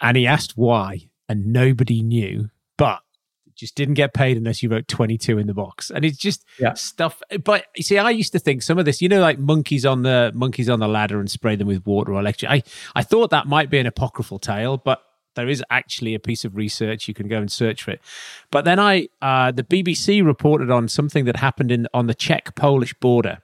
And 0.00 0.16
he 0.16 0.26
asked 0.26 0.56
why, 0.56 1.08
and 1.28 1.46
nobody 1.46 2.02
knew, 2.02 2.50
just 3.56 3.74
didn't 3.74 3.94
get 3.94 4.14
paid 4.14 4.36
unless 4.36 4.62
you 4.62 4.68
wrote 4.68 4.86
22 4.86 5.38
in 5.38 5.46
the 5.46 5.54
box. 5.54 5.90
And 5.90 6.04
it's 6.04 6.18
just 6.18 6.44
yeah. 6.60 6.74
stuff. 6.74 7.22
But 7.42 7.66
you 7.74 7.82
see, 7.82 7.98
I 7.98 8.10
used 8.10 8.32
to 8.32 8.38
think 8.38 8.62
some 8.62 8.78
of 8.78 8.84
this, 8.84 9.00
you 9.00 9.08
know, 9.08 9.20
like 9.20 9.38
monkeys 9.38 9.86
on 9.86 10.02
the 10.02 10.30
monkeys 10.34 10.68
on 10.68 10.78
the 10.78 10.88
ladder 10.88 11.18
and 11.18 11.30
spray 11.30 11.56
them 11.56 11.66
with 11.66 11.84
water 11.86 12.12
or 12.12 12.20
electric. 12.20 12.50
I, 12.50 12.62
I 12.94 13.02
thought 13.02 13.30
that 13.30 13.46
might 13.46 13.70
be 13.70 13.78
an 13.78 13.86
apocryphal 13.86 14.38
tale, 14.38 14.76
but 14.76 15.02
there 15.36 15.48
is 15.48 15.62
actually 15.70 16.14
a 16.14 16.18
piece 16.18 16.44
of 16.44 16.56
research 16.56 17.06
you 17.06 17.14
can 17.14 17.28
go 17.28 17.36
and 17.36 17.52
search 17.52 17.82
for 17.82 17.90
it 17.90 18.00
but 18.50 18.64
then 18.64 18.80
i 18.80 19.06
uh, 19.20 19.52
the 19.52 19.62
bbc 19.62 20.24
reported 20.24 20.70
on 20.70 20.88
something 20.88 21.26
that 21.26 21.36
happened 21.36 21.70
in 21.70 21.86
on 21.94 22.06
the 22.06 22.14
czech 22.14 22.56
polish 22.56 22.94
border 22.94 23.42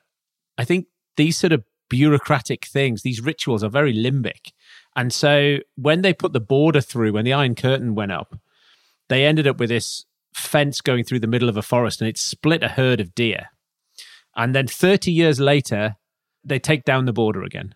i 0.58 0.64
think 0.64 0.86
these 1.18 1.36
sort 1.36 1.52
of 1.52 1.62
bureaucratic 1.90 2.64
things 2.64 3.02
these 3.02 3.20
rituals 3.20 3.62
are 3.62 3.68
very 3.68 3.94
limbic 3.94 4.52
and 4.96 5.12
so 5.12 5.58
when 5.76 6.00
they 6.00 6.14
put 6.14 6.32
the 6.32 6.40
border 6.40 6.80
through 6.80 7.12
when 7.12 7.26
the 7.26 7.32
iron 7.32 7.54
curtain 7.54 7.94
went 7.94 8.10
up 8.10 8.38
they 9.12 9.24
ended 9.24 9.46
up 9.46 9.58
with 9.58 9.68
this 9.68 10.04
fence 10.34 10.80
going 10.80 11.04
through 11.04 11.20
the 11.20 11.26
middle 11.26 11.48
of 11.48 11.56
a 11.56 11.62
forest 11.62 12.00
and 12.00 12.08
it 12.08 12.16
split 12.16 12.62
a 12.62 12.68
herd 12.68 13.00
of 13.00 13.14
deer 13.14 13.50
and 14.34 14.54
then 14.54 14.66
30 14.66 15.12
years 15.12 15.38
later 15.38 15.96
they 16.42 16.58
take 16.58 16.84
down 16.84 17.04
the 17.04 17.12
border 17.12 17.42
again 17.42 17.74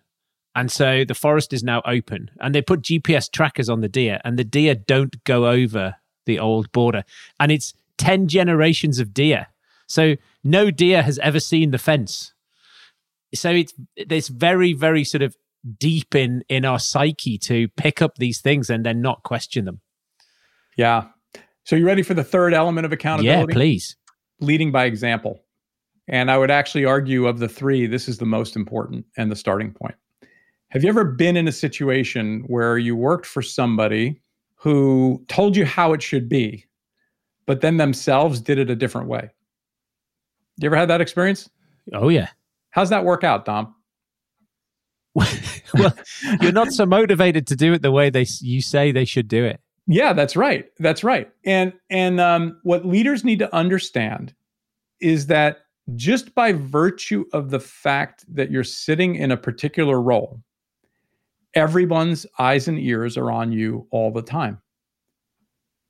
and 0.57 0.73
so 0.73 1.05
the 1.05 1.15
forest 1.15 1.53
is 1.53 1.63
now 1.63 1.83
open 1.85 2.31
and 2.41 2.55
they 2.55 2.63
put 2.63 2.81
GPS 2.81 3.31
trackers 3.31 3.69
on 3.69 3.83
the 3.83 3.91
deer 3.91 4.23
and 4.25 4.39
the 4.39 4.45
deer 4.45 4.75
don't 4.75 5.23
go 5.25 5.47
over 5.49 5.97
the 6.25 6.39
old 6.39 6.73
border. 6.73 7.05
And 7.39 7.53
it's 7.53 7.75
10 7.99 8.27
generations 8.27 8.99
of 8.99 9.13
deer. 9.13 9.49
So 9.87 10.17
no 10.43 10.71
deer 10.71 11.03
has 11.03 11.19
ever 11.19 11.41
seen 11.41 11.73
the 11.73 11.79
fence. 11.79 12.33
So 13.35 13.51
it's 13.51 13.75
it's 13.97 14.29
very, 14.29 14.73
very 14.73 15.05
sort 15.05 15.23
of 15.23 15.37
deep 15.79 16.15
in 16.15 16.43
in 16.49 16.65
our 16.65 16.79
psyche 16.79 17.37
to 17.39 17.69
pick 17.77 18.01
up 18.01 18.17
these 18.17 18.41
things 18.41 18.71
and 18.71 18.87
then 18.87 19.03
not 19.03 19.23
question 19.25 19.67
them. 19.67 19.83
Yeah. 20.75 21.09
So 21.67 21.75
you 21.75 21.85
ready 21.85 22.03
for 22.03 22.15
the 22.15 22.23
third 22.23 22.55
element 22.55 22.85
of 22.85 22.93
accountability? 22.93 23.53
Yeah, 23.53 23.55
please. 23.55 23.97
Leading 24.41 24.71
by 24.71 24.85
example. 24.85 25.43
And 26.07 26.31
I 26.31 26.39
would 26.39 26.51
actually 26.51 26.85
argue 26.85 27.27
of 27.27 27.41
the 27.41 27.49
three, 27.49 27.89
this 27.89 28.09
is 28.09 28.19
the 28.19 28.25
most 28.25 28.55
important 28.55 29.05
and 29.17 29.33
the 29.33 29.37
starting 29.37 29.73
point. 29.73 29.97
Have 30.69 30.85
you 30.85 30.89
ever 30.89 31.03
been 31.03 31.37
in 31.37 31.49
a 31.49 31.53
situation 31.53 32.45
where 32.47 32.79
you 32.79 32.95
worked 32.95 33.27
for 33.27 33.43
somebody 33.43 34.21
who 34.55 35.25
told 35.27 35.57
you 35.57 35.67
how 35.67 35.93
it 35.93 36.03
should 36.03 36.29
be, 36.29 36.65
but 37.47 37.63
then 37.63 37.79
themselves 37.79 38.41
did 38.41 38.59
it 38.59 38.71
a 38.71 38.77
different 38.77 39.09
way? 39.09 39.29
You 40.59 40.67
ever 40.67 40.77
had 40.77 40.89
that 40.89 41.01
experience? 41.01 41.51
Oh, 41.93 42.11
yeah. 42.11 42.29
How's 42.71 42.91
that 42.91 43.05
work 43.05 43.25
out, 43.25 43.45
Dom? 43.45 43.75
well, 45.75 45.97
you're 46.41 46.53
not 46.53 46.73
so 46.73 46.87
motivated 46.87 47.49
to 47.49 47.57
do 47.57 47.73
it 47.73 47.83
the 47.83 47.91
way 47.91 48.09
they 48.09 48.27
you 48.41 48.61
say 48.61 48.93
they 48.93 49.05
should 49.05 49.27
do 49.27 49.45
it. 49.45 49.61
Yeah, 49.87 50.13
that's 50.13 50.37
right. 50.37 50.67
That's 50.79 51.05
right. 51.05 51.31
And 51.45 51.73
and 51.91 52.21
um, 52.21 52.59
what 52.65 52.85
leaders 52.85 53.25
need 53.25 53.39
to 53.39 53.55
understand 53.55 54.35
is 55.01 55.27
that 55.27 55.59
just 55.95 56.35
by 56.35 56.53
virtue 56.53 57.25
of 57.33 57.51
the 57.51 57.61
fact 57.61 58.25
that 58.35 58.51
you're 58.51 58.65
sitting 58.65 59.15
in 59.15 59.31
a 59.31 59.37
particular 59.37 60.01
role, 60.03 60.41
everyone's 61.55 62.27
eyes 62.39 62.67
and 62.67 62.79
ears 62.79 63.17
are 63.17 63.31
on 63.31 63.53
you 63.53 63.87
all 63.93 64.11
the 64.11 64.23
time. 64.23 64.61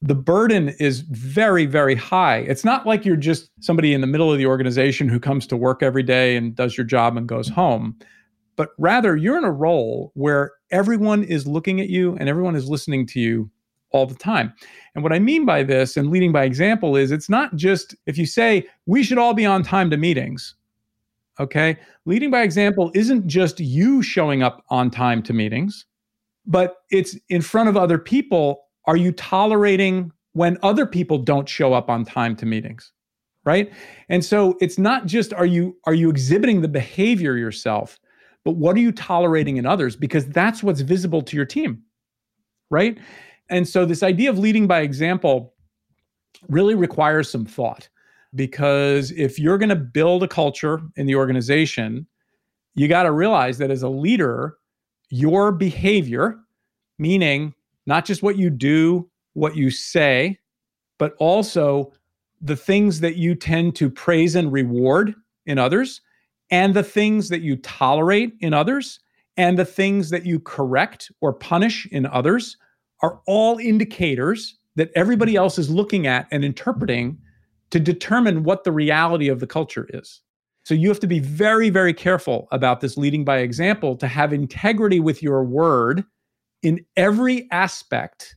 The 0.03 0.15
burden 0.15 0.69
is 0.79 1.01
very, 1.01 1.65
very 1.65 1.95
high. 1.95 2.39
It's 2.41 2.65
not 2.65 2.87
like 2.87 3.07
you're 3.07 3.17
just 3.17 3.51
somebody 3.61 3.95
in 3.95 4.03
the 4.03 4.07
middle 4.07 4.31
of 4.31 4.37
the 4.37 4.47
organization 4.47 5.09
who 5.09 5.19
comes 5.19 5.47
to 5.47 5.57
work 5.57 5.83
every 5.83 6.03
day 6.03 6.37
and 6.37 6.55
does 6.55 6.77
your 6.77 6.85
job 6.85 7.17
and 7.17 7.27
goes 7.27 7.49
home, 7.49 7.97
but 8.57 8.71
rather 8.79 9.17
you're 9.17 9.39
in 9.39 9.45
a 9.45 9.51
role 9.51 10.13
where 10.15 10.53
everyone 10.71 11.25
is 11.25 11.47
looking 11.47 11.81
at 11.81 11.89
you 11.89 12.15
and 12.21 12.29
everyone 12.29 12.55
is 12.55 12.69
listening 12.69 13.07
to 13.07 13.21
you 13.21 13.51
all 13.97 14.07
the 14.07 14.15
time. 14.15 14.53
And 14.95 15.03
what 15.03 15.13
I 15.13 15.19
mean 15.19 15.45
by 15.45 15.63
this 15.63 15.97
and 15.97 16.11
leading 16.11 16.33
by 16.33 16.45
example 16.45 16.97
is 16.97 17.11
it's 17.11 17.29
not 17.29 17.57
just 17.57 17.95
if 18.07 18.17
you 18.17 18.27
say 18.27 18.67
we 18.87 19.03
should 19.03 19.19
all 19.19 19.35
be 19.35 19.47
on 19.47 19.63
time 19.63 19.91
to 19.91 19.97
meetings, 19.97 20.55
Okay. 21.39 21.77
Leading 22.07 22.31
by 22.31 22.43
example 22.43 22.91
isn't 22.95 23.27
just 23.27 23.61
you 23.61 24.03
showing 24.03 24.43
up 24.43 24.65
on 24.71 24.91
time 24.91 25.23
to 25.25 25.33
meetings, 25.33 25.85
but 26.47 26.79
it's 26.91 27.17
in 27.29 27.43
front 27.43 27.69
of 27.69 27.77
other 27.77 27.99
people. 27.99 28.65
Are 28.87 28.97
you 28.97 29.13
tolerating 29.13 30.13
when 30.33 30.57
other 30.63 30.87
people 30.87 31.19
don't 31.19 31.49
show 31.49 31.75
up 31.75 31.91
on 31.91 32.05
time 32.05 32.37
to 32.37 32.47
meetings? 32.47 32.93
Right. 33.45 33.73
And 34.09 34.25
so 34.25 34.57
it's 34.61 34.79
not 34.79 35.07
just 35.07 35.33
are 35.35 35.47
you 35.47 35.77
are 35.85 35.95
you 35.95 36.11
exhibiting 36.11 36.63
the 36.63 36.69
behavior 36.69 37.37
yourself, 37.37 37.99
but 38.45 38.53
what 38.53 38.75
are 38.77 38.81
you 38.81 38.91
tolerating 38.91 39.57
in 39.57 39.67
others? 39.67 39.95
Because 39.95 40.27
that's 40.27 40.63
what's 40.63 40.81
visible 40.81 41.23
to 41.23 41.37
your 41.37 41.47
team. 41.47 41.83
Right. 42.71 42.99
And 43.49 43.67
so 43.67 43.85
this 43.85 44.03
idea 44.03 44.31
of 44.31 44.39
leading 44.39 44.67
by 44.67 44.81
example 44.81 45.55
really 46.49 46.75
requires 46.75 47.31
some 47.31 47.45
thought 47.45 47.89
because 48.35 49.13
if 49.13 49.39
you're 49.39 49.59
going 49.59 49.71
to 49.71 49.77
build 49.77 50.23
a 50.23 50.29
culture 50.29 50.81
in 50.97 51.07
the 51.07 51.15
organization, 51.15 52.07
you 52.75 52.89
got 52.89 53.05
to 53.05 53.13
realize 53.13 53.59
that 53.59 53.71
as 53.71 53.83
a 53.83 53.89
leader, 53.89 54.57
your 55.09 55.53
behavior, 55.53 56.39
meaning 56.99 57.55
not 57.87 58.05
just 58.05 58.23
what 58.23 58.37
you 58.37 58.51
do, 58.51 59.09
what 59.35 59.57
you 59.57 59.71
say, 59.71 60.39
but 60.99 61.15
also 61.19 61.93
the 62.41 62.57
things 62.57 63.01
that 63.01 63.17
you 63.17 63.35
tend 63.35 63.75
to 63.77 63.89
praise 63.89 64.35
and 64.35 64.53
reward 64.53 65.15
in 65.47 65.59
others, 65.59 66.03
and 66.51 66.75
the 66.75 66.83
things 66.83 67.29
that 67.29 67.41
you 67.41 67.57
tolerate 67.57 68.35
in 68.41 68.53
others, 68.53 69.01
and 69.37 69.59
the 69.59 69.65
things 69.65 70.11
that 70.11 70.27
you 70.27 70.41
correct 70.41 71.11
or 71.21 71.33
punish 71.33 71.87
in 71.93 72.07
others 72.07 72.57
are 73.03 73.21
all 73.27 73.59
indicators 73.59 74.59
that 74.77 74.91
everybody 74.95 75.37
else 75.37 75.59
is 75.59 75.71
looking 75.71 76.07
at 76.07 76.27
and 76.31 76.45
interpreting 76.45 77.19
to 77.71 77.81
determine 77.81 78.45
what 78.45 78.65
the 78.65 78.73
reality 78.73 79.29
of 79.29 79.41
the 79.41 79.47
culture 79.47 79.87
is. 79.91 80.21
So 80.65 80.75
you 80.75 80.89
have 80.89 81.01
to 81.01 81.07
be 81.07 81.21
very, 81.21 81.71
very 81.71 81.95
careful 81.95 82.49
about 82.51 82.81
this 82.81 82.97
leading 82.97 83.25
by 83.25 83.39
example 83.39 83.97
to 83.97 84.09
have 84.09 84.33
integrity 84.33 85.01
with 85.01 85.23
your 85.23 85.45
word 85.45 86.05
in 86.63 86.85
every 86.97 87.49
aspect 87.51 88.37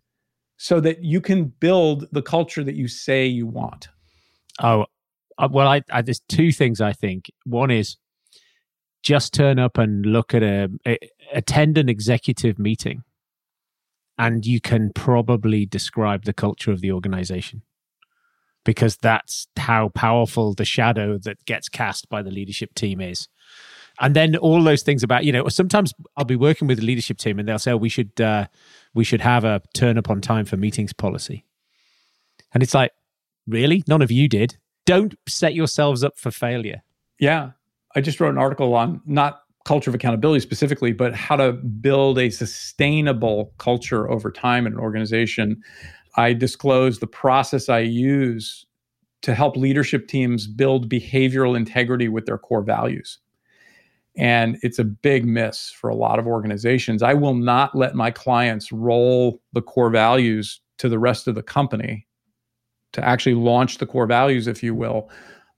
so 0.58 0.80
that 0.82 1.04
you 1.04 1.22
can 1.22 1.46
build 1.46 2.06
the 2.12 2.22
culture 2.22 2.64
that 2.64 2.76
you 2.76 2.88
say 2.88 3.26
you 3.26 3.48
want. 3.48 3.88
Oh, 4.62 4.86
uh, 5.38 5.48
well, 5.50 5.68
I, 5.68 5.82
I 5.92 6.02
there's 6.02 6.20
two 6.28 6.52
things 6.52 6.82
I 6.82 6.94
think. 6.94 7.32
One 7.46 7.72
is 7.72 7.98
just 9.02 9.34
turn 9.34 9.58
up 9.58 9.78
and 9.78 10.06
look 10.06 10.34
at 10.34 10.44
a, 10.44 10.70
a 10.86 10.98
attend 11.34 11.78
an 11.78 11.90
executive 11.90 12.60
meeting 12.60 13.04
and 14.20 14.46
you 14.46 14.60
can 14.60 14.92
probably 14.94 15.66
describe 15.66 16.26
the 16.26 16.34
culture 16.34 16.72
of 16.72 16.82
the 16.82 16.92
organization 16.92 17.64
because 18.66 18.98
that's 18.98 19.48
how 19.58 19.90
powerful 19.90 20.54
the 20.54 20.66
shadow 20.66 21.18
that 21.18 21.44
gets 21.46 21.70
cast 21.70 22.10
by 22.10 22.22
the 22.22 22.30
leadership 22.30 22.76
team 22.76 23.00
is. 23.00 23.30
And 24.02 24.16
then 24.16 24.36
all 24.36 24.62
those 24.64 24.84
things 24.84 25.04
about 25.04 25.24
you 25.24 25.32
know 25.32 25.48
sometimes 25.48 25.94
I'll 26.16 26.26
be 26.26 26.36
working 26.36 26.68
with 26.68 26.80
the 26.80 26.86
leadership 26.86 27.18
team 27.18 27.40
and 27.40 27.48
they'll 27.48 27.60
say 27.60 27.72
oh, 27.72 27.78
we 27.78 27.90
should 27.90 28.20
uh, 28.22 28.48
we 28.94 29.04
should 29.04 29.22
have 29.22 29.46
a 29.46 29.62
turn 29.74 29.98
up 29.98 30.10
on 30.10 30.22
time 30.22 30.46
for 30.46 30.58
meetings 30.58 30.94
policy, 30.94 31.46
and 32.54 32.62
it's 32.62 32.74
like 32.74 32.92
really 33.48 33.84
none 33.88 34.02
of 34.02 34.12
you 34.12 34.30
did. 34.30 34.58
Don't 34.86 35.16
set 35.28 35.54
yourselves 35.54 36.04
up 36.04 36.18
for 36.18 36.32
failure. 36.32 36.84
Yeah, 37.20 37.52
I 37.96 38.02
just 38.02 38.20
wrote 38.20 38.30
an 38.30 38.38
article 38.38 38.74
on 38.74 39.02
not 39.06 39.42
culture 39.66 39.90
of 39.90 39.96
accountability 39.96 40.40
specifically, 40.40 40.94
but 40.94 41.14
how 41.14 41.36
to 41.36 41.54
build 41.54 42.18
a 42.18 42.30
sustainable 42.30 43.54
culture 43.58 44.10
over 44.10 44.32
time 44.32 44.66
in 44.66 44.74
an 44.74 44.80
organization. 44.80 45.62
I 46.16 46.34
disclose 46.34 47.00
the 47.00 47.08
process 47.08 47.70
I 47.70 47.80
use 47.80 48.66
to 49.22 49.36
help 49.36 49.58
leadership 49.58 50.08
teams 50.08 50.48
build 50.48 50.90
behavioral 50.90 51.56
integrity 51.56 52.08
with 52.08 52.26
their 52.26 52.38
core 52.38 52.64
values. 52.64 53.20
And 54.18 54.58
it's 54.62 54.80
a 54.80 54.84
big 54.84 55.26
miss 55.26 55.72
for 55.72 55.90
a 55.90 55.96
lot 55.96 56.20
of 56.20 56.28
organizations. 56.28 57.04
I 57.04 57.14
will 57.14 57.36
not 57.36 57.76
let 57.76 57.96
my 57.96 58.12
clients 58.12 58.72
roll 58.72 59.42
the 59.54 59.62
core 59.62 59.90
values 59.90 60.62
to 60.80 60.90
the 60.90 61.00
rest 61.00 61.28
of 61.28 61.36
the 61.36 61.44
company 61.44 62.08
to 62.94 63.06
actually 63.06 63.36
launch 63.36 63.78
the 63.78 63.86
core 63.86 64.08
values, 64.08 64.48
if 64.48 64.64
you 64.64 64.74
will, 64.74 65.10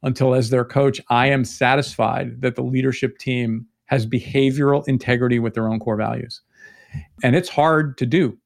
until 0.03 0.33
as 0.33 0.49
their 0.49 0.65
coach, 0.65 0.99
I 1.09 1.27
am 1.27 1.45
satisfied 1.45 2.41
that 2.41 2.55
the 2.55 2.63
leadership 2.63 3.17
team 3.19 3.67
has 3.91 4.07
behavioral 4.07 4.87
integrity 4.87 5.37
with 5.37 5.53
their 5.53 5.67
own 5.67 5.79
core 5.79 5.97
values. 5.97 6.41
And 7.23 7.35
it's 7.35 7.49
hard 7.49 7.97
to 7.99 8.05
do 8.05 8.37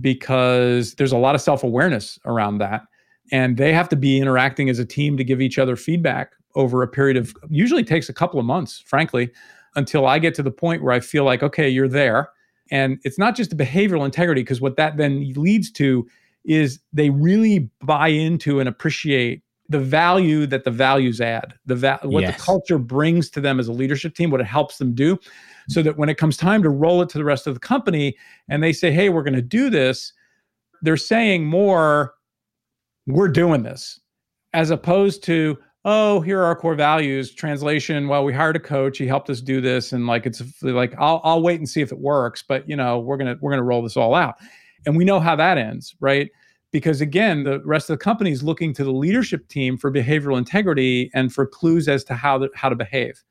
because 0.00 0.94
there's 0.94 1.10
a 1.10 1.18
lot 1.18 1.34
of 1.34 1.40
self 1.40 1.64
awareness 1.64 2.18
around 2.26 2.58
that. 2.58 2.82
And 3.32 3.56
they 3.56 3.72
have 3.72 3.88
to 3.88 3.96
be 3.96 4.20
interacting 4.20 4.68
as 4.68 4.78
a 4.78 4.84
team 4.84 5.16
to 5.16 5.24
give 5.24 5.40
each 5.40 5.58
other 5.58 5.74
feedback 5.74 6.32
over 6.54 6.82
a 6.82 6.88
period 6.88 7.16
of 7.16 7.34
usually 7.48 7.84
takes 7.84 8.08
a 8.08 8.12
couple 8.12 8.38
of 8.38 8.46
months, 8.46 8.82
frankly, 8.86 9.30
until 9.76 10.06
I 10.06 10.18
get 10.18 10.34
to 10.34 10.42
the 10.42 10.50
point 10.50 10.82
where 10.82 10.92
I 10.92 11.00
feel 11.00 11.24
like, 11.24 11.42
okay, 11.42 11.68
you're 11.68 11.88
there. 11.88 12.30
And 12.70 12.98
it's 13.04 13.18
not 13.18 13.36
just 13.36 13.50
the 13.50 13.56
behavioral 13.56 14.04
integrity, 14.04 14.42
because 14.42 14.60
what 14.60 14.76
that 14.76 14.96
then 14.96 15.32
leads 15.34 15.70
to 15.72 16.06
is 16.44 16.80
they 16.92 17.10
really 17.10 17.70
buy 17.82 18.08
into 18.08 18.60
and 18.60 18.68
appreciate 18.68 19.42
the 19.70 19.78
value 19.78 20.46
that 20.46 20.64
the 20.64 20.70
values 20.70 21.20
add, 21.20 21.54
the 21.64 21.76
va- 21.76 22.00
what 22.02 22.22
yes. 22.22 22.36
the 22.36 22.42
culture 22.42 22.76
brings 22.76 23.30
to 23.30 23.40
them 23.40 23.60
as 23.60 23.68
a 23.68 23.72
leadership 23.72 24.16
team, 24.16 24.30
what 24.30 24.40
it 24.40 24.46
helps 24.46 24.78
them 24.78 24.92
do, 24.92 25.16
so 25.68 25.80
that 25.80 25.96
when 25.96 26.08
it 26.08 26.18
comes 26.18 26.36
time 26.36 26.60
to 26.64 26.68
roll 26.68 27.00
it 27.02 27.08
to 27.08 27.18
the 27.18 27.24
rest 27.24 27.46
of 27.46 27.54
the 27.54 27.60
company 27.60 28.16
and 28.48 28.62
they 28.62 28.72
say, 28.72 28.90
"Hey, 28.90 29.08
we're 29.08 29.22
going 29.22 29.34
to 29.34 29.40
do 29.40 29.70
this," 29.70 30.12
they're 30.82 30.96
saying 30.96 31.46
more, 31.46 32.14
"We're 33.06 33.28
doing 33.28 33.62
this," 33.62 34.00
as 34.54 34.70
opposed 34.70 35.22
to, 35.24 35.56
"Oh, 35.84 36.20
here 36.20 36.40
are 36.40 36.46
our 36.46 36.56
core 36.56 36.74
values." 36.74 37.32
Translation: 37.32 38.08
Well, 38.08 38.24
we 38.24 38.32
hired 38.32 38.56
a 38.56 38.60
coach. 38.60 38.98
He 38.98 39.06
helped 39.06 39.30
us 39.30 39.40
do 39.40 39.60
this, 39.60 39.92
and 39.92 40.08
like 40.08 40.26
it's 40.26 40.42
like 40.62 40.96
I'll 40.98 41.20
I'll 41.22 41.42
wait 41.42 41.60
and 41.60 41.68
see 41.68 41.80
if 41.80 41.92
it 41.92 41.98
works, 42.00 42.42
but 42.46 42.68
you 42.68 42.74
know 42.74 42.98
we're 42.98 43.16
gonna 43.16 43.36
we're 43.40 43.52
gonna 43.52 43.62
roll 43.62 43.82
this 43.82 43.96
all 43.96 44.16
out, 44.16 44.34
and 44.84 44.96
we 44.96 45.04
know 45.04 45.20
how 45.20 45.36
that 45.36 45.58
ends, 45.58 45.94
right? 46.00 46.28
Because 46.72 47.00
again 47.00 47.44
the 47.44 47.60
rest 47.64 47.90
of 47.90 47.98
the 47.98 48.02
company 48.02 48.30
is 48.30 48.42
looking 48.42 48.72
to 48.74 48.84
the 48.84 48.92
leadership 48.92 49.48
team 49.48 49.76
for 49.76 49.90
behavioral 49.90 50.38
integrity 50.38 51.10
and 51.14 51.32
for 51.32 51.46
clues 51.46 51.88
as 51.88 52.04
to 52.04 52.14
how, 52.14 52.46
how 52.54 52.68
to 52.68 52.76
behave. 52.76 53.22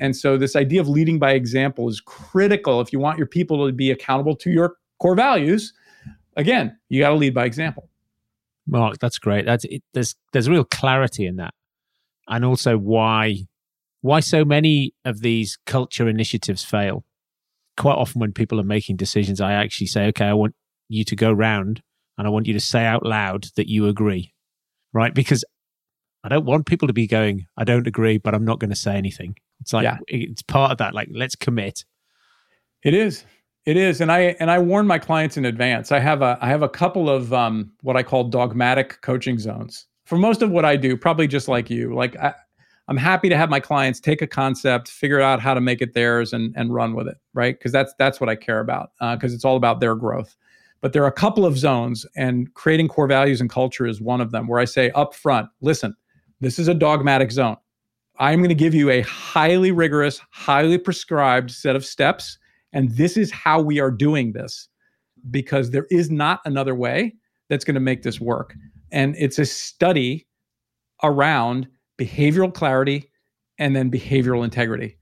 And 0.00 0.16
so 0.16 0.36
this 0.36 0.56
idea 0.56 0.80
of 0.80 0.88
leading 0.88 1.18
by 1.18 1.32
example 1.32 1.88
is 1.88 2.00
critical 2.00 2.80
if 2.80 2.92
you 2.92 2.98
want 2.98 3.18
your 3.18 3.26
people 3.26 3.66
to 3.66 3.72
be 3.72 3.90
accountable 3.90 4.34
to 4.36 4.50
your 4.50 4.76
core 4.98 5.14
values. 5.14 5.72
Again 6.36 6.76
you 6.88 7.00
got 7.00 7.10
to 7.10 7.16
lead 7.16 7.34
by 7.34 7.44
example. 7.44 7.88
Mark 8.66 8.98
that's 8.98 9.18
great. 9.18 9.44
That's 9.44 9.64
it, 9.64 9.82
there's 9.92 10.14
there's 10.32 10.48
real 10.48 10.64
clarity 10.64 11.26
in 11.26 11.36
that. 11.36 11.54
And 12.28 12.44
also 12.44 12.76
why 12.78 13.46
why 14.00 14.20
so 14.20 14.44
many 14.44 14.94
of 15.04 15.20
these 15.20 15.58
culture 15.66 16.08
initiatives 16.08 16.64
fail. 16.64 17.04
Quite 17.76 17.94
often 17.94 18.20
when 18.20 18.32
people 18.32 18.60
are 18.60 18.64
making 18.64 18.94
decisions 18.96 19.40
i 19.40 19.52
actually 19.52 19.88
say 19.88 20.06
okay 20.06 20.26
i 20.26 20.32
want 20.32 20.54
you 20.88 21.02
to 21.04 21.16
go 21.16 21.32
round 21.32 21.82
and 22.18 22.26
I 22.26 22.30
want 22.30 22.46
you 22.46 22.52
to 22.52 22.60
say 22.60 22.84
out 22.84 23.04
loud 23.04 23.46
that 23.56 23.68
you 23.68 23.86
agree, 23.86 24.32
right? 24.92 25.14
Because 25.14 25.44
I 26.22 26.28
don't 26.28 26.46
want 26.46 26.66
people 26.66 26.88
to 26.88 26.94
be 26.94 27.06
going, 27.06 27.46
I 27.56 27.64
don't 27.64 27.86
agree, 27.86 28.18
but 28.18 28.34
I'm 28.34 28.44
not 28.44 28.60
going 28.60 28.70
to 28.70 28.76
say 28.76 28.96
anything. 28.96 29.36
It's 29.60 29.72
like 29.72 29.84
yeah. 29.84 29.98
it's 30.08 30.42
part 30.42 30.72
of 30.72 30.78
that. 30.78 30.94
Like, 30.94 31.08
let's 31.12 31.36
commit. 31.36 31.84
It 32.82 32.94
is. 32.94 33.24
It 33.66 33.78
is, 33.78 34.02
and 34.02 34.12
I 34.12 34.36
and 34.40 34.50
I 34.50 34.58
warn 34.58 34.86
my 34.86 34.98
clients 34.98 35.38
in 35.38 35.46
advance. 35.46 35.90
I 35.90 35.98
have 35.98 36.20
a 36.20 36.36
I 36.42 36.48
have 36.48 36.60
a 36.60 36.68
couple 36.68 37.08
of 37.08 37.32
um, 37.32 37.72
what 37.80 37.96
I 37.96 38.02
call 38.02 38.24
dogmatic 38.24 39.00
coaching 39.00 39.38
zones 39.38 39.86
for 40.04 40.18
most 40.18 40.42
of 40.42 40.50
what 40.50 40.66
I 40.66 40.76
do. 40.76 40.98
Probably 40.98 41.26
just 41.26 41.48
like 41.48 41.70
you. 41.70 41.94
Like 41.94 42.14
I, 42.16 42.34
I'm 42.88 42.98
happy 42.98 43.30
to 43.30 43.38
have 43.38 43.48
my 43.48 43.60
clients 43.60 44.00
take 44.00 44.20
a 44.20 44.26
concept, 44.26 44.88
figure 44.88 45.22
out 45.22 45.40
how 45.40 45.54
to 45.54 45.62
make 45.62 45.80
it 45.80 45.94
theirs, 45.94 46.34
and 46.34 46.54
and 46.58 46.74
run 46.74 46.94
with 46.94 47.08
it, 47.08 47.16
right? 47.32 47.58
Because 47.58 47.72
that's 47.72 47.94
that's 47.98 48.20
what 48.20 48.28
I 48.28 48.36
care 48.36 48.60
about. 48.60 48.90
Because 49.00 49.32
uh, 49.32 49.34
it's 49.34 49.46
all 49.46 49.56
about 49.56 49.80
their 49.80 49.94
growth. 49.94 50.36
But 50.84 50.92
there 50.92 51.02
are 51.02 51.08
a 51.08 51.12
couple 51.12 51.46
of 51.46 51.56
zones, 51.56 52.04
and 52.14 52.52
creating 52.52 52.88
core 52.88 53.06
values 53.06 53.40
and 53.40 53.48
culture 53.48 53.86
is 53.86 54.02
one 54.02 54.20
of 54.20 54.32
them, 54.32 54.46
where 54.46 54.60
I 54.60 54.66
say 54.66 54.90
up 54.90 55.14
front, 55.14 55.48
listen, 55.62 55.96
this 56.40 56.58
is 56.58 56.68
a 56.68 56.74
dogmatic 56.74 57.32
zone. 57.32 57.56
I'm 58.18 58.40
going 58.40 58.50
to 58.50 58.54
give 58.54 58.74
you 58.74 58.90
a 58.90 59.00
highly 59.00 59.72
rigorous, 59.72 60.20
highly 60.30 60.76
prescribed 60.76 61.50
set 61.50 61.74
of 61.74 61.86
steps. 61.86 62.36
And 62.74 62.90
this 62.90 63.16
is 63.16 63.30
how 63.30 63.62
we 63.62 63.80
are 63.80 63.90
doing 63.90 64.32
this 64.32 64.68
because 65.30 65.70
there 65.70 65.86
is 65.90 66.10
not 66.10 66.40
another 66.44 66.74
way 66.74 67.14
that's 67.48 67.64
going 67.64 67.76
to 67.76 67.80
make 67.80 68.02
this 68.02 68.20
work. 68.20 68.54
And 68.92 69.16
it's 69.16 69.38
a 69.38 69.46
study 69.46 70.26
around 71.02 71.66
behavioral 71.98 72.52
clarity 72.52 73.10
and 73.56 73.74
then 73.74 73.90
behavioral 73.90 74.44
integrity. 74.44 74.98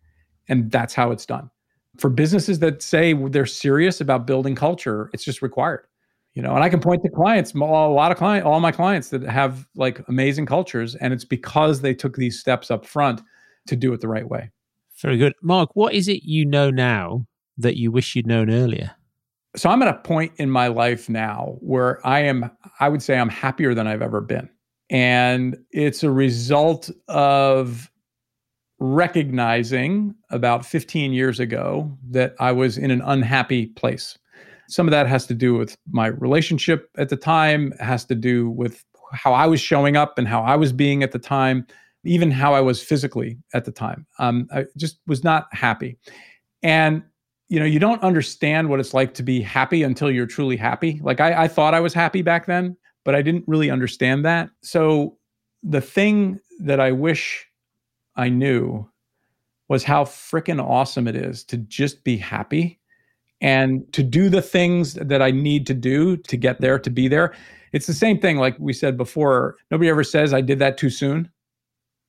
And 0.49 0.71
that's 0.71 0.95
how 0.95 1.11
it's 1.11 1.27
done 1.27 1.51
for 1.99 2.11
businesses 2.11 2.59
that 2.61 2.83
say 2.83 3.13
they're 3.13 3.47
serious 3.47 4.01
about 4.01 4.27
building 4.27 4.55
culture, 4.55 5.11
it's 5.13 5.25
just 5.25 5.43
required. 5.43 5.87
You 6.35 6.43
know, 6.43 6.55
and 6.55 6.65
I 6.65 6.71
can 6.71 6.81
point 6.81 7.03
to 7.03 7.11
clients, 7.11 7.53
a 7.53 7.59
lot 7.59 8.11
of 8.11 8.17
clients, 8.17 8.47
all 8.47 8.59
my 8.59 8.73
clients 8.73 9.11
that 9.11 9.23
have 9.23 9.67
like 9.77 10.01
amazing 10.09 10.47
cultures, 10.47 10.95
and 10.95 11.13
it's 11.13 11.27
because 11.27 11.83
they 11.83 11.93
took 11.93 12.17
these 12.17 12.41
steps 12.41 12.71
up 12.71 12.87
front 12.87 13.21
to 13.67 13.77
do 13.77 13.93
it 13.93 14.01
the 14.01 14.09
right 14.09 14.27
way. 14.27 14.51
Very 15.01 15.19
good. 15.19 15.35
Mark, 15.43 15.71
what 15.75 15.93
is 15.93 16.09
it 16.09 16.23
you 16.23 16.47
know 16.47 16.71
now 16.71 17.27
that 17.59 17.77
you 17.77 17.91
wish 17.91 18.17
you'd 18.17 18.27
known 18.27 18.51
earlier? 18.51 18.93
So 19.57 19.69
I'm 19.69 19.83
at 19.83 19.89
a 19.89 19.99
point 19.99 20.33
in 20.39 20.51
my 20.51 20.69
life 20.69 21.11
now 21.11 21.57
where 21.61 22.05
I 22.07 22.21
am, 22.21 22.51
I 22.81 22.89
would 22.89 23.03
say 23.03 23.19
I'm 23.19 23.29
happier 23.29 23.75
than 23.75 23.87
I've 23.87 24.01
ever 24.01 24.23
been. 24.23 24.49
And 24.89 25.59
it's 25.71 26.03
a 26.03 26.11
result 26.11 26.91
of 27.09 27.91
recognizing 28.83 30.13
about 30.31 30.67
15 30.67 31.13
years 31.13 31.39
ago 31.39 31.97
that 32.11 32.35
I 32.41 32.51
was 32.51 32.77
in 32.77 32.91
an 32.91 33.01
unhappy 33.03 33.67
place. 33.67 34.19
Some 34.69 34.89
of 34.89 34.91
that 34.91 35.07
has 35.07 35.25
to 35.27 35.35
do 35.35 35.55
with 35.55 35.77
my 35.91 36.09
relationship 36.09 36.91
at 36.99 37.09
the 37.09 37.17
time, 37.17 37.73
has 37.79 38.05
to 38.07 38.17
do 38.17 38.51
with 38.51 38.85
how 39.13 39.33
I 39.33 39.47
was 39.47 39.61
showing 39.61 39.97
up 39.97 40.19
and 40.19 40.27
how 40.27 40.43
I 40.43 40.57
was 40.57 40.73
being 40.73 41.05
at 41.05 41.13
the 41.13 41.19
time, 41.21 41.65
even 42.05 42.33
how 42.33 42.55
I 42.55 42.61
was 42.61 42.83
physically 42.83 43.39
at 43.55 43.65
the 43.65 43.71
time. 43.71 44.05
Um, 44.19 44.49
I 44.53 44.65
just 44.77 44.99
was 45.07 45.23
not 45.23 45.47
happy. 45.53 45.97
And 46.63 47.05
you 47.49 47.61
know, 47.61 47.67
you 47.67 47.79
don't 47.79 48.03
understand 48.03 48.69
what 48.69 48.81
it's 48.81 48.95
like 48.95 49.15
to 49.15 49.23
be 49.23 49.43
happy 49.43 49.83
until 49.83 50.11
you're 50.11 50.27
truly 50.27 50.57
happy. 50.57 50.99
Like 51.03 51.21
I, 51.21 51.45
I 51.45 51.49
thought 51.49 51.75
I 51.75 51.81
was 51.81 51.93
happy 51.93 52.23
back 52.23 52.47
then, 52.47 52.77
but 53.05 53.15
I 53.15 53.23
didn't 53.23 53.45
really 53.47 53.71
understand 53.71 54.25
that. 54.25 54.49
So 54.63 55.19
the 55.63 55.83
thing 55.83 56.41
that 56.61 56.81
I 56.81 56.93
wish 56.93 57.47
I 58.17 58.29
knew 58.29 58.89
was 59.69 59.85
how 59.85 60.05
freaking 60.05 60.63
awesome 60.63 61.09
it 61.09 61.17
is 61.17 61.45
to 61.45 61.57
just 61.57 62.05
be 62.05 62.17
happy 62.17 62.79
and 63.41 63.91
to 63.93 64.03
do 64.03 64.29
the 64.29 64.43
things 64.43 64.95
that 64.95 65.23
I 65.23 65.31
need 65.31 65.67
to 65.67 65.75
do 65.75 66.17
to 66.17 66.37
get 66.37 66.61
there, 66.61 66.79
to 66.79 66.91
be 66.91 67.09
there. 67.09 67.35
It's 67.73 67.87
the 67.87 67.95
same 67.95 68.21
thing, 68.21 68.37
like 68.37 68.57
we 68.59 68.73
said 68.73 68.97
before. 68.97 69.57
Nobody 69.71 69.89
ever 69.89 70.05
says, 70.05 70.33
I 70.33 70.43
did 70.43 70.59
that 70.59 70.77
too 70.77 70.91
soon, 70.91 71.31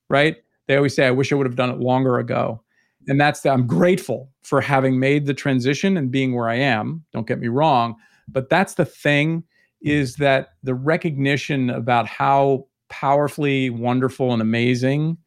right? 0.08 0.36
They 0.68 0.76
always 0.76 0.94
say, 0.94 1.06
I 1.06 1.10
wish 1.10 1.32
I 1.32 1.36
would 1.36 1.46
have 1.46 1.56
done 1.56 1.70
it 1.70 1.80
longer 1.80 2.18
ago. 2.18 2.62
And 3.08 3.20
that's 3.20 3.40
the, 3.40 3.50
I'm 3.50 3.66
grateful 3.66 4.30
for 4.42 4.60
having 4.60 4.98
made 4.98 5.26
the 5.26 5.34
transition 5.34 5.96
and 5.96 6.10
being 6.10 6.34
where 6.34 6.48
I 6.48 6.56
am. 6.56 7.04
Don't 7.12 7.26
get 7.26 7.40
me 7.40 7.48
wrong. 7.48 7.96
But 8.28 8.48
that's 8.48 8.74
the 8.74 8.84
thing 8.84 9.44
is 9.82 10.16
that 10.16 10.50
the 10.62 10.74
recognition 10.74 11.70
about 11.70 12.06
how 12.06 12.66
powerfully 12.88 13.70
wonderful 13.70 14.32
and 14.32 14.40
amazing 14.40 15.18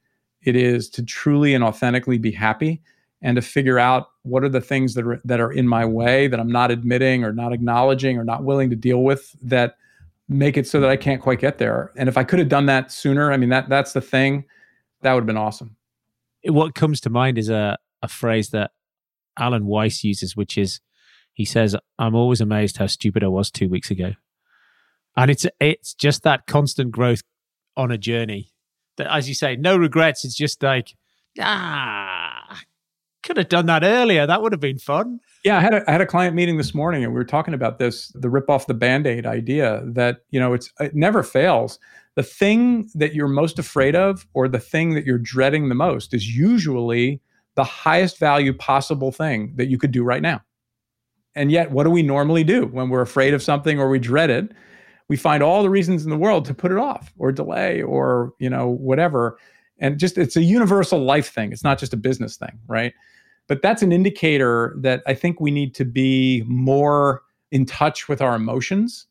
it 0.48 0.56
is 0.56 0.89
to 0.89 1.04
truly 1.04 1.54
and 1.54 1.62
authentically 1.62 2.18
be 2.18 2.32
happy 2.32 2.82
and 3.22 3.36
to 3.36 3.41
figure 3.41 3.78
out 3.78 4.08
what 4.24 4.45
are 4.45 4.50
the 4.50 4.62
things 4.62 4.93
that 4.93 5.06
are 5.06 5.20
that 5.26 5.41
are 5.41 5.52
in 5.52 5.68
my 5.68 5.84
way 5.84 6.28
that 6.30 6.39
I'm 6.39 6.52
not 6.52 6.72
admitting 6.72 7.26
or 7.26 7.34
not 7.34 7.52
acknowledging 7.52 8.18
or 8.18 8.24
not 8.24 8.45
willing 8.45 8.70
to 8.70 8.76
deal 8.76 9.04
with 9.04 9.36
that 9.41 9.76
make 10.30 10.56
it 10.56 10.66
so 10.66 10.80
that 10.80 10.89
I 10.89 10.95
can't 10.95 11.22
quite 11.22 11.39
get 11.39 11.58
there. 11.58 11.91
And 11.98 12.08
if 12.08 12.18
I 12.18 12.24
could 12.24 12.39
have 12.39 12.48
done 12.48 12.66
that 12.68 12.93
sooner, 12.93 13.30
I 13.34 13.38
mean 13.38 13.50
that 13.50 13.68
that's 13.68 13.91
the 13.91 14.00
thing, 14.00 14.45
that 15.02 15.14
would 15.14 15.24
have 15.24 15.28
been 15.28 15.36
awesome. 15.36 15.76
What 16.45 16.76
comes 16.76 17.02
to 17.02 17.10
mind 17.10 17.38
is 17.38 17.50
a 17.50 17.78
a 18.02 18.08
phrase 18.08 18.52
that 18.52 18.72
Alan 19.38 19.66
Weiss 19.66 20.06
uses, 20.06 20.38
which 20.38 20.58
is 20.58 20.80
he 21.34 21.43
says, 21.43 21.76
"I'm 22.00 22.16
always 22.16 22.39
amazed 22.39 22.78
how 22.78 22.88
stupid 22.88 23.22
I 23.22 23.28
was 23.28 23.52
two 23.52 23.68
weeks 23.68 23.91
ago," 23.91 24.14
and 25.18 25.30
it's 25.30 25.45
it's 25.60 25.93
just 25.93 26.24
that 26.24 26.48
constant 26.48 26.91
growth 26.91 27.22
on 27.76 27.91
a 27.91 27.98
journey 27.98 28.54
as 29.00 29.28
you 29.28 29.36
say, 29.36 29.56
no 29.56 29.78
regrets. 29.78 30.26
It's 30.26 30.36
just 30.36 30.64
like, 30.64 30.95
ah, 31.39 32.62
Could 33.24 33.38
have 33.38 33.50
done 33.50 33.66
that 33.68 33.84
earlier. 33.84 34.26
That 34.26 34.41
would 34.41 34.54
have 34.54 34.62
been 34.62 34.80
fun. 34.80 35.20
Yeah, 35.43 35.58
I 35.58 35.62
had 35.62 35.74
a, 35.74 35.89
I 35.89 35.91
had 35.91 36.02
a 36.02 36.06
client 36.06 36.36
meeting 36.36 36.58
this 36.58 36.74
morning, 36.74 37.04
and 37.04 37.14
we 37.14 37.18
were 37.18 37.26
talking 37.26 37.54
about 37.54 37.80
this 37.80 38.10
the 38.16 38.30
rip 38.30 38.50
off 38.50 38.68
the 38.68 38.74
band 38.74 39.06
aid 39.08 39.26
idea 39.26 39.82
that 39.86 40.20
you 40.30 40.39
know 40.39 40.54
it's 40.54 40.72
it 40.80 40.95
never 40.95 41.24
fails. 41.24 41.80
The 42.16 42.24
thing 42.24 42.89
that 42.95 43.14
you're 43.14 43.28
most 43.28 43.60
afraid 43.60 43.95
of, 43.95 44.26
or 44.34 44.48
the 44.48 44.60
thing 44.60 44.95
that 44.95 45.06
you're 45.06 45.20
dreading 45.20 45.70
the 45.70 45.76
most, 45.76 46.14
is 46.14 46.36
usually 46.36 47.22
the 47.56 47.64
highest 47.64 48.18
value 48.20 48.54
possible 48.54 49.12
thing 49.12 49.54
that 49.56 49.68
you 49.68 49.78
could 49.78 49.91
do 49.91 50.04
right 50.04 50.22
now. 50.22 50.41
And 51.36 51.52
yet, 51.52 51.72
what 51.72 51.84
do 51.84 51.91
we 51.91 52.02
normally 52.02 52.43
do 52.43 52.66
when 52.66 52.89
we're 52.89 53.02
afraid 53.02 53.34
of 53.34 53.43
something 53.43 53.80
or 53.80 53.89
we 53.89 54.00
dread 54.00 54.30
it? 54.32 54.52
We 55.10 55.18
find 55.18 55.41
all 55.41 55.64
the 55.64 55.70
reasons 55.70 56.03
in 56.03 56.10
the 56.10 56.18
world 56.18 56.45
to 56.45 56.53
put 56.53 56.72
it 56.72 56.78
off 56.78 57.14
or 57.18 57.32
delay 57.32 57.82
or 57.82 58.34
you 58.39 58.49
know 58.49 58.68
whatever. 58.68 59.38
And 59.80 59.99
just 59.99 60.18
it's 60.18 60.36
a 60.36 60.43
universal 60.43 60.99
life 60.99 61.32
thing. 61.34 61.51
It's 61.51 61.64
not 61.64 61.80
just 61.80 61.93
a 61.93 61.97
business 61.97 62.36
thing, 62.36 62.60
right? 62.68 62.93
But 63.47 63.62
that's 63.62 63.82
an 63.82 63.91
indicator 63.91 64.76
that 64.80 65.03
I 65.08 65.14
think 65.14 65.39
we 65.39 65.51
need 65.51 65.74
to 65.76 65.86
be 65.86 66.43
more 66.47 67.22
in 67.51 67.66
touch 67.66 68.10
with 68.10 68.22
our 68.22 68.36
emotions 68.36 69.08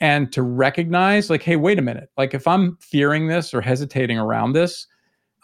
and 0.00 0.32
to 0.32 0.42
recognize, 0.42 1.28
like, 1.28 1.42
hey, 1.42 1.56
wait 1.56 1.78
a 1.78 1.82
minute. 1.82 2.10
Like, 2.16 2.34
if 2.34 2.46
I'm 2.46 2.76
fearing 2.80 3.28
this 3.28 3.52
or 3.52 3.60
hesitating 3.60 4.18
around 4.18 4.52
this, 4.54 4.86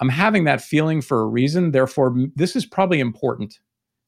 I'm 0.01 0.09
having 0.09 0.45
that 0.45 0.61
feeling 0.61 1.01
for 1.03 1.21
a 1.21 1.27
reason. 1.27 1.71
Therefore, 1.71 2.15
this 2.35 2.57
is 2.57 2.67
probably 2.67 3.01
important. 3.01 3.59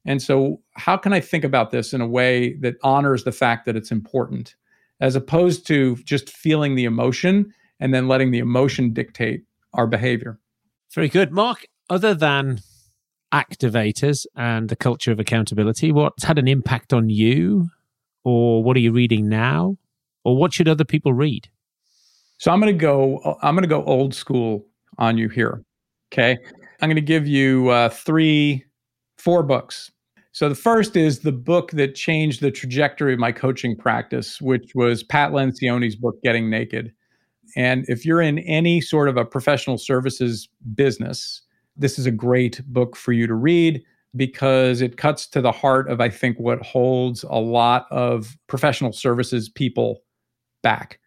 And 0.07 0.22
so, 0.22 0.61
how 0.72 0.97
can 0.97 1.12
I 1.12 1.20
think 1.20 1.45
about 1.45 1.70
this 1.70 1.93
in 1.93 2.01
a 2.01 2.07
way 2.07 2.55
that 2.61 2.76
honors 2.82 3.24
the 3.24 3.32
fact 3.32 3.66
that 3.66 3.76
it's 3.76 3.91
important, 3.91 4.57
as 5.01 5.16
opposed 5.16 5.66
to 5.66 5.96
just 6.05 6.30
feeling 6.30 6.74
the 6.74 6.84
emotion 6.84 7.53
and 7.80 7.94
then 7.94 8.09
letting 8.09 8.30
the 8.30 8.38
emotion 8.38 8.92
dictate 8.92 9.42
our 9.74 9.86
behavior? 9.86 10.38
Very 10.94 11.09
good. 11.09 11.32
Mark, 11.32 11.66
other 11.90 12.14
than 12.14 12.61
activators 13.32 14.26
and 14.36 14.68
the 14.68 14.76
culture 14.76 15.12
of 15.12 15.20
accountability, 15.20 15.92
what's 15.92 16.24
had 16.24 16.38
an 16.38 16.49
impact 16.49 16.92
on 16.92 17.11
you? 17.11 17.68
Or 18.24 18.62
what 18.62 18.76
are 18.76 18.80
you 18.80 18.92
reading 18.92 19.28
now? 19.28 19.76
Or 20.24 20.36
what 20.36 20.53
should 20.53 20.68
other 20.68 20.84
people 20.84 21.12
read? 21.12 21.49
So 22.38 22.51
I'm 22.53 22.61
going 22.61 22.72
to 22.72 22.80
go 22.80 23.38
I'm 23.42 23.55
going 23.55 23.62
to 23.62 23.68
go 23.68 23.84
old 23.84 24.14
school 24.14 24.66
on 24.99 25.18
you 25.18 25.28
here. 25.28 25.62
Okay? 26.12 26.36
I'm 26.80 26.88
going 26.88 26.96
to 26.96 27.01
give 27.01 27.26
you 27.26 27.68
uh, 27.68 27.88
3 27.88 28.64
four 29.18 29.42
books. 29.42 29.90
So 30.39 30.49
the 30.49 30.55
first 30.55 30.95
is 30.97 31.18
the 31.18 31.32
book 31.32 31.72
that 31.72 31.97
changed 31.97 32.41
the 32.41 32.53
trajectory 32.53 33.12
of 33.12 33.18
my 33.18 33.32
coaching 33.32 33.74
practice, 33.74 34.41
which 34.41 34.70
was 34.72 35.03
Pat 35.03 35.32
Lencioni's 35.32 35.97
book 35.97 36.14
Getting 36.22 36.49
Naked. 36.49 36.93
And 37.57 37.84
if 37.89 38.07
you're 38.07 38.20
in 38.20 38.39
any 38.39 38.80
sort 38.80 39.09
of 39.09 39.16
a 39.16 39.24
professional 39.24 39.78
services 39.78 40.49
business, 40.76 41.43
this 41.76 41.99
is 41.99 42.07
a 42.07 42.12
great 42.12 42.62
book 42.66 42.95
for 42.95 43.12
you 43.12 43.26
to 43.26 43.34
read 43.34 43.82
because 44.14 44.80
it 44.80 44.97
cuts 44.97 45.26
to 45.26 45.41
the 45.41 45.51
heart 45.51 45.91
of, 45.91 46.01
I 46.01 46.09
think, 46.09 46.39
what 46.39 46.62
holds 46.62 47.24
a 47.24 47.41
lot 47.41 47.89
of 47.91 48.39
professional 48.47 48.93
services 48.93 49.49
people 49.49 50.05
back. 50.62 51.01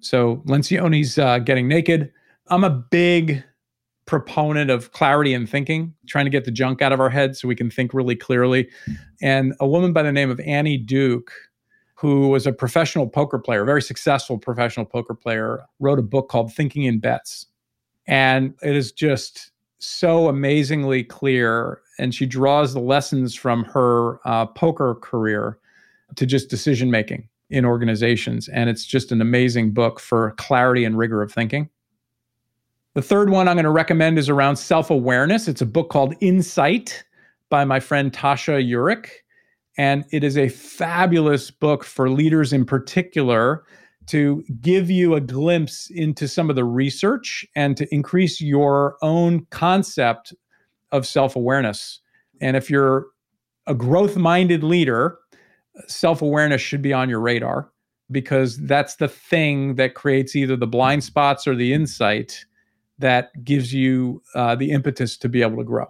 So 0.00 0.36
Lencioni's 0.46 1.18
uh, 1.18 1.40
Getting 1.40 1.68
Naked. 1.68 2.10
I'm 2.46 2.64
a 2.64 2.70
big 2.70 3.44
proponent 4.08 4.70
of 4.70 4.90
clarity 4.92 5.34
and 5.34 5.48
thinking, 5.48 5.94
trying 6.06 6.24
to 6.24 6.30
get 6.30 6.46
the 6.46 6.50
junk 6.50 6.80
out 6.80 6.92
of 6.92 6.98
our 6.98 7.10
heads 7.10 7.38
so 7.38 7.46
we 7.46 7.54
can 7.54 7.70
think 7.70 7.92
really 7.92 8.16
clearly. 8.16 8.66
And 9.20 9.54
a 9.60 9.68
woman 9.68 9.92
by 9.92 10.02
the 10.02 10.10
name 10.10 10.30
of 10.30 10.40
Annie 10.40 10.78
Duke, 10.78 11.30
who 11.94 12.28
was 12.28 12.46
a 12.46 12.52
professional 12.52 13.06
poker 13.06 13.38
player, 13.38 13.66
very 13.66 13.82
successful 13.82 14.38
professional 14.38 14.86
poker 14.86 15.14
player, 15.14 15.60
wrote 15.78 15.98
a 15.98 16.02
book 16.02 16.30
called 16.30 16.52
Thinking 16.54 16.84
in 16.84 17.00
Bets. 17.00 17.46
And 18.06 18.54
it 18.62 18.74
is 18.74 18.92
just 18.92 19.50
so 19.78 20.28
amazingly 20.28 21.04
clear, 21.04 21.82
and 21.98 22.14
she 22.14 22.24
draws 22.24 22.72
the 22.72 22.80
lessons 22.80 23.34
from 23.34 23.64
her 23.64 24.26
uh, 24.26 24.46
poker 24.46 24.94
career 24.94 25.58
to 26.16 26.24
just 26.24 26.48
decision 26.48 26.90
making 26.90 27.28
in 27.50 27.66
organizations. 27.66 28.48
And 28.48 28.70
it's 28.70 28.86
just 28.86 29.12
an 29.12 29.20
amazing 29.20 29.72
book 29.72 30.00
for 30.00 30.30
clarity 30.38 30.86
and 30.86 30.96
rigor 30.96 31.20
of 31.20 31.30
thinking. 31.30 31.68
The 32.98 33.02
third 33.02 33.30
one 33.30 33.46
I'm 33.46 33.54
going 33.54 33.62
to 33.62 33.70
recommend 33.70 34.18
is 34.18 34.28
around 34.28 34.56
self 34.56 34.90
awareness. 34.90 35.46
It's 35.46 35.62
a 35.62 35.66
book 35.66 35.88
called 35.88 36.16
Insight 36.20 37.04
by 37.48 37.64
my 37.64 37.78
friend 37.78 38.12
Tasha 38.12 38.60
Eurich. 38.68 39.08
And 39.76 40.04
it 40.10 40.24
is 40.24 40.36
a 40.36 40.48
fabulous 40.48 41.48
book 41.52 41.84
for 41.84 42.10
leaders 42.10 42.52
in 42.52 42.64
particular 42.64 43.62
to 44.06 44.42
give 44.60 44.90
you 44.90 45.14
a 45.14 45.20
glimpse 45.20 45.88
into 45.94 46.26
some 46.26 46.50
of 46.50 46.56
the 46.56 46.64
research 46.64 47.46
and 47.54 47.76
to 47.76 47.86
increase 47.94 48.40
your 48.40 48.96
own 49.00 49.46
concept 49.50 50.34
of 50.90 51.06
self 51.06 51.36
awareness. 51.36 52.00
And 52.40 52.56
if 52.56 52.68
you're 52.68 53.06
a 53.68 53.76
growth 53.76 54.16
minded 54.16 54.64
leader, 54.64 55.18
self 55.86 56.20
awareness 56.20 56.60
should 56.60 56.82
be 56.82 56.92
on 56.92 57.08
your 57.08 57.20
radar 57.20 57.70
because 58.10 58.56
that's 58.66 58.96
the 58.96 59.06
thing 59.06 59.76
that 59.76 59.94
creates 59.94 60.34
either 60.34 60.56
the 60.56 60.66
blind 60.66 61.04
spots 61.04 61.46
or 61.46 61.54
the 61.54 61.72
insight 61.72 62.44
that 62.98 63.44
gives 63.44 63.72
you 63.72 64.22
uh, 64.34 64.54
the 64.54 64.70
impetus 64.70 65.16
to 65.18 65.28
be 65.28 65.42
able 65.42 65.56
to 65.58 65.64
grow. 65.64 65.86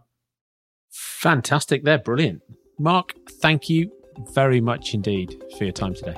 Fantastic. 0.91 1.85
They're 1.85 1.99
brilliant. 1.99 2.43
Mark, 2.79 3.15
thank 3.41 3.69
you 3.69 3.91
very 4.33 4.61
much 4.61 4.95
indeed 4.95 5.43
for 5.57 5.65
your 5.65 5.73
time 5.73 5.95
today. 5.95 6.17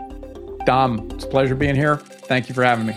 Dom, 0.66 1.10
it's 1.12 1.24
a 1.24 1.28
pleasure 1.28 1.54
being 1.54 1.76
here. 1.76 1.96
Thank 1.96 2.48
you 2.48 2.54
for 2.54 2.62
having 2.62 2.86
me. 2.86 2.96